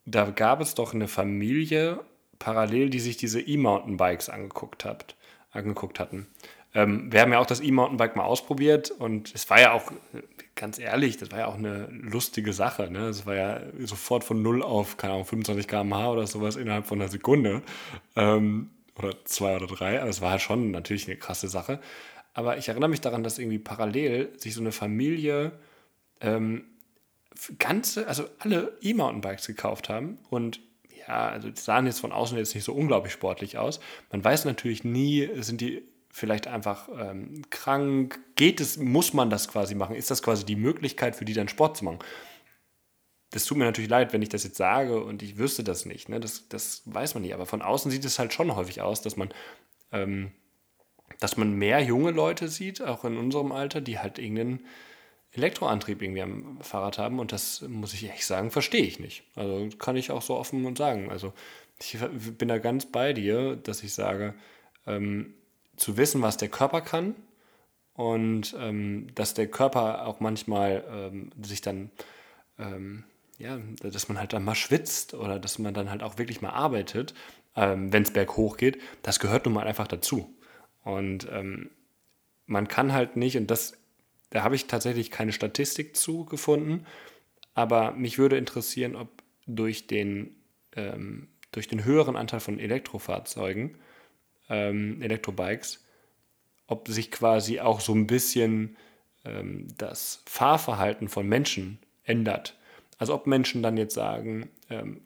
da 0.06 0.26
gab 0.26 0.62
es 0.62 0.74
doch 0.74 0.94
eine 0.94 1.08
Familie 1.08 2.00
parallel, 2.40 2.90
die 2.90 3.00
sich 3.00 3.18
diese 3.18 3.40
E-Mountainbikes 3.40 4.30
angeguckt 4.30 4.86
hat, 4.86 5.16
angeguckt 5.52 6.00
hatten. 6.00 6.28
Ähm, 6.74 7.12
wir 7.12 7.22
haben 7.22 7.32
ja 7.32 7.40
auch 7.40 7.46
das 7.46 7.62
E-Mountainbike 7.62 8.16
mal 8.16 8.26
ausprobiert 8.26 8.90
und 8.92 9.34
es 9.34 9.50
war 9.50 9.62
ja 9.62 9.72
auch, 9.72 9.92
ganz 10.56 10.80
ehrlich, 10.80 11.18
das 11.18 11.32
war 11.32 11.40
ja 11.40 11.48
auch 11.48 11.58
eine 11.58 11.88
lustige 11.92 12.54
Sache. 12.54 12.90
Ne? 12.90 13.08
Es 13.08 13.26
war 13.26 13.36
ja 13.36 13.62
sofort 13.80 14.24
von 14.24 14.42
0 14.42 14.64
auf, 14.64 14.98
keine 14.98 15.14
Ahnung, 15.14 15.26
25 15.26 15.68
km/h 15.68 16.12
oder 16.12 16.28
sowas 16.28 16.56
innerhalb 16.56 16.88
von 16.88 17.02
einer 17.02 17.10
Sekunde. 17.10 17.62
Ähm, 18.16 18.72
oder 18.98 19.14
zwei 19.26 19.56
oder 19.58 19.68
drei. 19.68 20.00
Aber 20.00 20.10
es 20.10 20.22
war 20.22 20.32
halt 20.32 20.42
schon 20.42 20.72
natürlich 20.72 21.08
eine 21.08 21.18
krasse 21.18 21.50
Sache. 21.50 21.80
Aber 22.34 22.58
ich 22.58 22.70
erinnere 22.70 22.90
mich 22.90 23.02
daran, 23.02 23.24
dass 23.24 23.40
irgendwie 23.40 23.60
parallel 23.60 24.32
sich 24.38 24.54
so 24.54 24.62
eine 24.62 24.72
Familie 24.72 25.52
ähm, 26.22 26.66
ganze, 27.60 28.08
also 28.08 28.26
alle 28.40 28.78
E-Mountainbikes 28.82 29.48
gekauft 29.48 29.90
haben 29.90 30.18
und 30.30 30.62
ja, 31.08 31.30
also 31.30 31.50
die 31.50 31.60
sahen 31.60 31.86
jetzt 31.86 32.00
von 32.00 32.12
außen 32.12 32.38
jetzt 32.38 32.56
nicht 32.56 32.64
so 32.64 32.74
unglaublich 32.74 33.14
sportlich 33.14 33.58
aus. 33.58 33.80
Man 34.12 34.24
weiß 34.24 34.46
natürlich 34.46 34.84
nie, 34.84 35.30
sind 35.42 35.62
die 35.62 35.84
vielleicht 36.16 36.48
einfach 36.48 36.88
ähm, 36.98 37.42
krank? 37.50 38.22
Geht 38.36 38.62
es, 38.62 38.78
muss 38.78 39.14
man 39.14 39.30
das 39.30 39.50
quasi 39.50 39.76
machen? 39.76 39.98
Ist 39.98 40.10
das 40.10 40.24
quasi 40.24 40.46
die 40.46 40.56
Möglichkeit 40.56 41.14
für 41.14 41.26
die 41.26 41.34
dann 41.34 41.50
Sport 41.50 41.76
zu 41.76 41.84
machen? 41.84 42.00
Das 43.32 43.44
tut 43.44 43.58
mir 43.58 43.66
natürlich 43.66 43.90
leid, 43.90 44.14
wenn 44.14 44.22
ich 44.22 44.30
das 44.30 44.46
jetzt 44.46 44.56
sage 44.56 45.04
und 45.04 45.22
ich 45.22 45.38
wüsste 45.38 45.66
das 45.66 45.86
nicht. 45.86 46.08
Ne? 46.08 46.22
Das, 46.22 46.48
das 46.48 46.84
weiß 46.86 47.16
man 47.16 47.24
nicht. 47.24 47.34
Aber 47.34 47.46
von 47.46 47.62
außen 47.62 47.92
sieht 47.92 48.06
es 48.06 48.18
halt 48.18 48.32
schon 48.32 48.56
häufig 48.56 48.82
aus, 48.82 49.02
dass 49.02 49.18
man, 49.18 49.28
ähm, 49.92 50.32
dass 51.20 51.36
man 51.36 51.52
mehr 51.52 51.82
junge 51.82 52.12
Leute 52.12 52.48
sieht, 52.48 52.82
auch 52.82 53.04
in 53.04 53.18
unserem 53.18 53.52
Alter, 53.52 53.82
die 53.82 54.00
halt 54.00 54.18
irgendeinen 54.18 54.66
Elektroantrieb 55.34 56.02
irgendwie 56.02 56.22
am 56.22 56.62
Fahrrad 56.62 56.98
haben. 56.98 57.20
Und 57.20 57.34
das 57.34 57.62
muss 57.64 57.94
ich 57.94 58.06
ehrlich 58.06 58.26
sagen, 58.26 58.52
verstehe 58.52 58.86
ich 58.86 59.02
nicht. 59.02 59.24
Also 59.36 59.68
kann 59.80 59.98
ich 59.98 60.12
auch 60.12 60.22
so 60.22 60.38
offen 60.38 60.64
und 60.64 60.78
sagen. 60.78 61.12
Also 61.12 61.34
ich 61.78 61.98
bin 62.38 62.48
da 62.48 62.58
ganz 62.58 62.86
bei 62.86 63.12
dir, 63.12 63.58
dass 63.58 63.84
ich 63.84 63.94
sage, 63.94 64.34
ähm, 64.88 65.34
zu 65.78 65.98
wissen, 65.98 66.22
was 66.22 66.38
der 66.38 66.50
Körper 66.50 66.82
kann 66.82 67.16
und 67.94 68.56
ähm, 68.60 69.08
dass 69.16 69.34
der 69.34 69.48
Körper 69.48 70.06
auch 70.08 70.20
manchmal 70.20 70.84
ähm, 70.90 71.32
sich 71.42 71.62
dann, 71.62 71.92
ähm, 72.60 73.04
ja, 73.38 73.60
dass 73.82 74.08
man 74.08 74.20
halt 74.20 74.34
dann 74.34 74.44
mal 74.44 74.56
schwitzt 74.56 75.14
oder 75.14 75.40
dass 75.40 75.60
man 75.60 75.74
dann 75.74 75.90
halt 75.90 76.04
auch 76.04 76.18
wirklich 76.18 76.42
mal 76.42 76.52
arbeitet, 76.52 77.14
ähm, 77.56 77.92
wenn 77.92 78.04
es 78.04 78.12
berghoch 78.12 78.58
geht, 78.58 78.82
das 79.02 79.20
gehört 79.20 79.46
nun 79.46 79.54
mal 79.54 79.68
einfach 79.68 79.88
dazu. 79.88 80.34
Und 80.84 81.28
ähm, 81.32 81.72
man 82.46 82.68
kann 82.68 82.94
halt 82.94 83.16
nicht, 83.16 83.38
und 83.38 83.50
das 83.50 83.74
da 84.36 84.44
habe 84.44 84.56
ich 84.56 84.68
tatsächlich 84.68 85.12
keine 85.12 85.32
Statistik 85.32 85.96
zu 85.96 86.26
gefunden, 86.26 86.86
aber 87.54 87.92
mich 87.92 88.18
würde 88.18 88.38
interessieren, 88.38 88.98
ob 88.98 89.08
durch 89.48 89.88
den, 89.88 90.36
ähm, 90.76 91.30
durch 91.54 91.70
den 91.70 91.86
höheren 91.86 92.18
Anteil 92.18 92.42
von 92.42 92.60
Elektrofahrzeugen, 92.60 93.78
ähm, 94.50 95.02
Elektrobikes, 95.02 95.84
ob 96.68 96.88
sich 96.88 97.12
quasi 97.12 97.60
auch 97.60 97.80
so 97.80 97.94
ein 97.94 98.08
bisschen 98.08 98.76
ähm, 99.24 99.68
das 99.78 100.24
Fahrverhalten 100.26 101.10
von 101.10 101.28
Menschen 101.28 101.80
ändert. 102.04 102.58
Also 102.98 103.14
ob 103.14 103.28
Menschen 103.28 103.64
dann 103.64 103.78
jetzt 103.78 103.94
sagen, 103.94 104.50
ähm, 104.70 105.02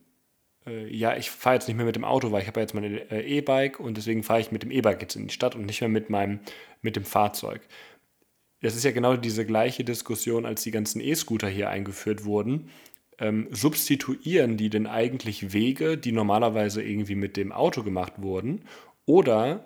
äh, 0.66 0.88
ja, 0.94 1.16
ich 1.18 1.32
fahre 1.32 1.56
jetzt 1.56 1.68
nicht 1.68 1.78
mehr 1.78 1.86
mit 1.86 1.96
dem 1.96 2.06
Auto, 2.06 2.32
weil 2.32 2.42
ich 2.42 2.48
habe 2.48 2.60
ja 2.60 2.64
jetzt 2.64 2.74
mein 2.74 2.84
äh, 2.84 3.22
E-Bike 3.22 3.80
und 3.80 3.98
deswegen 3.98 4.24
fahre 4.24 4.42
ich 4.42 4.52
mit 4.52 4.64
dem 4.64 4.72
E-Bike 4.72 5.02
jetzt 5.02 5.16
in 5.16 5.28
die 5.28 5.34
Stadt 5.34 5.56
und 5.56 5.66
nicht 5.66 5.82
mehr 5.82 5.90
mit 5.90 6.10
meinem 6.10 6.40
mit 6.82 6.96
dem 6.96 7.06
Fahrzeug 7.06 7.62
das 8.62 8.76
ist 8.76 8.84
ja 8.84 8.92
genau 8.92 9.16
diese 9.16 9.46
gleiche 9.46 9.84
Diskussion, 9.84 10.46
als 10.46 10.64
die 10.64 10.72
ganzen 10.72 11.02
E-Scooter 11.02 11.48
hier 11.48 11.70
eingeführt 11.70 12.26
wurden. 12.26 12.70
Ähm, 13.18 13.48
substituieren 13.52 14.58
die 14.58 14.70
denn 14.70 14.88
eigentlich 14.88 15.52
Wege, 15.54 15.98
die 15.98 16.12
normalerweise 16.12 16.82
irgendwie 16.82 17.16
mit 17.16 17.38
dem 17.38 17.52
Auto 17.52 17.84
gemacht 17.84 18.14
wurden? 18.18 18.62
Oder 19.10 19.64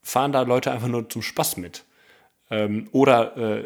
fahren 0.00 0.32
da 0.32 0.40
Leute 0.40 0.72
einfach 0.72 0.88
nur 0.88 1.06
zum 1.10 1.20
Spaß 1.20 1.58
mit? 1.58 1.84
Ähm, 2.48 2.88
oder 2.92 3.36
äh, 3.36 3.62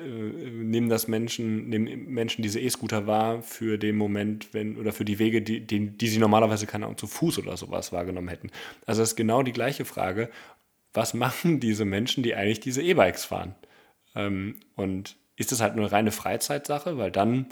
nehmen 0.50 0.88
das 0.88 1.06
Menschen, 1.06 1.68
nehmen 1.68 2.06
Menschen 2.06 2.42
diese 2.42 2.58
E-Scooter 2.58 3.06
wahr 3.06 3.40
für 3.40 3.78
den 3.78 3.96
Moment, 3.96 4.52
wenn, 4.52 4.76
oder 4.76 4.92
für 4.92 5.04
die 5.04 5.20
Wege, 5.20 5.42
die, 5.42 5.64
die, 5.64 5.96
die 5.96 6.08
sie 6.08 6.18
normalerweise, 6.18 6.66
keine 6.66 6.86
Ahnung, 6.86 6.98
zu 6.98 7.06
Fuß 7.06 7.38
oder 7.38 7.56
sowas 7.56 7.92
wahrgenommen 7.92 8.26
hätten. 8.26 8.50
Also 8.84 9.00
das 9.00 9.10
ist 9.10 9.16
genau 9.16 9.44
die 9.44 9.52
gleiche 9.52 9.84
Frage. 9.84 10.28
Was 10.92 11.14
machen 11.14 11.60
diese 11.60 11.84
Menschen, 11.84 12.24
die 12.24 12.34
eigentlich 12.34 12.58
diese 12.58 12.82
E-Bikes 12.82 13.24
fahren? 13.24 13.54
Ähm, 14.16 14.56
und 14.74 15.14
ist 15.36 15.52
das 15.52 15.60
halt 15.60 15.74
eine 15.74 15.92
reine 15.92 16.10
Freizeitsache? 16.10 16.98
Weil 16.98 17.12
dann, 17.12 17.46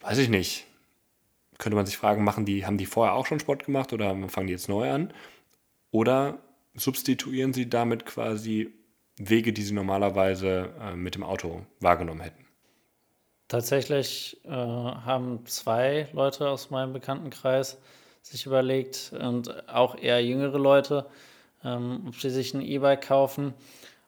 weiß 0.00 0.18
ich 0.18 0.30
nicht, 0.30 0.66
könnte 1.58 1.76
man 1.76 1.86
sich 1.86 1.96
fragen, 1.96 2.24
machen 2.24 2.44
die, 2.44 2.66
haben 2.66 2.76
die 2.76 2.86
vorher 2.86 3.14
auch 3.14 3.26
schon 3.26 3.38
Sport 3.38 3.66
gemacht 3.66 3.92
oder 3.92 4.16
fangen 4.28 4.48
die 4.48 4.52
jetzt 4.52 4.68
neu 4.68 4.90
an? 4.90 5.12
Oder 5.92 6.40
substituieren 6.76 7.52
sie 7.52 7.68
damit 7.68 8.06
quasi 8.06 8.72
Wege, 9.18 9.52
die 9.52 9.62
sie 9.62 9.74
normalerweise 9.74 10.70
äh, 10.80 10.94
mit 10.94 11.14
dem 11.14 11.22
Auto 11.22 11.66
wahrgenommen 11.80 12.20
hätten? 12.20 12.46
Tatsächlich 13.48 14.40
äh, 14.44 14.50
haben 14.50 15.46
zwei 15.46 16.08
Leute 16.12 16.48
aus 16.48 16.70
meinem 16.70 16.92
Bekanntenkreis 16.92 17.78
sich 18.22 18.44
überlegt 18.44 19.12
und 19.18 19.68
auch 19.68 19.96
eher 19.96 20.24
jüngere 20.24 20.58
Leute, 20.58 21.06
ähm, 21.64 22.04
ob 22.08 22.16
sie 22.16 22.30
sich 22.30 22.54
ein 22.54 22.60
E-Bike 22.60 23.06
kaufen. 23.06 23.54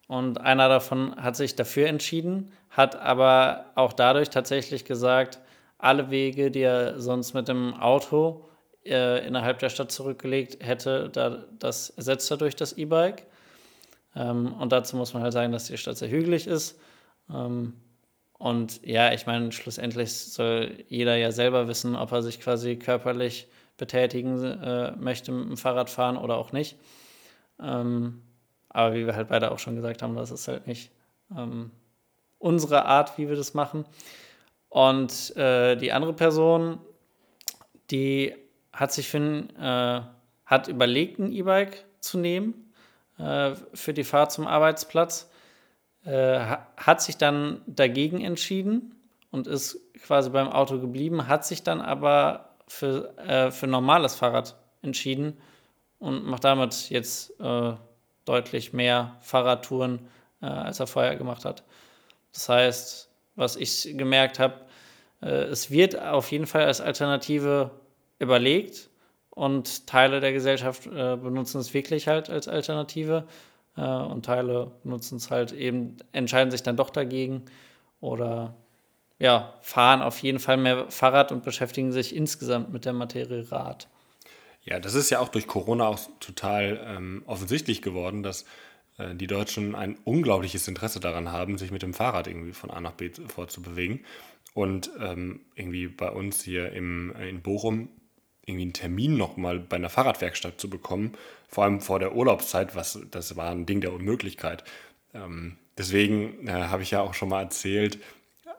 Und 0.08 0.40
einer 0.40 0.68
davon 0.68 1.14
hat 1.16 1.36
sich 1.36 1.54
dafür 1.54 1.86
entschieden, 1.86 2.50
hat 2.70 2.96
aber 2.96 3.66
auch 3.76 3.92
dadurch 3.92 4.30
tatsächlich 4.30 4.84
gesagt, 4.84 5.38
alle 5.78 6.10
Wege, 6.10 6.50
die 6.50 6.62
er 6.62 7.00
sonst 7.00 7.34
mit 7.34 7.46
dem 7.46 7.74
Auto 7.74 8.47
äh, 8.88 9.26
innerhalb 9.26 9.58
der 9.58 9.70
Stadt 9.70 9.92
zurückgelegt 9.92 10.64
hätte, 10.64 11.10
da, 11.10 11.44
das 11.58 11.90
ersetzt 11.90 12.30
er 12.30 12.36
durch 12.36 12.56
das 12.56 12.72
E-Bike. 12.72 13.26
Ähm, 14.16 14.52
und 14.54 14.72
dazu 14.72 14.96
muss 14.96 15.14
man 15.14 15.22
halt 15.22 15.32
sagen, 15.32 15.52
dass 15.52 15.66
die 15.66 15.78
Stadt 15.78 15.96
sehr 15.96 16.10
hügelig 16.10 16.46
ist. 16.46 16.78
Ähm, 17.32 17.74
und 18.38 18.84
ja, 18.86 19.12
ich 19.12 19.26
meine, 19.26 19.52
schlussendlich 19.52 20.12
soll 20.12 20.84
jeder 20.88 21.16
ja 21.16 21.32
selber 21.32 21.66
wissen, 21.68 21.96
ob 21.96 22.12
er 22.12 22.22
sich 22.22 22.40
quasi 22.40 22.76
körperlich 22.76 23.48
betätigen 23.76 24.42
äh, 24.42 24.92
möchte 24.96 25.32
mit 25.32 25.48
dem 25.48 25.56
Fahrradfahren 25.56 26.16
oder 26.16 26.36
auch 26.36 26.52
nicht. 26.52 26.76
Ähm, 27.60 28.22
aber 28.68 28.94
wie 28.94 29.06
wir 29.06 29.16
halt 29.16 29.28
beide 29.28 29.50
auch 29.50 29.58
schon 29.58 29.76
gesagt 29.76 30.02
haben, 30.02 30.14
das 30.14 30.30
ist 30.30 30.46
halt 30.46 30.66
nicht 30.66 30.90
ähm, 31.36 31.70
unsere 32.38 32.84
Art, 32.84 33.18
wie 33.18 33.28
wir 33.28 33.36
das 33.36 33.54
machen. 33.54 33.84
Und 34.68 35.34
äh, 35.36 35.76
die 35.76 35.92
andere 35.92 36.12
Person, 36.12 36.78
die 37.90 38.34
hat 38.72 38.92
sich 38.92 39.12
ein, 39.14 39.54
äh, 39.56 40.02
hat 40.46 40.68
überlegt, 40.68 41.18
ein 41.18 41.32
E-Bike 41.32 41.84
zu 42.00 42.18
nehmen 42.18 42.72
äh, 43.18 43.54
für 43.74 43.92
die 43.92 44.04
Fahrt 44.04 44.32
zum 44.32 44.46
Arbeitsplatz, 44.46 45.30
äh, 46.04 46.38
hat 46.76 47.02
sich 47.02 47.16
dann 47.16 47.62
dagegen 47.66 48.20
entschieden 48.20 48.94
und 49.30 49.46
ist 49.46 49.80
quasi 50.02 50.30
beim 50.30 50.48
Auto 50.48 50.80
geblieben, 50.80 51.28
hat 51.28 51.44
sich 51.44 51.62
dann 51.62 51.80
aber 51.80 52.54
für, 52.66 53.16
äh, 53.18 53.50
für 53.50 53.66
normales 53.66 54.14
Fahrrad 54.14 54.56
entschieden 54.82 55.36
und 55.98 56.24
macht 56.24 56.44
damit 56.44 56.90
jetzt 56.90 57.38
äh, 57.40 57.72
deutlich 58.24 58.72
mehr 58.72 59.16
Fahrradtouren, 59.20 60.06
äh, 60.40 60.46
als 60.46 60.80
er 60.80 60.86
vorher 60.86 61.16
gemacht 61.16 61.44
hat. 61.44 61.64
Das 62.32 62.48
heißt, 62.48 63.10
was 63.34 63.56
ich 63.56 63.94
gemerkt 63.96 64.38
habe, 64.38 64.54
es 65.20 65.72
wird 65.72 66.00
auf 66.00 66.30
jeden 66.30 66.46
Fall 66.46 66.64
als 66.64 66.80
Alternative 66.80 67.72
überlegt 68.18 68.90
und 69.30 69.86
Teile 69.86 70.20
der 70.20 70.32
Gesellschaft 70.32 70.86
äh, 70.86 71.16
benutzen 71.16 71.60
es 71.60 71.72
wirklich 71.74 72.08
halt 72.08 72.30
als 72.30 72.48
Alternative 72.48 73.26
äh, 73.76 73.82
und 73.82 74.24
Teile 74.24 74.72
benutzen 74.82 75.16
es 75.16 75.30
halt 75.30 75.52
eben, 75.52 75.96
entscheiden 76.12 76.50
sich 76.50 76.62
dann 76.62 76.76
doch 76.76 76.90
dagegen 76.90 77.44
oder 78.00 78.54
ja, 79.18 79.54
fahren 79.62 80.02
auf 80.02 80.18
jeden 80.20 80.38
Fall 80.38 80.56
mehr 80.56 80.90
Fahrrad 80.90 81.32
und 81.32 81.42
beschäftigen 81.42 81.92
sich 81.92 82.14
insgesamt 82.14 82.72
mit 82.72 82.84
der 82.84 82.92
Materie 82.92 83.50
Rad. 83.50 83.88
Ja, 84.64 84.78
das 84.78 84.94
ist 84.94 85.10
ja 85.10 85.20
auch 85.20 85.28
durch 85.28 85.46
Corona 85.46 85.88
auch 85.88 85.98
total 86.20 86.80
ähm, 86.84 87.22
offensichtlich 87.26 87.82
geworden, 87.82 88.22
dass 88.22 88.44
äh, 88.98 89.14
die 89.14 89.26
Deutschen 89.26 89.74
ein 89.74 89.96
unglaubliches 90.04 90.68
Interesse 90.68 91.00
daran 91.00 91.32
haben, 91.32 91.58
sich 91.58 91.70
mit 91.70 91.82
dem 91.82 91.94
Fahrrad 91.94 92.26
irgendwie 92.26 92.52
von 92.52 92.70
A 92.70 92.80
nach 92.80 92.92
B 92.92 93.10
fortzubewegen. 93.28 94.04
Und 94.54 94.90
ähm, 95.00 95.40
irgendwie 95.54 95.86
bei 95.86 96.10
uns 96.10 96.42
hier 96.42 96.72
im, 96.72 97.14
in 97.16 97.42
Bochum 97.42 97.88
irgendwie 98.48 98.64
einen 98.64 98.72
Termin 98.72 99.16
nochmal 99.16 99.58
bei 99.58 99.76
einer 99.76 99.90
Fahrradwerkstatt 99.90 100.60
zu 100.60 100.70
bekommen, 100.70 101.12
vor 101.48 101.64
allem 101.64 101.80
vor 101.80 101.98
der 101.98 102.14
Urlaubszeit, 102.14 102.74
was 102.74 102.98
das 103.10 103.36
war 103.36 103.50
ein 103.50 103.66
Ding 103.66 103.80
der 103.80 103.92
Unmöglichkeit. 103.92 104.64
Ähm, 105.14 105.56
deswegen 105.76 106.48
äh, 106.48 106.52
habe 106.52 106.82
ich 106.82 106.90
ja 106.90 107.00
auch 107.00 107.14
schon 107.14 107.28
mal 107.28 107.42
erzählt, 107.42 107.98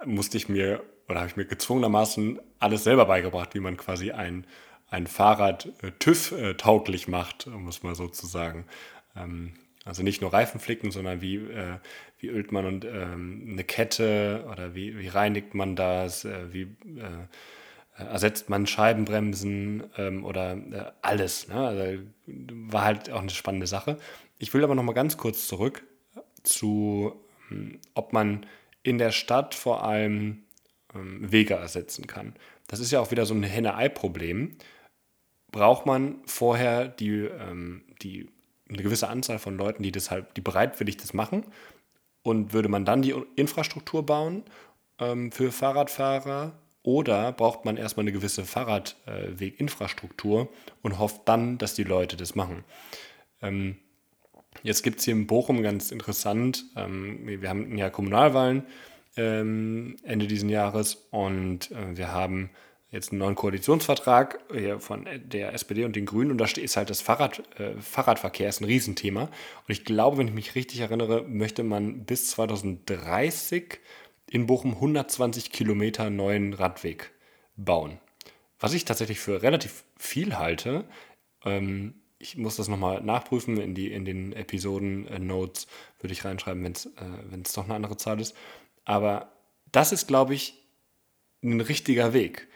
musste 0.05 0.37
ich 0.37 0.49
mir 0.49 0.83
oder 1.07 1.19
habe 1.19 1.29
ich 1.29 1.35
mir 1.35 1.45
gezwungenermaßen 1.45 2.39
alles 2.59 2.83
selber 2.83 3.05
beigebracht, 3.05 3.55
wie 3.55 3.59
man 3.59 3.77
quasi 3.77 4.11
ein, 4.11 4.45
ein 4.89 5.07
Fahrrad 5.07 5.69
äh, 5.81 5.91
TÜV-tauglich 5.97 7.07
macht, 7.07 7.47
um 7.47 7.67
es 7.67 7.83
mal 7.83 7.95
so 7.95 8.07
zu 8.07 8.27
sagen. 8.27 8.65
Ähm, 9.15 9.53
also 9.85 10.03
nicht 10.03 10.21
nur 10.21 10.31
Reifen 10.31 10.59
flicken, 10.59 10.91
sondern 10.91 11.21
wie, 11.21 11.37
äh, 11.37 11.77
wie 12.19 12.27
ölt 12.27 12.51
man 12.51 12.65
und, 12.65 12.85
ähm, 12.85 13.47
eine 13.51 13.63
Kette 13.63 14.45
oder 14.51 14.75
wie, 14.75 14.99
wie 14.99 15.07
reinigt 15.07 15.55
man 15.55 15.75
das, 15.75 16.25
äh, 16.25 16.53
wie 16.53 16.61
äh, 16.61 17.25
ersetzt 18.03 18.49
man 18.49 18.65
Scheibenbremsen 18.67 19.83
ähm, 19.97 20.25
oder 20.25 20.53
äh, 20.53 20.91
alles. 21.01 21.47
Ne? 21.47 21.55
Also 21.55 22.01
war 22.71 22.83
halt 22.83 23.09
auch 23.11 23.21
eine 23.21 23.29
spannende 23.29 23.67
Sache. 23.67 23.97
Ich 24.37 24.53
will 24.53 24.63
aber 24.63 24.75
noch 24.75 24.83
mal 24.83 24.93
ganz 24.93 25.17
kurz 25.17 25.47
zurück 25.47 25.83
zu, 26.43 27.13
hm, 27.49 27.79
ob 27.93 28.13
man 28.13 28.45
in 28.83 28.97
der 28.97 29.11
Stadt 29.11 29.55
vor 29.55 29.83
allem 29.83 30.43
ähm, 30.95 31.31
Wege 31.31 31.55
ersetzen 31.55 32.07
kann. 32.07 32.35
Das 32.67 32.79
ist 32.79 32.91
ja 32.91 32.99
auch 32.99 33.11
wieder 33.11 33.25
so 33.25 33.33
ein 33.33 33.43
Henne-Ei-Problem. 33.43 34.57
Braucht 35.51 35.85
man 35.85 36.21
vorher 36.25 36.87
die, 36.87 37.25
ähm, 37.25 37.83
die, 38.01 38.29
eine 38.69 38.83
gewisse 38.83 39.09
Anzahl 39.09 39.39
von 39.39 39.57
Leuten, 39.57 39.83
die, 39.83 39.91
das 39.91 40.11
halt, 40.11 40.37
die 40.37 40.41
bereitwillig 40.41 40.97
das 40.97 41.13
machen? 41.13 41.45
Und 42.21 42.53
würde 42.53 42.69
man 42.69 42.85
dann 42.85 43.01
die 43.01 43.15
Infrastruktur 43.35 44.05
bauen 44.05 44.43
ähm, 44.99 45.31
für 45.31 45.51
Fahrradfahrer? 45.51 46.53
Oder 46.83 47.31
braucht 47.33 47.65
man 47.65 47.77
erstmal 47.77 48.05
eine 48.05 48.13
gewisse 48.13 48.45
Fahrradweginfrastruktur 48.45 50.41
äh, 50.41 50.47
und 50.81 50.97
hofft 50.99 51.21
dann, 51.25 51.57
dass 51.57 51.73
die 51.73 51.83
Leute 51.83 52.15
das 52.17 52.35
machen? 52.35 52.63
Ähm, 53.41 53.77
Jetzt 54.63 54.83
gibt 54.83 54.99
es 54.99 55.05
hier 55.05 55.13
in 55.13 55.27
Bochum 55.27 55.61
ganz 55.61 55.91
interessant, 55.91 56.65
ähm, 56.75 57.19
wir 57.23 57.49
haben 57.49 57.77
ja 57.77 57.89
Kommunalwahlen 57.89 58.63
ähm, 59.15 59.97
Ende 60.03 60.27
dieses 60.27 60.49
Jahres 60.49 61.07
und 61.11 61.71
äh, 61.71 61.97
wir 61.97 62.11
haben 62.11 62.49
jetzt 62.91 63.11
einen 63.11 63.19
neuen 63.19 63.35
Koalitionsvertrag 63.35 64.39
hier 64.51 64.79
von 64.79 65.07
der 65.23 65.53
SPD 65.53 65.85
und 65.85 65.95
den 65.95 66.05
Grünen 66.05 66.31
und 66.31 66.39
da 66.39 66.45
ist 66.45 66.75
halt 66.75 66.89
das 66.89 67.01
Fahrrad, 67.01 67.43
äh, 67.59 67.79
Fahrradverkehr 67.79 68.49
ist 68.49 68.61
ein 68.61 68.65
Riesenthema. 68.65 69.23
Und 69.23 69.31
ich 69.67 69.85
glaube, 69.85 70.17
wenn 70.17 70.27
ich 70.27 70.33
mich 70.33 70.55
richtig 70.55 70.79
erinnere, 70.79 71.23
möchte 71.23 71.63
man 71.63 72.05
bis 72.05 72.31
2030 72.31 73.79
in 74.31 74.45
Bochum 74.45 74.73
120 74.73 75.51
Kilometer 75.51 76.09
neuen 76.09 76.53
Radweg 76.53 77.11
bauen. 77.55 77.99
Was 78.59 78.73
ich 78.73 78.85
tatsächlich 78.85 79.19
für 79.19 79.41
relativ 79.41 79.83
viel 79.97 80.37
halte. 80.37 80.85
Ähm, 81.45 81.95
ich 82.19 82.35
muss 82.35 82.57
das 82.57 82.67
nochmal 82.67 83.01
nachprüfen 83.01 83.57
in, 83.57 83.73
die, 83.73 83.91
in 83.91 84.03
den 84.03 84.33
Episoden-Notes, 84.33 85.65
äh, 85.65 86.03
würde 86.03 86.13
ich 86.13 86.25
reinschreiben, 86.25 86.63
wenn 86.63 86.73
es 86.73 86.85
äh, 86.85 87.53
doch 87.55 87.63
eine 87.63 87.75
andere 87.75 87.95
Zahl 87.95 88.19
ist. 88.19 88.35
Aber 88.83 89.31
das 89.71 89.91
ist, 89.91 90.07
glaube 90.07 90.33
ich, 90.33 90.55
ein 91.41 91.61
richtiger 91.61 92.13
Weg, 92.13 92.49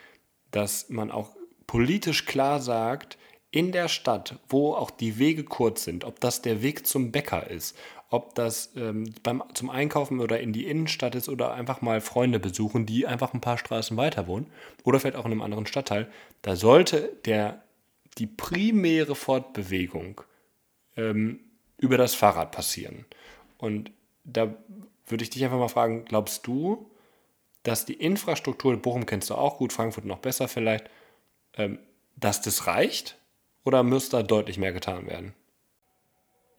dass 0.51 0.89
man 0.89 1.11
auch 1.11 1.35
politisch 1.65 2.25
klar 2.25 2.59
sagt, 2.59 3.17
in 3.51 3.71
der 3.71 3.87
Stadt, 3.87 4.39
wo 4.49 4.73
auch 4.73 4.91
die 4.91 5.19
Wege 5.19 5.43
kurz 5.43 5.83
sind, 5.83 6.03
ob 6.03 6.19
das 6.19 6.41
der 6.41 6.61
Weg 6.61 6.85
zum 6.85 7.11
Bäcker 7.11 7.49
ist, 7.49 7.77
ob 8.13 8.35
das 8.35 8.69
ähm, 8.75 9.11
beim, 9.23 9.41
zum 9.55 9.71
Einkaufen 9.71 10.19
oder 10.19 10.39
in 10.39 10.53
die 10.53 10.67
Innenstadt 10.67 11.15
ist 11.15 11.29
oder 11.29 11.55
einfach 11.55 11.81
mal 11.81 11.99
Freunde 11.99 12.39
besuchen, 12.39 12.85
die 12.85 13.07
einfach 13.07 13.33
ein 13.33 13.41
paar 13.41 13.57
Straßen 13.57 13.97
weiter 13.97 14.27
wohnen 14.27 14.51
oder 14.83 14.99
vielleicht 14.99 15.17
auch 15.17 15.25
in 15.25 15.31
einem 15.31 15.41
anderen 15.41 15.65
Stadtteil, 15.65 16.11
da 16.43 16.55
sollte 16.55 17.17
der 17.25 17.63
die 18.19 18.27
primäre 18.27 19.15
Fortbewegung 19.15 20.21
ähm, 20.95 21.39
über 21.79 21.97
das 21.97 22.13
Fahrrad 22.13 22.51
passieren. 22.51 23.05
Und 23.57 23.89
da 24.23 24.53
würde 25.07 25.23
ich 25.23 25.31
dich 25.31 25.43
einfach 25.43 25.57
mal 25.57 25.67
fragen, 25.67 26.05
glaubst 26.05 26.45
du, 26.45 26.91
dass 27.63 27.85
die 27.85 27.95
Infrastruktur, 27.95 28.77
Bochum 28.77 29.07
kennst 29.07 29.31
du 29.31 29.33
auch 29.33 29.57
gut, 29.57 29.73
Frankfurt 29.73 30.05
noch 30.05 30.19
besser 30.19 30.47
vielleicht, 30.47 30.87
ähm, 31.55 31.79
dass 32.15 32.43
das 32.43 32.67
reicht? 32.67 33.17
Oder 33.63 33.81
müsste 33.81 34.17
da 34.17 34.23
deutlich 34.23 34.59
mehr 34.59 34.71
getan 34.71 35.07
werden? 35.07 35.33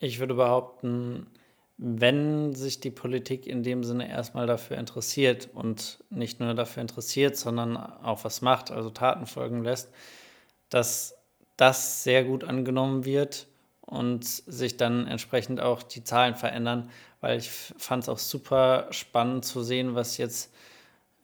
Ich 0.01 0.19
würde 0.19 0.35
behaupten, 0.35 1.29
wenn 1.76 2.54
sich 2.54 2.80
die 2.80 2.90
Politik 2.90 3.46
in 3.46 3.62
dem 3.62 3.82
Sinne 3.82 4.08
erstmal 4.08 4.46
dafür 4.46 4.78
interessiert 4.78 5.48
und 5.52 5.98
nicht 6.08 6.38
nur 6.38 6.54
dafür 6.54 6.82
interessiert, 6.82 7.37
sondern 7.37 7.76
auch 7.76 8.24
was 8.24 8.42
macht, 8.42 8.70
also 8.70 8.90
Taten 8.90 9.26
folgen 9.26 9.64
lässt, 9.64 9.90
dass 10.68 11.16
das 11.56 12.04
sehr 12.04 12.24
gut 12.24 12.44
angenommen 12.44 13.04
wird 13.04 13.48
und 13.80 14.24
sich 14.24 14.76
dann 14.76 15.06
entsprechend 15.06 15.60
auch 15.60 15.82
die 15.82 16.04
Zahlen 16.04 16.37
verändern, 16.37 16.90
weil 17.20 17.38
ich 17.38 17.50
fand 17.50 18.04
es 18.04 18.08
auch 18.08 18.18
super 18.18 18.87
spannend 18.90 19.44
zu 19.44 19.62
sehen, 19.62 19.94
was 19.94 20.16
jetzt 20.16 20.54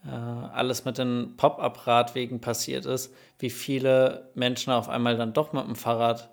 äh, 0.04 0.10
alles 0.10 0.84
mit 0.84 0.98
den 0.98 1.36
Pop-up-Radwegen 1.36 2.40
passiert 2.40 2.86
ist, 2.86 3.14
wie 3.38 3.50
viele 3.50 4.30
Menschen 4.34 4.72
auf 4.72 4.88
einmal 4.88 5.16
dann 5.16 5.32
doch 5.32 5.52
mit 5.52 5.64
dem 5.64 5.76
Fahrrad 5.76 6.28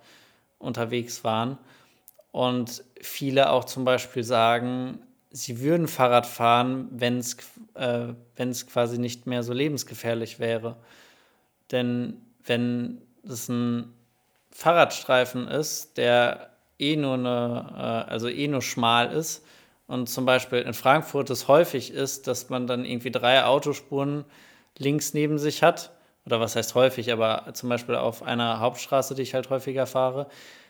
unterwegs 0.58 1.24
waren 1.24 1.60
und 2.38 2.84
viele 3.02 3.50
auch 3.50 3.66
zum 3.66 3.84
Beispiel 3.84 4.24
sagen, 4.24 5.00
sie 5.32 5.60
würden 5.60 5.88
Fahrrad 5.88 6.28
fahren, 6.28 6.88
wenn 6.92 7.18
es 7.18 7.36
äh, 7.74 8.14
quasi 8.72 9.00
nicht 9.00 9.26
mehr 9.26 9.42
so 9.42 9.54
lebensgefährlich 9.54 10.38
wäre. 10.38 10.76
Denn 11.72 12.22
wenn 12.46 13.02
das 13.24 13.50
ein 13.50 13.92
Fahrradstreifen 14.52 15.48
ist, 15.48 15.98
der 15.98 16.52
eh 16.78 16.96
nur 16.96 17.16
eine, 17.16 18.06
äh, 18.08 18.12
also 18.12 18.28
eh 18.30 18.48
nur 18.48 18.62
schmal 18.62 19.12
ist 19.12 19.44
und 19.88 20.08
zum 20.08 20.28
Beispiel 20.28 20.60
in 20.60 20.76
Frankfurt 20.76 21.32
es 21.32 21.48
häufig 21.48 21.90
ist, 21.90 22.28
dass 22.28 22.50
man 22.50 22.68
dann 22.68 22.86
irgendwie 22.86 23.10
drei 23.10 23.46
Autospuren 23.46 24.26
links 24.78 25.16
neben 25.16 25.40
sich 25.40 25.64
hat, 25.64 25.92
oder 26.28 26.40
was 26.40 26.56
heißt 26.56 26.76
häufig, 26.76 27.12
aber 27.12 27.52
zum 27.54 27.70
Beispiel 27.70 27.96
auf 27.96 28.22
einer 28.22 28.60
Hauptstraße, 28.60 29.16
die 29.16 29.24
ich 29.24 29.34
halt 29.34 29.50
häufiger 29.50 29.88
fahre, 29.88 30.28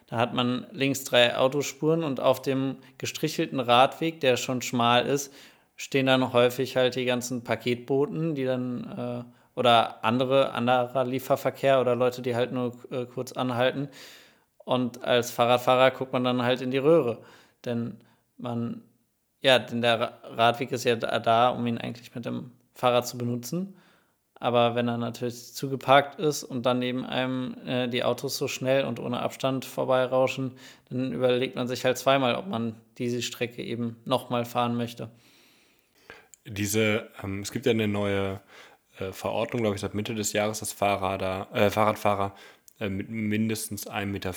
da 0.07 0.17
hat 0.17 0.33
man 0.33 0.67
links 0.71 1.03
drei 1.03 1.37
Autospuren 1.37 2.03
und 2.03 2.19
auf 2.19 2.41
dem 2.41 2.77
gestrichelten 2.97 3.59
Radweg, 3.59 4.21
der 4.21 4.37
schon 4.37 4.61
schmal 4.61 5.05
ist, 5.05 5.33
stehen 5.75 6.05
dann 6.07 6.33
häufig 6.33 6.75
halt 6.77 6.95
die 6.95 7.05
ganzen 7.05 7.43
Paketboten, 7.43 8.33
die 8.33 8.45
dann 8.45 9.25
äh, 9.25 9.59
oder 9.59 10.03
andere, 10.03 10.53
anderer 10.53 11.03
Lieferverkehr 11.03 11.81
oder 11.81 11.95
Leute, 11.95 12.21
die 12.21 12.35
halt 12.35 12.51
nur 12.51 12.73
äh, 12.91 13.05
kurz 13.05 13.31
anhalten. 13.33 13.89
Und 14.63 15.03
als 15.03 15.31
Fahrradfahrer 15.31 15.91
guckt 15.91 16.13
man 16.13 16.23
dann 16.23 16.43
halt 16.43 16.61
in 16.61 16.71
die 16.71 16.77
Röhre. 16.77 17.19
Denn 17.65 17.97
man, 18.37 18.83
ja, 19.41 19.59
denn 19.59 19.81
der 19.81 20.19
Radweg 20.23 20.71
ist 20.71 20.83
ja 20.83 20.95
da, 20.95 21.49
um 21.49 21.65
ihn 21.67 21.77
eigentlich 21.77 22.13
mit 22.13 22.25
dem 22.25 22.51
Fahrrad 22.73 23.07
zu 23.07 23.17
benutzen. 23.17 23.75
Aber 24.39 24.75
wenn 24.75 24.87
er 24.87 24.97
natürlich 24.97 25.53
zugeparkt 25.53 26.19
ist 26.19 26.43
und 26.43 26.65
dann 26.65 26.79
neben 26.79 27.05
einem 27.05 27.55
äh, 27.65 27.87
die 27.87 28.03
Autos 28.03 28.37
so 28.37 28.47
schnell 28.47 28.85
und 28.85 28.99
ohne 28.99 29.19
Abstand 29.19 29.65
vorbeirauschen, 29.65 30.51
dann 30.89 31.11
überlegt 31.11 31.55
man 31.55 31.67
sich 31.67 31.85
halt 31.85 31.97
zweimal, 31.97 32.35
ob 32.35 32.47
man 32.47 32.75
diese 32.97 33.21
Strecke 33.21 33.63
eben 33.63 33.97
nochmal 34.05 34.45
fahren 34.45 34.75
möchte. 34.75 35.09
Diese, 36.45 37.09
ähm, 37.23 37.41
es 37.41 37.51
gibt 37.51 37.65
ja 37.65 37.71
eine 37.71 37.87
neue 37.87 38.39
äh, 38.99 39.11
Verordnung, 39.11 39.61
glaube 39.61 39.75
ich, 39.75 39.81
seit 39.81 39.95
Mitte 39.95 40.13
des 40.13 40.33
Jahres, 40.33 40.59
dass 40.59 40.71
Fahrrader, 40.71 41.47
äh, 41.53 41.69
Fahrradfahrer 41.71 42.35
äh, 42.79 42.89
mit 42.89 43.09
mindestens 43.09 43.89
1,50 43.89 44.05
Meter 44.05 44.33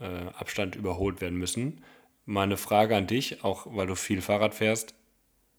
äh, 0.00 0.30
Abstand 0.38 0.76
überholt 0.76 1.22
werden 1.22 1.38
müssen. 1.38 1.82
Meine 2.26 2.58
Frage 2.58 2.94
an 2.94 3.06
dich, 3.06 3.42
auch 3.42 3.66
weil 3.70 3.86
du 3.86 3.94
viel 3.94 4.20
Fahrrad 4.20 4.54
fährst, 4.54 4.94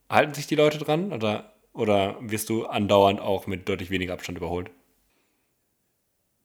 halten 0.09 0.35
sich 0.35 0.45
die 0.45 0.55
Leute 0.55 0.77
dran 0.77 1.11
oder 1.11 1.54
oder 1.75 2.15
wirst 2.21 2.49
du 2.49 2.65
andauernd 2.65 3.19
auch 3.19 3.47
mit 3.47 3.69
deutlich 3.69 3.89
weniger 3.89 4.13
Abstand 4.13 4.37
überholt? 4.37 4.71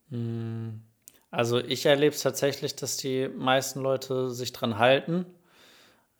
Hm. 0.09 0.81
Also 1.31 1.59
ich 1.59 1.85
erlebe 1.85 2.13
es 2.13 2.21
tatsächlich, 2.21 2.75
dass 2.75 2.97
die 2.97 3.29
meisten 3.29 3.81
Leute 3.81 4.29
sich 4.31 4.51
dran 4.51 4.77
halten. 4.77 5.25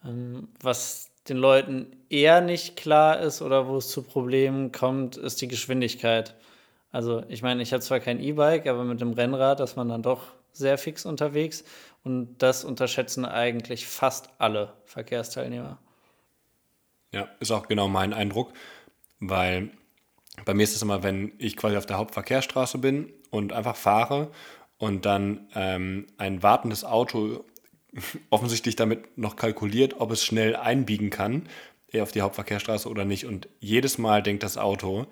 Ähm, 0.06 0.48
was 0.62 1.12
den 1.28 1.38
Leuten 1.38 1.88
eher 2.10 2.42
nicht 2.42 2.78
klar 2.78 3.20
ist 3.20 3.42
oder 3.42 3.68
wo 3.68 3.78
es 3.78 3.90
zu 3.90 4.02
Problemen 4.02 4.72
kommt, 4.72 5.18
ist 5.18 5.42
die 5.42 5.50
Geschwindigkeit. 5.50 6.36
Also 6.92 7.24
ich 7.28 7.42
meine, 7.42 7.62
ich 7.62 7.74
habe 7.74 7.82
zwar 7.82 8.00
kein 8.00 8.20
E-Bike, 8.20 8.68
aber 8.68 8.86
mit 8.86 9.02
dem 9.02 9.14
Rennrad 9.14 9.60
ist 9.60 9.76
man 9.76 9.90
dann 9.90 10.02
doch 10.02 10.24
sehr 10.54 10.78
fix 10.78 11.06
unterwegs 11.06 11.64
und 12.04 12.42
das 12.42 12.64
unterschätzen 12.64 13.26
eigentlich 13.26 13.86
fast 13.86 14.30
alle 14.38 14.74
Verkehrsteilnehmer. 14.86 15.78
Ja, 17.14 17.28
ist 17.40 17.52
auch 17.52 17.68
genau 17.68 17.88
mein 17.88 18.14
Eindruck. 18.14 18.54
Weil 19.22 19.70
bei 20.44 20.54
mir 20.54 20.64
ist 20.64 20.76
es 20.76 20.82
immer, 20.82 21.04
wenn 21.04 21.32
ich 21.38 21.56
quasi 21.56 21.78
auf 21.78 21.86
der 21.86 21.98
Hauptverkehrsstraße 21.98 22.78
bin 22.78 23.14
und 23.30 23.54
einfach 23.54 23.78
fahre 23.78 24.32
und 24.78 25.06
dann 25.06 25.48
ähm, 25.56 26.08
ein 26.18 26.44
wartendes 26.44 26.84
Auto 26.84 27.46
offensichtlich 28.30 28.76
damit 28.76 29.18
noch 29.18 29.38
kalkuliert, 29.38 30.02
ob 30.02 30.12
es 30.12 30.26
schnell 30.26 30.58
einbiegen 30.58 31.10
kann 31.10 31.48
eher 31.92 32.04
auf 32.04 32.12
die 32.12 32.22
Hauptverkehrsstraße 32.22 32.90
oder 32.90 33.06
nicht. 33.06 33.26
Und 33.26 33.48
jedes 33.60 33.98
Mal 33.98 34.24
denkt 34.24 34.44
das 34.44 34.58
Auto, 34.58 35.08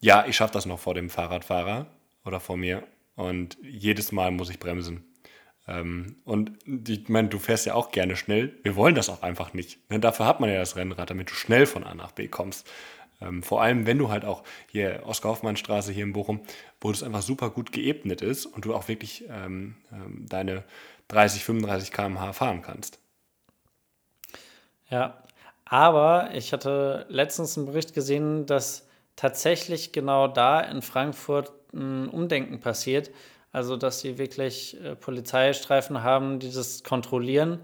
ja, 0.00 0.26
ich 0.26 0.36
schaffe 0.36 0.52
das 0.52 0.66
noch 0.66 0.78
vor 0.78 0.94
dem 0.94 1.10
Fahrradfahrer 1.10 1.86
oder 2.24 2.40
vor 2.40 2.56
mir. 2.56 2.82
Und 3.16 3.56
jedes 3.62 4.12
Mal 4.12 4.30
muss 4.32 4.50
ich 4.50 4.58
bremsen. 4.58 5.04
Ähm, 5.66 6.16
und 6.24 6.52
ich 6.88 7.08
meine, 7.08 7.28
du 7.28 7.38
fährst 7.38 7.66
ja 7.66 7.74
auch 7.74 7.90
gerne 7.90 8.16
schnell. 8.16 8.58
Wir 8.62 8.76
wollen 8.76 8.94
das 8.94 9.08
auch 9.08 9.22
einfach 9.22 9.54
nicht. 9.54 9.78
Ne? 9.90 10.00
Dafür 10.00 10.26
hat 10.26 10.40
man 10.40 10.50
ja 10.50 10.58
das 10.58 10.76
Rennrad, 10.76 11.10
damit 11.10 11.30
du 11.30 11.34
schnell 11.34 11.66
von 11.66 11.84
A 11.84 11.94
nach 11.94 12.12
B 12.12 12.28
kommst. 12.28 12.68
Ähm, 13.20 13.42
vor 13.42 13.62
allem, 13.62 13.86
wenn 13.86 13.98
du 13.98 14.10
halt 14.10 14.24
auch 14.24 14.42
hier 14.70 15.02
Oskar-Hoffmann-Straße 15.04 15.92
hier 15.92 16.04
in 16.04 16.12
Bochum, 16.12 16.40
wo 16.80 16.90
das 16.90 17.02
einfach 17.02 17.22
super 17.22 17.50
gut 17.50 17.72
geebnet 17.72 18.22
ist 18.22 18.46
und 18.46 18.64
du 18.64 18.74
auch 18.74 18.88
wirklich 18.88 19.24
ähm, 19.28 19.76
ähm 19.92 20.26
deine 20.28 20.64
30, 21.08 21.44
35 21.44 21.92
km/h 21.92 22.32
fahren 22.32 22.62
kannst. 22.62 22.98
Ja, 24.90 25.22
aber 25.64 26.30
ich 26.34 26.52
hatte 26.52 27.06
letztens 27.08 27.56
einen 27.56 27.66
Bericht 27.66 27.94
gesehen, 27.94 28.46
dass 28.46 28.86
tatsächlich 29.16 29.92
genau 29.92 30.28
da 30.28 30.60
in 30.60 30.82
Frankfurt 30.82 31.52
ein 31.72 32.08
Umdenken 32.08 32.60
passiert. 32.60 33.10
Also, 33.52 33.76
dass 33.76 34.00
sie 34.00 34.18
wirklich 34.18 34.80
äh, 34.82 34.96
Polizeistreifen 34.96 36.02
haben, 36.02 36.40
die 36.40 36.52
das 36.52 36.82
kontrollieren, 36.82 37.60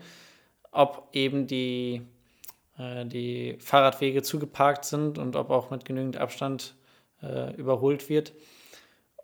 ob 0.70 1.08
eben 1.12 1.46
die 1.46 2.02
die 3.04 3.56
Fahrradwege 3.60 4.22
zugeparkt 4.22 4.84
sind 4.84 5.18
und 5.18 5.36
ob 5.36 5.50
auch 5.50 5.70
mit 5.70 5.84
genügend 5.84 6.16
Abstand 6.16 6.74
äh, 7.22 7.54
überholt 7.54 8.08
wird. 8.08 8.32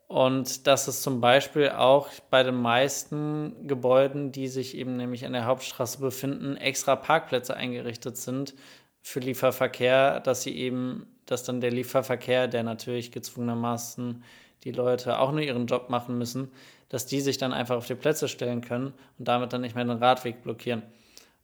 Und 0.09 0.69
dass 0.69 0.87
es 0.87 1.03
zum 1.03 1.21
Beispiel 1.21 1.71
auch 1.71 2.09
bei 2.31 2.45
den 2.45 2.55
meisten 2.55 3.66
Gebäuden, 3.66 4.31
die 4.31 4.47
sich 4.47 4.77
eben 4.77 4.97
nämlich 4.97 5.27
an 5.27 5.33
der 5.33 5.47
Hauptstraße 5.47 5.99
befinden, 5.99 6.57
extra 6.57 6.95
Parkplätze 6.95 7.57
eingerichtet 7.57 8.16
sind 8.16 8.55
für 9.03 9.19
Lieferverkehr, 9.21 10.21
dass 10.21 10.42
sie 10.42 10.57
eben, 10.57 11.07
dass 11.27 11.42
dann 11.42 11.61
der 11.61 11.73
Lieferverkehr, 11.73 12.47
der 12.47 12.62
natürlich 12.62 13.11
gezwungenermaßen 13.11 14.23
die 14.62 14.73
Leute 14.73 15.19
auch 15.19 15.33
nur 15.33 15.40
ihren 15.40 15.66
Job 15.66 15.90
machen 15.90 16.19
müssen, 16.19 16.53
dass 16.88 17.07
die 17.07 17.21
sich 17.21 17.38
dann 17.38 17.53
einfach 17.53 17.77
auf 17.77 17.87
die 17.87 17.95
Plätze 17.97 18.29
stellen 18.29 18.61
können 18.61 18.92
und 19.19 19.27
damit 19.27 19.53
dann 19.53 19.61
nicht 19.61 19.75
mehr 19.75 19.85
den 19.85 19.99
Radweg 19.99 20.42
blockieren. 20.42 20.83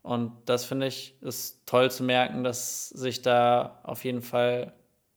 Und 0.02 0.32
das 0.46 0.64
finde 0.64 0.88
ich 0.88 1.14
ist 1.20 1.64
toll 1.66 1.90
zu 1.90 2.02
merken, 2.02 2.42
dass 2.44 2.88
sich 2.88 3.22
da 3.22 3.80
auf 3.84 4.04
jeden 4.04 4.22
Fall 4.22 4.72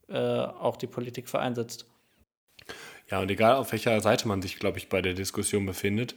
äh, 0.08 0.18
auch 0.18 0.78
die 0.78 0.88
Politik 0.88 1.28
für 1.28 1.40
einsetzt. 1.40 1.88
Ja, 3.10 3.22
und 3.22 3.30
egal 3.30 3.56
auf 3.56 3.72
welcher 3.72 4.00
Seite 4.02 4.28
man 4.28 4.42
sich, 4.42 4.60
glaube 4.60 4.78
ich, 4.78 4.90
bei 4.90 5.02
der 5.02 5.14
Diskussion 5.14 5.66
befindet, 5.66 6.16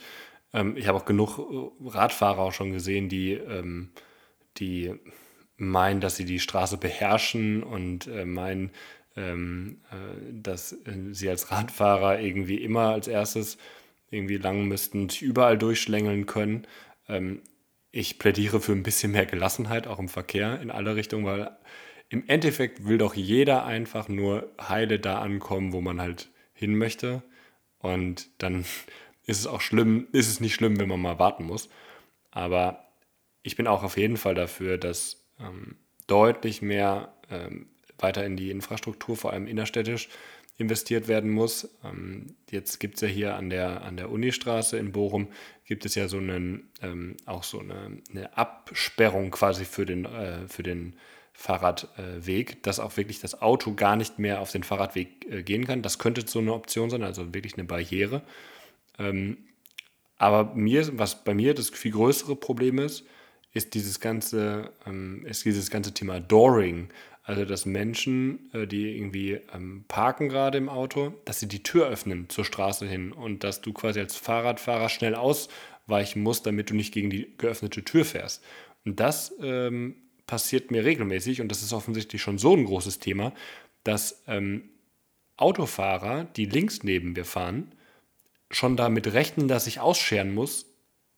ähm, 0.53 0.77
ich 0.77 0.87
habe 0.87 0.99
auch 0.99 1.05
genug 1.05 1.39
äh, 1.39 1.89
Radfahrer 1.89 2.41
auch 2.41 2.53
schon 2.53 2.73
gesehen, 2.73 3.09
die, 3.09 3.33
ähm, 3.33 3.91
die 4.59 4.95
meinen, 5.57 6.01
dass 6.01 6.17
sie 6.17 6.25
die 6.25 6.41
Straße 6.41 6.79
beherrschen 6.79 7.63
und 7.63 8.07
äh, 8.07 8.25
meinen, 8.25 8.71
ähm, 9.17 9.81
äh, 9.91 10.41
dass 10.43 10.73
äh, 10.73 11.13
sie 11.13 11.29
als 11.29 11.51
Radfahrer 11.51 12.21
irgendwie 12.21 12.63
immer 12.63 12.91
als 12.93 13.09
erstes 13.09 13.59
irgendwie 14.11 14.39
lang 14.39 14.67
müssten, 14.67 15.09
überall 15.21 15.59
durchschlängeln 15.59 16.25
können. 16.27 16.67
Ich 17.91 18.19
plädiere 18.19 18.61
für 18.61 18.73
ein 18.73 18.83
bisschen 18.83 19.13
mehr 19.13 19.27
Gelassenheit 19.27 19.87
auch 19.87 19.99
im 19.99 20.09
Verkehr 20.09 20.61
in 20.61 20.71
alle 20.71 20.95
Richtungen, 20.95 21.25
weil 21.25 21.57
im 22.11 22.25
Endeffekt 22.29 22.87
will 22.87 22.99
doch 22.99 23.15
jeder 23.15 23.65
einfach 23.65 24.09
nur 24.09 24.51
heile 24.61 24.99
da 24.99 25.21
ankommen, 25.21 25.73
wo 25.73 25.81
man 25.81 26.01
halt 26.01 26.31
hin 26.53 26.77
möchte. 26.77 27.23
Und 27.79 28.29
dann 28.39 28.65
ist 29.27 29.41
es 29.41 29.47
auch 29.47 29.61
schlimm, 29.61 30.09
ist 30.13 30.29
es 30.29 30.41
nicht 30.41 30.55
schlimm, 30.55 30.79
wenn 30.79 30.89
man 30.89 31.01
mal 31.01 31.19
warten 31.19 31.45
muss. 31.45 31.69
Aber 32.31 32.89
ich 33.43 33.57
bin 33.57 33.67
auch 33.67 33.83
auf 33.83 33.97
jeden 33.97 34.17
Fall 34.17 34.35
dafür, 34.35 34.79
dass 34.79 35.27
ähm, 35.41 35.77
deutlich 36.07 36.63
mehr 36.63 37.15
ähm, 37.31 37.69
weiter 37.99 38.25
in 38.25 38.37
die 38.37 38.51
Infrastruktur, 38.51 39.17
vor 39.17 39.33
allem 39.33 39.47
innerstädtisch, 39.47 40.09
investiert 40.59 41.07
werden 41.09 41.31
muss. 41.31 41.69
Ähm, 41.85 42.35
jetzt 42.51 42.81
gibt 42.81 42.97
es 42.97 43.01
ja 43.03 43.09
hier 43.09 43.37
an 43.37 43.49
der, 43.49 43.83
an 43.83 43.97
der 43.97 44.11
Unistraße 44.11 44.77
in 44.77 44.93
Bochum, 44.93 45.29
gibt 45.65 45.87
es 45.87 45.95
ja 45.95 46.09
so 46.09 46.19
einen, 46.19 46.69
ähm, 46.83 47.17
auch 47.27 47.45
so 47.45 47.61
eine, 47.61 47.99
eine, 48.11 48.37
Absperrung 48.37 49.31
quasi 49.31 49.65
für 49.65 49.87
den, 49.87 50.05
äh, 50.05 50.49
für 50.49 50.65
den 50.65 50.97
Fahrradweg, 51.33 52.63
dass 52.65 52.81
auch 52.81 52.97
wirklich 52.97 53.21
das 53.21 53.41
Auto 53.41 53.75
gar 53.75 53.95
nicht 53.95 54.19
mehr 54.19 54.41
auf 54.41 54.51
den 54.51 54.65
Fahrradweg 54.65 55.31
äh, 55.31 55.43
gehen 55.45 55.65
kann. 55.65 55.83
Das 55.83 56.01
könnte 56.01 56.25
so 56.27 56.41
eine 56.41 56.53
Option 56.53 56.91
sein, 56.91 57.05
also 57.05 57.33
wirklich 57.33 57.55
eine 57.55 57.65
Barriere. 57.65 58.23
Ähm, 58.99 59.39
aber 60.17 60.53
mir, 60.57 60.99
was 60.99 61.23
bei 61.23 61.35
mir 61.35 61.55
das 61.55 61.71
viel 61.71 61.93
größere 61.93 62.35
Problem 62.35 62.81
ist, 62.81 63.05
ist 63.53 63.75
dieses 63.75 64.01
ganze, 64.01 64.73
ähm, 64.87 65.25
ist 65.27 65.45
dieses 65.45 65.71
ganze 65.71 65.95
Thema 65.95 66.19
Dooring. 66.19 66.89
Also, 67.29 67.45
dass 67.45 67.67
Menschen, 67.67 68.49
äh, 68.55 68.67
die 68.67 68.97
irgendwie 68.97 69.39
ähm, 69.53 69.85
parken 69.87 70.31
gerade 70.31 70.57
im 70.57 70.71
Auto, 70.71 71.13
dass 71.27 71.39
sie 71.39 71.47
die 71.47 71.63
Tür 71.63 71.87
öffnen 71.87 72.31
zur 72.31 72.47
Straße 72.47 72.87
hin 72.87 73.13
und 73.13 73.45
dass 73.45 73.61
du 73.61 73.75
quasi 73.75 74.01
als 74.01 74.17
Fahrradfahrer 74.17 74.89
schnell 74.89 75.15
ausweichen 75.15 76.23
musst, 76.23 76.47
damit 76.47 76.71
du 76.71 76.75
nicht 76.75 76.95
gegen 76.95 77.11
die 77.11 77.35
geöffnete 77.37 77.85
Tür 77.85 78.07
fährst. 78.07 78.43
Und 78.87 78.99
das 78.99 79.35
ähm, 79.43 79.97
passiert 80.27 80.71
mir 80.71 80.87
regelmäßig 80.87 81.43
und 81.43 81.49
das 81.49 81.61
ist 81.61 81.75
offensichtlich 81.75 82.23
schon 82.23 82.39
so 82.39 82.57
ein 82.57 82.65
großes 82.65 82.99
Thema, 82.99 83.35
dass 83.85 84.23
ähm, 84.27 84.71
Autofahrer, 85.37 86.25
die 86.25 86.47
links 86.47 86.83
neben 86.83 87.13
mir 87.13 87.27
fahren, 87.27 87.75
schon 88.51 88.75
damit 88.75 89.13
rechnen, 89.13 89.49
dass 89.49 89.67
ich 89.67 89.81
ausscheren 89.81 90.33
muss, 90.33 90.65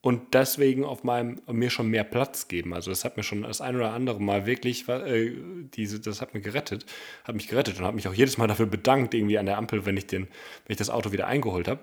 und 0.03 0.35
deswegen 0.35 0.85
auf 0.85 1.05
meinem 1.05 1.41
mir 1.51 1.69
schon 1.71 1.89
mehr 1.89 2.05
Platz 2.05 2.49
geben. 2.49 2.73
Also 2.73 2.91
das 2.91 3.05
hat 3.05 3.17
mir 3.17 3.23
schon 3.23 3.43
das 3.43 3.61
ein 3.61 3.77
oder 3.77 3.93
andere 3.93 4.21
Mal 4.21 4.47
wirklich 4.47 4.89
äh, 4.89 5.33
diese 5.75 6.01
das 6.01 6.21
hat 6.21 6.33
mir 6.35 6.41
gerettet, 6.41 6.87
hat 7.25 7.35
mich 7.35 7.49
gerettet 7.49 7.79
und 7.79 7.85
habe 7.85 7.97
mich 7.97 8.09
auch 8.09 8.15
jedes 8.15 8.39
Mal 8.39 8.47
dafür 8.47 8.67
bedankt 8.67 9.15
irgendwie 9.15 9.39
an 9.39 9.47
der 9.47 9.59
Ampel, 9.59 9.85
wenn 9.85 9.97
ich 9.97 10.07
den 10.07 10.23
wenn 10.23 10.73
ich 10.73 10.79
das 10.79 10.91
Auto 10.91 11.13
wieder 11.13 11.27
eingeholt 11.27 11.69
habe. 11.69 11.81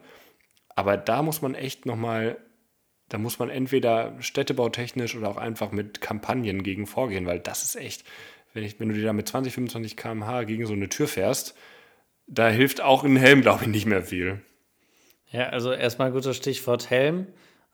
Aber 0.76 0.98
da 0.98 1.22
muss 1.22 1.42
man 1.42 1.56
echt 1.56 1.86
noch 1.86 1.96
mal 1.96 2.38
da 3.10 3.18
muss 3.18 3.40
man 3.40 3.50
entweder 3.50 4.16
städtebautechnisch 4.20 5.16
oder 5.16 5.30
auch 5.30 5.38
einfach 5.38 5.72
mit 5.72 6.02
Kampagnen 6.02 6.64
gegen 6.64 6.88
vorgehen, 6.88 7.26
weil 7.26 7.40
das 7.40 7.64
ist 7.64 7.76
echt, 7.76 8.04
wenn, 8.54 8.64
ich, 8.64 8.80
wenn 8.80 8.90
du 8.90 8.96
dir 8.96 9.06
da 9.06 9.14
mit 9.14 9.28
20, 9.28 9.54
25 9.54 9.96
km/h 9.96 10.44
gegen 10.44 10.66
so 10.66 10.74
eine 10.74 10.90
Tür 10.90 11.08
fährst, 11.08 11.56
da 12.28 12.50
hilft 12.50 12.82
auch 12.82 13.04
ein 13.04 13.16
Helm, 13.16 13.42
glaube 13.42 13.64
ich, 13.64 13.70
nicht 13.70 13.86
mehr 13.86 14.04
viel. 14.04 14.42
Ja, 15.32 15.50
also 15.50 15.72
erstmal 15.72 16.12
gutes 16.12 16.36
Stichwort 16.36 16.90
Helm. 16.90 17.28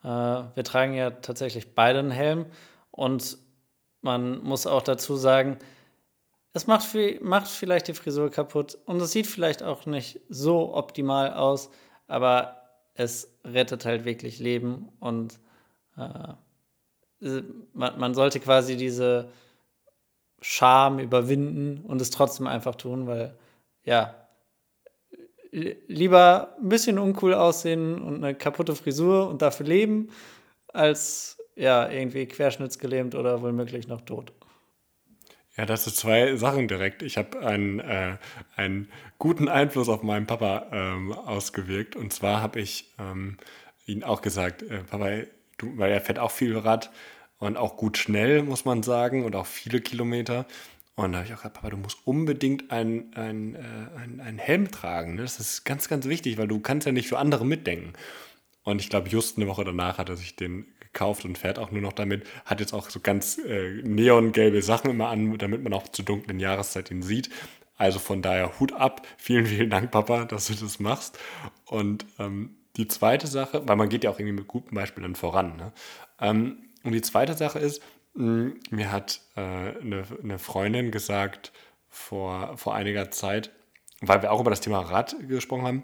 Äh, 0.03 0.07
wir 0.07 0.63
tragen 0.63 0.93
ja 0.93 1.11
tatsächlich 1.11 1.75
beide 1.75 1.99
einen 1.99 2.11
Helm 2.11 2.45
und 2.91 3.37
man 4.01 4.43
muss 4.43 4.67
auch 4.67 4.81
dazu 4.81 5.15
sagen, 5.15 5.57
es 6.53 6.67
macht, 6.67 6.83
viel, 6.83 7.19
macht 7.21 7.47
vielleicht 7.47 7.87
die 7.87 7.93
Frisur 7.93 8.29
kaputt 8.29 8.77
und 8.85 9.01
es 9.01 9.11
sieht 9.11 9.27
vielleicht 9.27 9.63
auch 9.63 9.85
nicht 9.85 10.19
so 10.29 10.75
optimal 10.75 11.33
aus, 11.33 11.71
aber 12.07 12.61
es 12.93 13.35
rettet 13.43 13.85
halt 13.85 14.05
wirklich 14.05 14.39
Leben 14.39 14.89
und 14.99 15.39
äh, 15.97 16.33
man, 17.73 17.99
man, 17.99 18.13
sollte 18.13 18.39
quasi 18.39 18.77
diese 18.77 19.29
Scham 20.41 20.99
überwinden 20.99 21.83
und 21.85 22.01
es 22.01 22.11
trotzdem 22.11 22.47
einfach 22.47 22.75
tun, 22.75 23.07
weil 23.07 23.35
ja, 23.83 24.22
lieber 25.53 26.55
ein 26.61 26.69
bisschen 26.69 26.97
uncool 26.97 27.33
aussehen 27.33 28.01
und 28.01 28.23
eine 28.23 28.35
kaputte 28.35 28.75
Frisur 28.75 29.29
und 29.29 29.41
dafür 29.41 29.67
leben, 29.67 30.09
als 30.67 31.37
ja, 31.55 31.89
irgendwie 31.89 32.25
querschnittsgelähmt 32.25 33.13
oder 33.15 33.41
womöglich 33.41 33.87
noch 33.87 34.01
tot. 34.01 34.33
Ja, 35.55 35.67
das 35.67 35.83
sind 35.83 35.95
zwei 35.95 36.35
Sachen 36.35 36.67
direkt. 36.67 37.03
Ich 37.03 37.17
habe 37.17 37.39
einen, 37.41 37.79
äh, 37.79 38.17
einen 38.55 38.89
guten 39.19 39.47
Einfluss 39.47 39.87
auf 39.87 40.01
meinen 40.01 40.25
Papa 40.25 40.65
ähm, 40.71 41.13
ausgewirkt. 41.13 41.95
Und 41.95 42.11
zwar 42.11 42.41
habe 42.41 42.59
ich 42.59 42.91
ähm, 42.97 43.37
ihm 43.85 44.03
auch 44.03 44.21
gesagt, 44.23 44.63
äh, 44.63 44.79
Papa, 44.79 45.09
du, 45.59 45.77
weil 45.77 45.91
er 45.91 46.01
fährt 46.01 46.17
auch 46.17 46.31
viel 46.31 46.57
Rad 46.57 46.89
und 47.37 47.57
auch 47.57 47.77
gut 47.77 47.97
schnell, 47.97 48.41
muss 48.41 48.65
man 48.65 48.81
sagen, 48.81 49.25
und 49.25 49.35
auch 49.35 49.45
viele 49.45 49.79
Kilometer. 49.79 50.47
Und 50.95 51.11
da 51.11 51.19
habe 51.19 51.27
ich 51.27 51.33
auch 51.33 51.37
gesagt, 51.37 51.55
Papa, 51.55 51.69
du 51.71 51.77
musst 51.77 52.05
unbedingt 52.05 52.71
einen, 52.71 53.13
äh, 53.13 53.19
einen, 53.19 54.21
einen 54.21 54.37
Helm 54.37 54.69
tragen. 54.71 55.15
Ne? 55.15 55.23
Das 55.23 55.39
ist 55.39 55.63
ganz, 55.63 55.89
ganz 55.89 56.07
wichtig, 56.07 56.37
weil 56.37 56.47
du 56.47 56.59
kannst 56.59 56.85
ja 56.85 56.91
nicht 56.93 57.07
für 57.07 57.17
andere 57.17 57.45
mitdenken. 57.45 57.93
Und 58.63 58.79
ich 58.79 58.89
glaube, 58.89 59.09
just 59.09 59.37
eine 59.37 59.47
Woche 59.47 59.63
danach 59.63 59.97
hat 59.97 60.09
er 60.09 60.17
sich 60.17 60.35
den 60.35 60.65
gekauft 60.79 61.25
und 61.25 61.37
fährt 61.37 61.59
auch 61.59 61.71
nur 61.71 61.81
noch 61.81 61.93
damit. 61.93 62.25
Hat 62.45 62.59
jetzt 62.59 62.73
auch 62.73 62.89
so 62.89 62.99
ganz 62.99 63.39
äh, 63.39 63.81
neongelbe 63.83 64.61
Sachen 64.61 64.91
immer 64.91 65.09
an, 65.09 65.37
damit 65.37 65.63
man 65.63 65.73
auch 65.73 65.87
zur 65.87 66.05
dunklen 66.05 66.39
Jahreszeit 66.39 66.91
ihn 66.91 67.01
sieht. 67.01 67.29
Also 67.75 67.99
von 67.99 68.21
daher 68.21 68.59
Hut 68.59 68.71
ab. 68.73 69.05
Vielen, 69.17 69.47
vielen 69.47 69.69
Dank, 69.71 69.91
Papa, 69.91 70.25
dass 70.25 70.47
du 70.47 70.53
das 70.53 70.79
machst. 70.79 71.17
Und 71.65 72.05
ähm, 72.19 72.55
die 72.77 72.87
zweite 72.87 73.27
Sache, 73.27 73.67
weil 73.67 73.75
man 73.75 73.89
geht 73.89 74.03
ja 74.03 74.11
auch 74.11 74.19
irgendwie 74.19 74.35
mit 74.35 74.47
gutem 74.47 74.75
Beispiel 74.75 75.03
dann 75.03 75.15
voran. 75.15 75.57
Ne? 75.57 75.73
Ähm, 76.21 76.57
und 76.83 76.91
die 76.91 77.01
zweite 77.01 77.33
Sache 77.33 77.59
ist, 77.59 77.81
mh, 78.13 78.23
hm, 78.23 78.59
mir 78.71 78.91
hat 78.91 79.21
äh, 79.35 79.41
eine, 79.41 80.05
eine 80.21 80.39
Freundin 80.39 80.91
gesagt 80.91 81.51
vor, 81.89 82.57
vor 82.57 82.75
einiger 82.75 83.11
Zeit, 83.11 83.51
weil 84.01 84.21
wir 84.21 84.31
auch 84.31 84.41
über 84.41 84.49
das 84.49 84.61
Thema 84.61 84.79
Rad 84.79 85.15
gesprochen 85.27 85.65
haben 85.65 85.83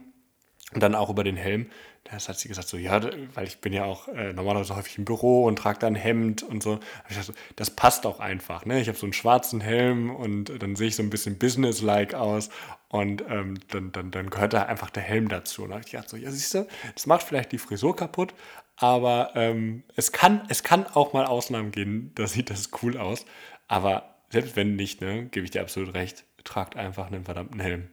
und 0.73 0.83
dann 0.83 0.95
auch 0.95 1.09
über 1.09 1.23
den 1.23 1.35
Helm, 1.35 1.67
das 2.03 2.29
hat 2.29 2.39
sie 2.39 2.47
gesagt, 2.47 2.67
so, 2.67 2.77
ja, 2.77 3.01
weil 3.33 3.47
ich 3.47 3.59
bin 3.59 3.73
ja 3.73 3.85
auch 3.85 4.07
äh, 4.07 4.33
normalerweise 4.33 4.75
häufig 4.75 4.97
im 4.97 5.05
Büro 5.05 5.45
und 5.45 5.57
trage 5.57 5.79
da 5.79 5.87
ein 5.87 5.95
Hemd 5.95 6.43
und 6.43 6.63
so. 6.63 6.79
Dachte, 7.07 7.33
das 7.55 7.71
passt 7.71 8.05
auch 8.05 8.19
einfach. 8.19 8.65
Ne? 8.65 8.79
Ich 8.79 8.87
habe 8.87 8.97
so 8.97 9.05
einen 9.05 9.13
schwarzen 9.13 9.61
Helm 9.61 10.15
und 10.15 10.61
dann 10.61 10.75
sehe 10.75 10.87
ich 10.87 10.95
so 10.95 11.03
ein 11.03 11.09
bisschen 11.09 11.37
businesslike 11.37 12.17
aus 12.17 12.49
und 12.87 13.23
ähm, 13.29 13.59
dann, 13.69 13.91
dann, 13.91 14.11
dann 14.11 14.29
gehört 14.29 14.53
da 14.53 14.63
einfach 14.63 14.89
der 14.89 15.03
Helm 15.03 15.27
dazu. 15.27 15.63
Und 15.63 15.69
da 15.69 15.75
habe 15.75 15.85
ich 15.85 15.91
gedacht, 15.91 16.09
so, 16.09 16.17
ja, 16.17 16.31
siehst 16.31 16.53
du, 16.53 16.67
das 16.93 17.05
macht 17.05 17.23
vielleicht 17.23 17.51
die 17.51 17.59
Frisur 17.59 17.95
kaputt, 17.95 18.33
aber 18.79 19.31
ähm, 19.35 19.83
es, 19.97 20.13
kann, 20.13 20.41
es 20.47 20.63
kann 20.63 20.87
auch 20.87 21.11
mal 21.11 21.25
Ausnahmen 21.25 21.71
gehen, 21.71 22.13
da 22.15 22.27
sieht 22.27 22.49
das 22.49 22.69
cool 22.81 22.97
aus. 22.97 23.25
Aber 23.67 24.15
selbst 24.29 24.55
wenn 24.55 24.77
nicht, 24.77 25.01
ne, 25.01 25.25
gebe 25.25 25.43
ich 25.43 25.51
dir 25.51 25.61
absolut 25.61 25.93
recht, 25.93 26.23
tragt 26.45 26.77
einfach 26.77 27.07
einen 27.07 27.25
verdammten 27.25 27.59
Helm. 27.59 27.89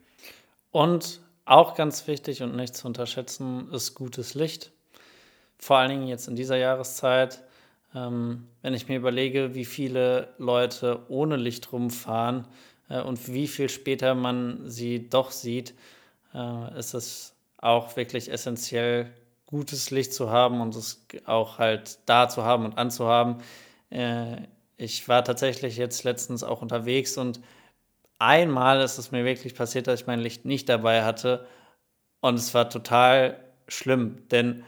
Und 0.70 1.20
auch 1.44 1.74
ganz 1.74 2.06
wichtig 2.06 2.42
und 2.42 2.54
nicht 2.54 2.76
zu 2.76 2.86
unterschätzen 2.86 3.68
ist 3.72 3.94
gutes 3.94 4.34
Licht. 4.34 4.70
Vor 5.58 5.78
allen 5.78 5.90
Dingen 5.90 6.06
jetzt 6.06 6.28
in 6.28 6.36
dieser 6.36 6.56
Jahreszeit. 6.56 7.42
Ähm, 7.92 8.46
wenn 8.62 8.74
ich 8.74 8.88
mir 8.88 8.96
überlege, 8.96 9.56
wie 9.56 9.64
viele 9.64 10.34
Leute 10.38 11.00
ohne 11.08 11.36
Licht 11.36 11.72
rumfahren 11.72 12.46
äh, 12.88 13.00
und 13.00 13.32
wie 13.32 13.48
viel 13.48 13.68
später 13.68 14.14
man 14.14 14.70
sie 14.70 15.08
doch 15.08 15.32
sieht, 15.32 15.74
äh, 16.32 16.78
ist 16.78 16.94
es 16.94 17.34
auch 17.58 17.96
wirklich 17.96 18.30
essentiell, 18.30 19.12
gutes 19.46 19.90
Licht 19.90 20.12
zu 20.12 20.30
haben 20.30 20.60
und 20.60 20.74
es 20.74 21.06
auch 21.24 21.58
halt 21.58 22.00
da 22.06 22.28
zu 22.28 22.44
haben 22.44 22.64
und 22.66 22.78
anzuhaben. 22.78 23.36
Äh, 23.90 24.42
ich 24.76 25.08
war 25.08 25.24
tatsächlich 25.24 25.76
jetzt 25.76 26.04
letztens 26.04 26.42
auch 26.42 26.62
unterwegs 26.62 27.16
und 27.16 27.40
einmal 28.18 28.80
ist 28.80 28.98
es 28.98 29.12
mir 29.12 29.24
wirklich 29.24 29.54
passiert, 29.54 29.86
dass 29.86 30.00
ich 30.00 30.06
mein 30.06 30.20
Licht 30.20 30.44
nicht 30.44 30.68
dabei 30.68 31.04
hatte. 31.04 31.46
Und 32.20 32.34
es 32.34 32.54
war 32.54 32.68
total 32.68 33.38
schlimm, 33.68 34.28
denn 34.30 34.64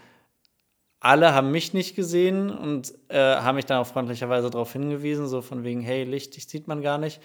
alle 1.01 1.33
haben 1.35 1.51
mich 1.51 1.75
nicht 1.75 1.95
gesehen 1.95 2.51
und 2.51 2.93
äh, 3.09 3.19
haben 3.19 3.57
mich 3.57 3.67
dann 3.67 3.79
auch 3.79 3.87
freundlicherweise 3.87 4.51
darauf 4.51 4.73
hingewiesen, 4.73 5.29
so 5.29 5.43
von 5.43 5.65
wegen, 5.65 5.81
hey, 5.81 6.05
Licht, 6.05 6.37
dich 6.37 6.47
sieht 6.49 6.67
man 6.67 6.83
gar 6.83 6.99
nicht. 6.99 7.21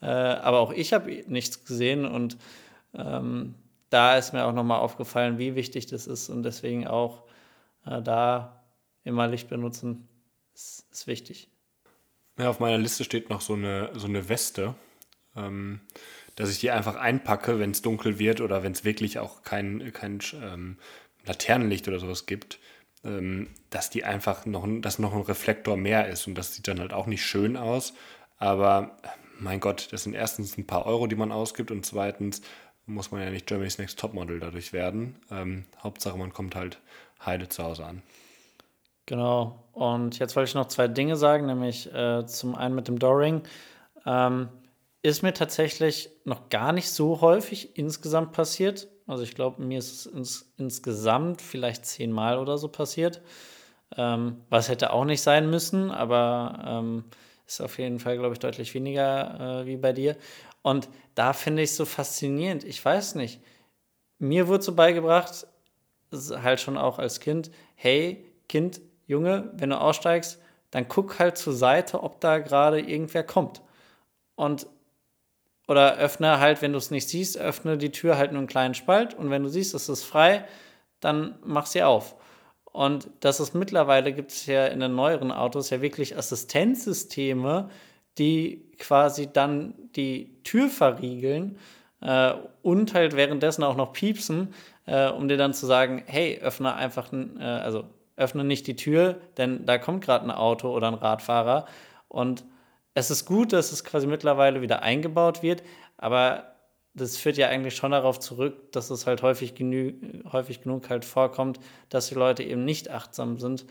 Äh, 0.00 0.06
aber 0.06 0.60
auch 0.60 0.72
ich 0.72 0.92
habe 0.92 1.24
nichts 1.28 1.64
gesehen 1.64 2.04
und 2.04 2.36
ähm, 2.94 3.54
da 3.92 4.16
ist 4.16 4.32
mir 4.32 4.44
auch 4.44 4.52
nochmal 4.52 4.80
aufgefallen, 4.80 5.38
wie 5.38 5.54
wichtig 5.54 5.86
das 5.86 6.06
ist 6.06 6.28
und 6.28 6.42
deswegen 6.42 6.86
auch 6.86 7.24
äh, 7.86 8.02
da 8.02 8.64
immer 9.04 9.28
Licht 9.28 9.48
benutzen 9.48 10.08
ist, 10.54 10.86
ist 10.90 11.06
wichtig. 11.06 11.48
Ja, 12.38 12.48
auf 12.48 12.60
meiner 12.60 12.78
Liste 12.78 13.04
steht 13.04 13.30
noch 13.30 13.40
so 13.40 13.54
eine, 13.54 13.90
so 13.94 14.06
eine 14.06 14.28
Weste 14.28 14.74
ähm, 15.36 15.80
dass 16.36 16.50
ich 16.50 16.60
die 16.60 16.70
einfach 16.70 16.96
einpacke, 16.96 17.58
wenn 17.58 17.72
es 17.72 17.82
dunkel 17.82 18.18
wird 18.18 18.40
oder 18.40 18.62
wenn 18.62 18.72
es 18.72 18.84
wirklich 18.84 19.18
auch 19.18 19.42
kein, 19.42 19.92
kein 19.92 20.18
ähm, 20.42 20.78
Laternenlicht 21.24 21.88
oder 21.88 22.00
sowas 22.00 22.26
gibt, 22.26 22.58
ähm, 23.04 23.48
dass 23.70 23.90
die 23.90 24.04
einfach 24.04 24.46
noch, 24.46 24.66
dass 24.80 24.98
noch 24.98 25.14
ein 25.14 25.22
Reflektor 25.22 25.76
mehr 25.76 26.08
ist 26.08 26.26
und 26.26 26.34
das 26.34 26.54
sieht 26.54 26.68
dann 26.68 26.80
halt 26.80 26.92
auch 26.92 27.06
nicht 27.06 27.24
schön 27.24 27.56
aus, 27.56 27.94
aber 28.38 28.96
mein 29.38 29.60
Gott, 29.60 29.88
das 29.90 30.04
sind 30.04 30.14
erstens 30.14 30.56
ein 30.56 30.66
paar 30.66 30.86
Euro, 30.86 31.06
die 31.06 31.16
man 31.16 31.32
ausgibt 31.32 31.70
und 31.70 31.84
zweitens 31.84 32.42
muss 32.86 33.10
man 33.10 33.22
ja 33.22 33.30
nicht 33.30 33.46
Germany's 33.46 33.78
Next 33.78 33.98
Topmodel 33.98 34.40
dadurch 34.40 34.72
werden. 34.72 35.16
Ähm, 35.30 35.64
Hauptsache, 35.82 36.16
man 36.16 36.32
kommt 36.32 36.54
halt 36.54 36.78
heile 37.24 37.48
zu 37.48 37.62
Hause 37.62 37.84
an. 37.84 38.02
Genau. 39.06 39.64
Und 39.72 40.18
jetzt 40.18 40.36
wollte 40.36 40.48
ich 40.48 40.54
noch 40.54 40.68
zwei 40.68 40.88
Dinge 40.88 41.16
sagen, 41.16 41.46
nämlich 41.46 41.92
äh, 41.92 42.24
zum 42.26 42.54
einen 42.54 42.74
mit 42.74 42.88
dem 42.88 42.98
Doring. 42.98 43.42
Ähm, 44.06 44.48
ist 45.02 45.22
mir 45.22 45.32
tatsächlich 45.32 46.10
noch 46.24 46.48
gar 46.48 46.72
nicht 46.72 46.90
so 46.90 47.20
häufig 47.20 47.76
insgesamt 47.76 48.32
passiert. 48.32 48.88
Also 49.06 49.24
ich 49.24 49.34
glaube, 49.34 49.62
mir 49.62 49.78
ist 49.78 49.92
es 49.92 50.06
ins, 50.06 50.52
insgesamt 50.56 51.42
vielleicht 51.42 51.84
zehnmal 51.86 52.38
oder 52.38 52.56
so 52.56 52.68
passiert. 52.68 53.20
Ähm, 53.96 54.42
was 54.48 54.68
hätte 54.68 54.92
auch 54.92 55.04
nicht 55.04 55.20
sein 55.20 55.50
müssen, 55.50 55.90
aber 55.90 56.62
ähm, 56.64 57.04
ist 57.46 57.60
auf 57.60 57.78
jeden 57.78 57.98
Fall, 57.98 58.16
glaube 58.16 58.32
ich, 58.34 58.38
deutlich 58.38 58.72
weniger 58.74 59.62
äh, 59.62 59.66
wie 59.66 59.76
bei 59.76 59.92
dir. 59.92 60.16
Und 60.62 60.88
da 61.14 61.32
finde 61.32 61.62
ich 61.62 61.70
es 61.70 61.76
so 61.76 61.84
faszinierend. 61.84 62.64
Ich 62.64 62.84
weiß 62.84 63.16
nicht. 63.16 63.40
Mir 64.18 64.48
wurde 64.48 64.62
so 64.62 64.74
beigebracht, 64.74 65.46
halt 66.12 66.60
schon 66.60 66.78
auch 66.78 66.98
als 66.98 67.20
Kind, 67.20 67.50
hey, 67.74 68.24
Kind, 68.48 68.80
Junge, 69.06 69.50
wenn 69.54 69.70
du 69.70 69.80
aussteigst, 69.80 70.40
dann 70.70 70.88
guck 70.88 71.18
halt 71.18 71.36
zur 71.36 71.52
Seite, 71.52 72.02
ob 72.02 72.20
da 72.20 72.38
gerade 72.38 72.80
irgendwer 72.80 73.24
kommt. 73.24 73.62
Und 74.36 74.66
oder 75.68 75.96
öffne 75.96 76.40
halt, 76.40 76.60
wenn 76.60 76.72
du 76.72 76.78
es 76.78 76.90
nicht 76.90 77.08
siehst, 77.08 77.38
öffne 77.38 77.78
die 77.78 77.92
Tür 77.92 78.18
halt 78.18 78.32
nur 78.32 78.40
einen 78.40 78.48
kleinen 78.48 78.74
Spalt 78.74 79.14
und 79.14 79.30
wenn 79.30 79.42
du 79.42 79.48
siehst, 79.48 79.74
es 79.74 79.88
ist 79.88 80.02
frei, 80.02 80.44
dann 81.00 81.38
mach 81.44 81.66
sie 81.66 81.82
auf. 81.82 82.16
Und 82.64 83.10
das 83.20 83.38
ist 83.38 83.54
mittlerweile, 83.54 84.12
gibt 84.12 84.32
es 84.32 84.46
ja 84.46 84.66
in 84.66 84.80
den 84.80 84.94
neueren 84.94 85.30
Autos 85.30 85.70
ja 85.70 85.80
wirklich 85.80 86.16
Assistenzsysteme, 86.16 87.70
die 88.18 88.70
quasi 88.78 89.28
dann 89.32 89.74
die 89.96 90.42
Tür 90.44 90.68
verriegeln 90.68 91.58
äh, 92.00 92.34
und 92.62 92.94
halt 92.94 93.16
währenddessen 93.16 93.64
auch 93.64 93.76
noch 93.76 93.92
piepsen, 93.92 94.54
äh, 94.86 95.08
um 95.08 95.28
dir 95.28 95.36
dann 95.36 95.54
zu 95.54 95.66
sagen, 95.66 96.02
hey, 96.06 96.38
öffne 96.40 96.74
einfach, 96.74 97.12
äh, 97.12 97.42
also 97.42 97.84
öffne 98.16 98.44
nicht 98.44 98.66
die 98.66 98.76
Tür, 98.76 99.20
denn 99.36 99.64
da 99.64 99.78
kommt 99.78 100.04
gerade 100.04 100.24
ein 100.24 100.30
Auto 100.30 100.70
oder 100.74 100.88
ein 100.88 100.94
Radfahrer 100.94 101.66
und 102.08 102.44
es 102.94 103.10
ist 103.10 103.24
gut, 103.24 103.52
dass 103.52 103.72
es 103.72 103.84
quasi 103.84 104.06
mittlerweile 104.06 104.60
wieder 104.60 104.82
eingebaut 104.82 105.42
wird, 105.42 105.62
aber 105.96 106.52
das 106.94 107.16
führt 107.16 107.38
ja 107.38 107.48
eigentlich 107.48 107.74
schon 107.74 107.92
darauf 107.92 108.20
zurück, 108.20 108.72
dass 108.72 108.90
es 108.90 109.06
halt 109.06 109.22
häufig, 109.22 109.54
genü 109.54 109.94
häufig 110.30 110.60
genug 110.60 110.90
halt 110.90 111.04
vorkommt, 111.04 111.58
dass 111.88 112.08
die 112.08 112.14
Leute 112.14 112.42
eben 112.42 112.64
nicht 112.64 112.90
achtsam 112.90 113.38
sind. 113.38 113.64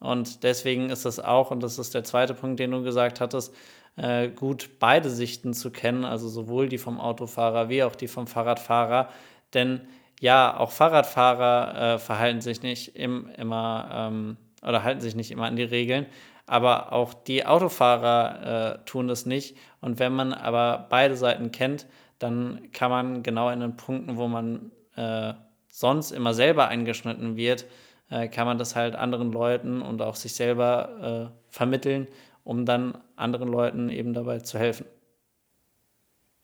Und 0.00 0.42
deswegen 0.42 0.90
ist 0.90 1.04
es 1.04 1.20
auch, 1.20 1.50
und 1.50 1.62
das 1.62 1.78
ist 1.78 1.94
der 1.94 2.04
zweite 2.04 2.34
Punkt, 2.34 2.58
den 2.58 2.72
du 2.72 2.82
gesagt 2.82 3.20
hattest, 3.20 3.54
äh, 3.96 4.28
gut, 4.28 4.78
beide 4.78 5.10
Sichten 5.10 5.54
zu 5.54 5.70
kennen, 5.70 6.04
also 6.04 6.28
sowohl 6.28 6.68
die 6.68 6.78
vom 6.78 7.00
Autofahrer 7.00 7.68
wie 7.68 7.82
auch 7.82 7.94
die 7.94 8.08
vom 8.08 8.26
Fahrradfahrer. 8.26 9.08
Denn 9.52 9.82
ja, 10.20 10.56
auch 10.56 10.70
Fahrradfahrer 10.70 11.94
äh, 11.94 11.98
verhalten 11.98 12.40
sich 12.40 12.62
nicht 12.62 12.96
im, 12.96 13.28
immer 13.36 13.88
ähm, 13.92 14.36
oder 14.62 14.82
halten 14.82 15.00
sich 15.00 15.14
nicht 15.14 15.30
immer 15.30 15.46
an 15.46 15.56
die 15.56 15.62
Regeln 15.62 16.06
aber 16.46 16.92
auch 16.92 17.14
die 17.14 17.46
Autofahrer 17.46 18.74
äh, 18.74 18.84
tun 18.84 19.08
das 19.08 19.26
nicht. 19.26 19.56
Und 19.80 19.98
wenn 19.98 20.12
man 20.12 20.32
aber 20.32 20.86
beide 20.90 21.16
Seiten 21.16 21.52
kennt, 21.52 21.86
dann 22.18 22.70
kann 22.72 22.90
man 22.90 23.22
genau 23.22 23.50
in 23.50 23.60
den 23.60 23.76
Punkten, 23.76 24.16
wo 24.16 24.28
man 24.28 24.70
äh, 24.96 25.34
sonst 25.68 26.12
immer 26.12 26.34
selber 26.34 26.68
eingeschnitten 26.68 27.36
wird, 27.36 27.66
äh, 28.10 28.28
kann 28.28 28.46
man 28.46 28.58
das 28.58 28.76
halt 28.76 28.94
anderen 28.94 29.32
Leuten 29.32 29.82
und 29.82 30.02
auch 30.02 30.14
sich 30.14 30.34
selber 30.34 31.30
äh, 31.32 31.36
vermitteln, 31.48 32.06
um 32.44 32.64
dann 32.66 32.98
anderen 33.16 33.48
Leuten 33.48 33.88
eben 33.88 34.12
dabei 34.12 34.38
zu 34.38 34.58
helfen. 34.58 34.86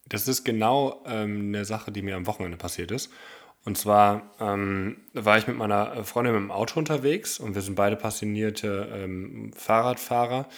Das 0.08 0.26
ist 0.26 0.44
genau 0.44 1.04
ähm, 1.06 1.48
eine 1.48 1.64
Sache, 1.64 1.92
die 1.92 2.02
mir 2.02 2.16
am 2.16 2.26
Wochenende 2.26 2.56
passiert 2.56 2.90
ist. 2.90 3.12
Und 3.64 3.76
zwar 3.76 4.32
ähm, 4.40 4.96
war 5.12 5.38
ich 5.38 5.46
mit 5.46 5.56
meiner 5.56 6.02
Freundin 6.04 6.34
mit 6.34 6.42
dem 6.42 6.50
Auto 6.50 6.78
unterwegs 6.78 7.38
und 7.38 7.54
wir 7.54 7.62
sind 7.62 7.74
beide 7.74 7.96
passionierte 7.96 8.88
ähm, 8.92 9.52
Fahrradfahrer. 9.54 10.48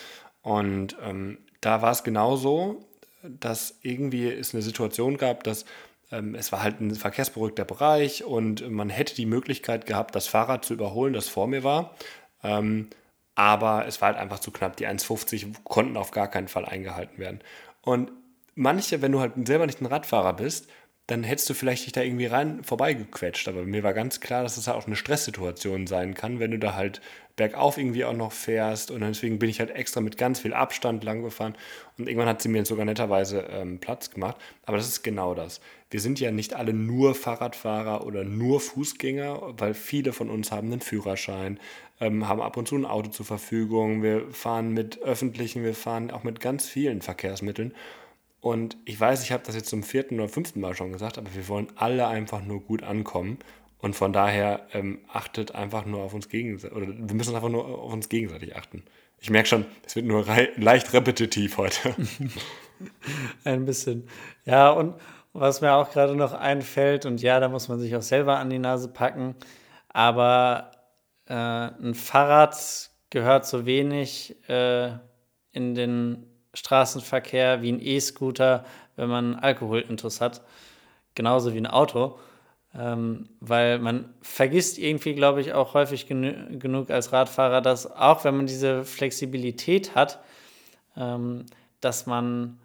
Und 0.40 0.96
ähm, 1.02 1.38
da 1.60 1.82
war 1.82 1.90
es 1.90 2.04
genauso, 2.04 2.88
dass 3.22 3.78
irgendwie 3.82 4.28
es 4.28 4.54
eine 4.54 4.62
Situation 4.62 5.16
gab, 5.16 5.44
dass 5.44 5.64
ähm, 6.12 6.34
es 6.34 6.52
war 6.52 6.62
halt 6.62 6.80
ein 6.80 6.94
verkehrsberuhigter 6.94 7.64
Bereich 7.64 8.24
und 8.24 8.68
man 8.70 8.88
hätte 8.88 9.14
die 9.14 9.26
Möglichkeit 9.26 9.86
gehabt, 9.86 10.14
das 10.14 10.28
Fahrrad 10.28 10.64
zu 10.64 10.74
überholen, 10.74 11.12
das 11.12 11.28
vor 11.28 11.48
mir 11.48 11.64
war. 11.64 11.96
Ähm, 12.44 12.88
aber 13.34 13.86
es 13.86 14.00
war 14.00 14.08
halt 14.08 14.18
einfach 14.18 14.40
zu 14.40 14.50
knapp. 14.50 14.76
Die 14.76 14.86
1,50 14.86 15.54
konnten 15.64 15.96
auf 15.96 16.10
gar 16.10 16.28
keinen 16.28 16.48
Fall 16.48 16.64
eingehalten 16.64 17.18
werden. 17.18 17.40
Und 17.82 18.12
manche, 18.54 19.02
wenn 19.02 19.12
du 19.12 19.20
halt 19.20 19.32
selber 19.46 19.66
nicht 19.66 19.80
ein 19.80 19.86
Radfahrer 19.86 20.34
bist, 20.34 20.68
dann 21.08 21.24
hättest 21.24 21.50
du 21.50 21.54
vielleicht 21.54 21.84
dich 21.84 21.92
da 21.92 22.02
irgendwie 22.02 22.26
rein 22.26 22.62
vorbeigequetscht. 22.62 23.48
Aber 23.48 23.64
mir 23.64 23.82
war 23.82 23.92
ganz 23.92 24.20
klar, 24.20 24.42
dass 24.44 24.54
das 24.54 24.68
halt 24.68 24.76
auch 24.76 24.86
eine 24.86 24.96
Stresssituation 24.96 25.86
sein 25.86 26.14
kann, 26.14 26.38
wenn 26.38 26.52
du 26.52 26.58
da 26.58 26.74
halt 26.74 27.00
bergauf 27.34 27.76
irgendwie 27.76 28.04
auch 28.04 28.12
noch 28.12 28.32
fährst. 28.32 28.90
Und 28.90 29.00
deswegen 29.00 29.38
bin 29.38 29.50
ich 29.50 29.58
halt 29.58 29.70
extra 29.70 30.00
mit 30.00 30.16
ganz 30.16 30.40
viel 30.40 30.54
Abstand 30.54 31.02
lang 31.02 31.22
gefahren. 31.22 31.56
Und 31.98 32.08
irgendwann 32.08 32.28
hat 32.28 32.40
sie 32.40 32.48
mir 32.48 32.64
sogar 32.64 32.84
netterweise 32.84 33.40
ähm, 33.50 33.78
Platz 33.78 34.10
gemacht. 34.10 34.36
Aber 34.64 34.76
das 34.76 34.86
ist 34.86 35.02
genau 35.02 35.34
das. 35.34 35.60
Wir 35.90 36.00
sind 36.00 36.20
ja 36.20 36.30
nicht 36.30 36.54
alle 36.54 36.72
nur 36.72 37.14
Fahrradfahrer 37.14 38.06
oder 38.06 38.24
nur 38.24 38.60
Fußgänger, 38.60 39.54
weil 39.58 39.74
viele 39.74 40.12
von 40.12 40.30
uns 40.30 40.52
haben 40.52 40.70
einen 40.70 40.80
Führerschein, 40.80 41.58
ähm, 42.00 42.28
haben 42.28 42.40
ab 42.40 42.56
und 42.56 42.68
zu 42.68 42.76
ein 42.76 42.86
Auto 42.86 43.10
zur 43.10 43.26
Verfügung. 43.26 44.02
Wir 44.02 44.30
fahren 44.30 44.72
mit 44.72 45.02
öffentlichen, 45.02 45.64
wir 45.64 45.74
fahren 45.74 46.10
auch 46.12 46.22
mit 46.22 46.40
ganz 46.40 46.66
vielen 46.66 47.02
Verkehrsmitteln. 47.02 47.74
Und 48.42 48.76
ich 48.84 48.98
weiß, 48.98 49.22
ich 49.22 49.30
habe 49.30 49.44
das 49.46 49.54
jetzt 49.54 49.68
zum 49.68 49.84
vierten 49.84 50.18
oder 50.18 50.28
fünften 50.28 50.60
Mal 50.60 50.74
schon 50.74 50.92
gesagt, 50.92 51.16
aber 51.16 51.32
wir 51.32 51.46
wollen 51.46 51.68
alle 51.76 52.08
einfach 52.08 52.42
nur 52.42 52.60
gut 52.60 52.82
ankommen. 52.82 53.38
Und 53.78 53.94
von 53.94 54.12
daher 54.12 54.66
ähm, 54.72 54.98
achtet 55.08 55.54
einfach 55.54 55.86
nur 55.86 56.02
auf 56.02 56.12
uns 56.12 56.28
gegenseitig, 56.28 56.76
oder 56.76 56.88
wir 56.88 57.14
müssen 57.14 57.34
einfach 57.34 57.48
nur 57.48 57.66
auf 57.66 57.92
uns 57.92 58.08
gegenseitig 58.08 58.56
achten. 58.56 58.82
Ich 59.20 59.30
merke 59.30 59.48
schon, 59.48 59.64
es 59.86 59.94
wird 59.94 60.06
nur 60.06 60.26
leicht 60.56 60.92
repetitiv 60.92 61.56
heute. 61.56 61.94
Ein 63.44 63.64
bisschen. 63.64 64.08
Ja, 64.44 64.70
und 64.70 64.96
was 65.32 65.60
mir 65.60 65.72
auch 65.74 65.90
gerade 65.90 66.16
noch 66.16 66.32
einfällt, 66.32 67.06
und 67.06 67.22
ja, 67.22 67.38
da 67.38 67.48
muss 67.48 67.68
man 67.68 67.78
sich 67.78 67.94
auch 67.94 68.02
selber 68.02 68.38
an 68.38 68.50
die 68.50 68.58
Nase 68.58 68.88
packen, 68.88 69.36
aber 69.88 70.72
äh, 71.26 71.34
ein 71.34 71.94
Fahrrad 71.94 72.90
gehört 73.10 73.46
so 73.46 73.66
wenig 73.66 74.36
äh, 74.48 74.90
in 75.52 75.74
den 75.74 76.26
Straßenverkehr 76.54 77.62
wie 77.62 77.72
ein 77.72 77.80
E-Scooter, 77.80 78.64
wenn 78.96 79.08
man 79.08 79.34
Alkoholintus 79.36 80.20
hat. 80.20 80.42
Genauso 81.14 81.54
wie 81.54 81.58
ein 81.58 81.66
Auto. 81.66 82.18
Ähm, 82.74 83.28
weil 83.40 83.78
man 83.78 84.14
vergisst 84.22 84.78
irgendwie, 84.78 85.14
glaube 85.14 85.42
ich, 85.42 85.52
auch 85.52 85.74
häufig 85.74 86.06
genü 86.06 86.58
genug 86.58 86.90
als 86.90 87.12
Radfahrer, 87.12 87.60
dass 87.60 87.90
auch 87.90 88.24
wenn 88.24 88.36
man 88.36 88.46
diese 88.46 88.84
Flexibilität 88.84 89.94
hat, 89.94 90.20
ähm, 90.96 91.44
dass 91.80 92.06
man 92.06 92.58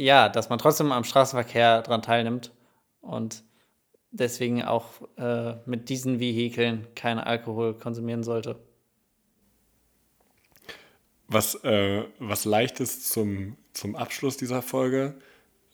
ja, 0.00 0.28
dass 0.28 0.48
man 0.48 0.58
trotzdem 0.58 0.92
am 0.92 1.04
Straßenverkehr 1.04 1.82
daran 1.82 2.02
teilnimmt 2.02 2.52
und 3.02 3.44
deswegen 4.10 4.62
auch 4.62 4.86
äh, 5.16 5.54
mit 5.66 5.88
diesen 5.88 6.20
Vehikeln 6.20 6.86
keinen 6.94 7.18
Alkohol 7.18 7.74
konsumieren 7.74 8.22
sollte. 8.22 8.56
Was, 11.30 11.54
äh, 11.64 12.04
was 12.18 12.44
leichtes 12.44 13.08
zum, 13.08 13.56
zum 13.72 13.96
Abschluss 13.96 14.36
dieser 14.36 14.60
Folge. 14.60 15.14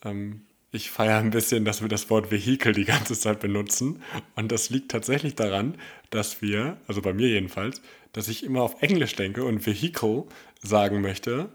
Ähm, 0.05 0.43
ich 0.71 0.91
feiere 0.91 1.19
ein 1.19 1.31
bisschen, 1.31 1.65
dass 1.65 1.81
wir 1.81 1.89
das 1.89 2.11
Wort 2.11 2.31
Vehikel 2.31 2.73
die 2.73 2.85
ganze 2.85 3.19
Zeit 3.19 3.41
benutzen. 3.41 4.03
Und 4.35 4.53
das 4.53 4.71
liegt 4.71 4.91
tatsächlich 4.91 5.35
daran, 5.35 5.79
dass 6.11 6.43
wir, 6.43 6.77
also 6.87 7.01
bei 7.03 7.13
mir 7.13 7.29
jedenfalls, 7.29 7.81
dass 8.13 8.29
ich 8.29 8.45
immer 8.45 8.63
auf 8.63 8.83
Englisch 8.83 9.17
denke 9.17 9.45
und 9.45 9.65
Vehicle 9.67 10.25
sagen 10.63 11.01
möchte, 11.01 11.49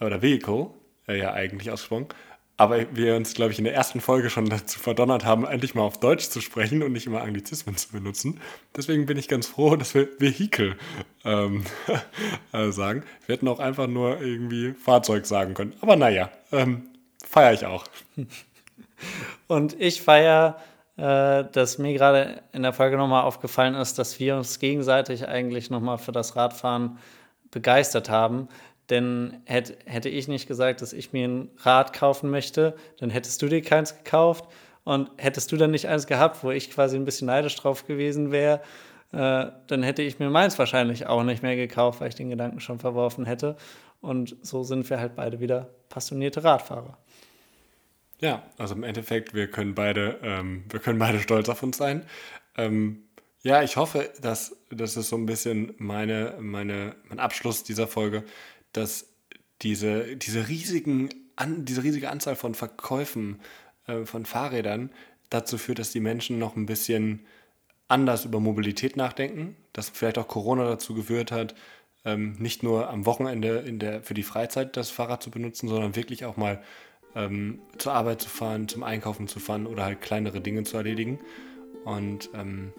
oder 0.00 0.20
Vehicle, 0.20 0.68
äh, 1.08 1.18
ja 1.18 1.32
eigentlich 1.32 1.70
ausgesprochen, 1.70 2.08
aber 2.56 2.86
wir 2.96 3.16
uns, 3.16 3.34
glaube 3.34 3.52
ich, 3.52 3.58
in 3.58 3.64
der 3.64 3.74
ersten 3.74 4.00
Folge 4.00 4.30
schon 4.30 4.48
dazu 4.48 4.78
verdonnert 4.78 5.24
haben, 5.24 5.46
endlich 5.46 5.74
mal 5.74 5.82
auf 5.82 6.00
Deutsch 6.00 6.28
zu 6.28 6.40
sprechen 6.40 6.82
und 6.82 6.92
nicht 6.92 7.06
immer 7.06 7.20
Anglizismen 7.20 7.76
zu 7.76 7.90
benutzen. 7.92 8.40
Deswegen 8.74 9.06
bin 9.06 9.18
ich 9.18 9.28
ganz 9.28 9.46
froh, 9.46 9.76
dass 9.76 9.94
wir 9.94 10.08
Vehikel 10.18 10.76
ähm, 11.24 11.64
äh, 12.52 12.70
sagen. 12.70 13.04
Wir 13.26 13.34
hätten 13.34 13.48
auch 13.48 13.58
einfach 13.60 13.86
nur 13.86 14.20
irgendwie 14.20 14.72
Fahrzeug 14.72 15.26
sagen 15.26 15.54
können. 15.54 15.74
Aber 15.80 15.96
naja, 15.96 16.30
ähm, 16.50 16.88
feiere 17.24 17.52
ich 17.52 17.66
auch. 17.66 17.84
Und 19.48 19.78
ich 19.78 20.00
feiere, 20.00 20.56
äh, 20.96 21.44
dass 21.52 21.76
mir 21.76 21.92
gerade 21.92 22.42
in 22.52 22.62
der 22.62 22.72
Folge 22.72 22.96
nochmal 22.96 23.24
aufgefallen 23.24 23.74
ist, 23.74 23.98
dass 23.98 24.18
wir 24.18 24.36
uns 24.36 24.58
gegenseitig 24.58 25.28
eigentlich 25.28 25.68
nochmal 25.68 25.98
für 25.98 26.12
das 26.12 26.36
Radfahren 26.36 26.98
begeistert 27.50 28.08
haben. 28.08 28.48
Denn 28.90 29.42
hätte, 29.44 29.76
hätte 29.84 30.08
ich 30.08 30.28
nicht 30.28 30.46
gesagt, 30.46 30.80
dass 30.80 30.92
ich 30.92 31.12
mir 31.12 31.26
ein 31.26 31.50
Rad 31.58 31.92
kaufen 31.92 32.30
möchte, 32.30 32.76
dann 32.98 33.10
hättest 33.10 33.42
du 33.42 33.48
dir 33.48 33.62
keins 33.62 33.96
gekauft. 33.96 34.44
Und 34.84 35.10
hättest 35.16 35.50
du 35.50 35.56
dann 35.56 35.72
nicht 35.72 35.88
eins 35.88 36.06
gehabt, 36.06 36.44
wo 36.44 36.52
ich 36.52 36.70
quasi 36.70 36.96
ein 36.96 37.04
bisschen 37.04 37.26
neidisch 37.26 37.56
drauf 37.56 37.88
gewesen 37.88 38.30
wäre, 38.30 38.60
äh, 39.12 39.46
dann 39.66 39.82
hätte 39.82 40.02
ich 40.02 40.18
mir 40.18 40.30
meins 40.30 40.58
wahrscheinlich 40.58 41.06
auch 41.06 41.24
nicht 41.24 41.42
mehr 41.42 41.56
gekauft, 41.56 42.00
weil 42.00 42.08
ich 42.08 42.14
den 42.14 42.30
Gedanken 42.30 42.60
schon 42.60 42.78
verworfen 42.78 43.24
hätte. 43.24 43.56
Und 44.00 44.36
so 44.42 44.62
sind 44.62 44.88
wir 44.88 45.00
halt 45.00 45.16
beide 45.16 45.40
wieder 45.40 45.70
passionierte 45.88 46.44
Radfahrer. 46.44 46.96
Ja, 48.20 48.42
also 48.58 48.74
im 48.74 48.84
Endeffekt, 48.84 49.34
wir 49.34 49.50
können 49.50 49.74
beide, 49.74 50.18
ähm, 50.22 50.64
wir 50.70 50.80
können 50.80 50.98
beide 50.98 51.18
stolz 51.20 51.48
auf 51.48 51.62
uns 51.62 51.76
sein. 51.76 52.04
Ähm, 52.56 53.02
ja, 53.42 53.62
ich 53.62 53.76
hoffe, 53.76 54.10
dass 54.20 54.56
das 54.70 54.96
ist 54.96 55.08
so 55.08 55.16
ein 55.16 55.26
bisschen 55.26 55.74
meine, 55.78 56.34
meine, 56.40 56.96
mein 57.08 57.20
Abschluss 57.20 57.62
dieser 57.62 57.86
Folge, 57.86 58.24
dass 58.76 59.08
diese, 59.62 60.16
diese, 60.16 60.48
riesigen, 60.48 61.08
an, 61.36 61.64
diese 61.64 61.82
riesige 61.82 62.10
Anzahl 62.10 62.36
von 62.36 62.54
Verkäufen 62.54 63.40
äh, 63.86 64.04
von 64.04 64.26
Fahrrädern 64.26 64.90
dazu 65.30 65.58
führt, 65.58 65.78
dass 65.78 65.92
die 65.92 66.00
Menschen 66.00 66.38
noch 66.38 66.56
ein 66.56 66.66
bisschen 66.66 67.26
anders 67.88 68.24
über 68.24 68.40
Mobilität 68.40 68.96
nachdenken, 68.96 69.56
dass 69.72 69.88
vielleicht 69.88 70.18
auch 70.18 70.28
Corona 70.28 70.68
dazu 70.68 70.94
geführt 70.94 71.32
hat, 71.32 71.54
ähm, 72.04 72.36
nicht 72.38 72.62
nur 72.62 72.90
am 72.90 73.06
Wochenende 73.06 73.58
in 73.58 73.78
der, 73.78 74.02
für 74.02 74.14
die 74.14 74.22
Freizeit 74.22 74.76
das 74.76 74.90
Fahrrad 74.90 75.22
zu 75.22 75.30
benutzen, 75.30 75.68
sondern 75.68 75.96
wirklich 75.96 76.24
auch 76.24 76.36
mal 76.36 76.62
ähm, 77.14 77.60
zur 77.78 77.94
Arbeit 77.94 78.20
zu 78.22 78.28
fahren, 78.28 78.68
zum 78.68 78.82
Einkaufen 78.82 79.28
zu 79.28 79.40
fahren 79.40 79.66
oder 79.66 79.84
halt 79.84 80.00
kleinere 80.00 80.40
Dinge 80.40 80.64
zu 80.64 80.76
erledigen. 80.76 81.18
Und 81.84 82.30
ähm, 82.34 82.72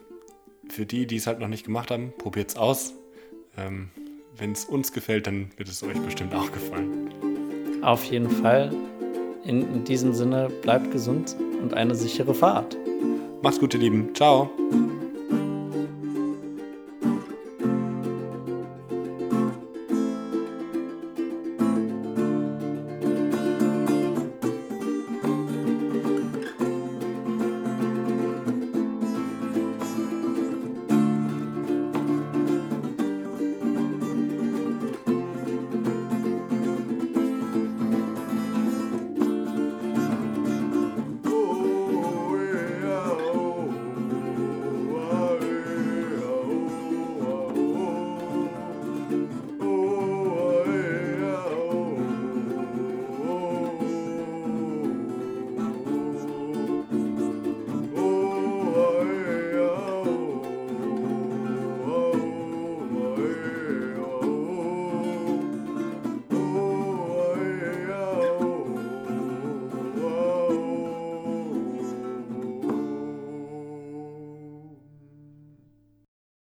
für 0.69 0.85
die, 0.85 1.07
die 1.07 1.17
es 1.17 1.27
halt 1.27 1.39
noch 1.39 1.47
nicht 1.47 1.65
gemacht 1.65 1.91
haben, 1.91 2.13
probiert 2.17 2.49
es 2.49 2.57
aus. 2.57 2.93
Ähm, 3.57 3.89
wenn 4.37 4.51
es 4.51 4.65
uns 4.65 4.91
gefällt, 4.91 5.27
dann 5.27 5.49
wird 5.57 5.69
es 5.69 5.83
euch 5.83 5.99
bestimmt 5.99 6.33
auch 6.33 6.51
gefallen. 6.51 7.09
Auf 7.81 8.03
jeden 8.05 8.29
Fall. 8.29 8.71
In, 9.43 9.61
in 9.73 9.83
diesem 9.83 10.13
Sinne, 10.13 10.49
bleibt 10.61 10.91
gesund 10.91 11.35
und 11.61 11.73
eine 11.73 11.95
sichere 11.95 12.33
Fahrt. 12.33 12.75
Macht's 13.41 13.59
gut, 13.59 13.73
ihr 13.73 13.79
Lieben. 13.79 14.13
Ciao. 14.13 14.49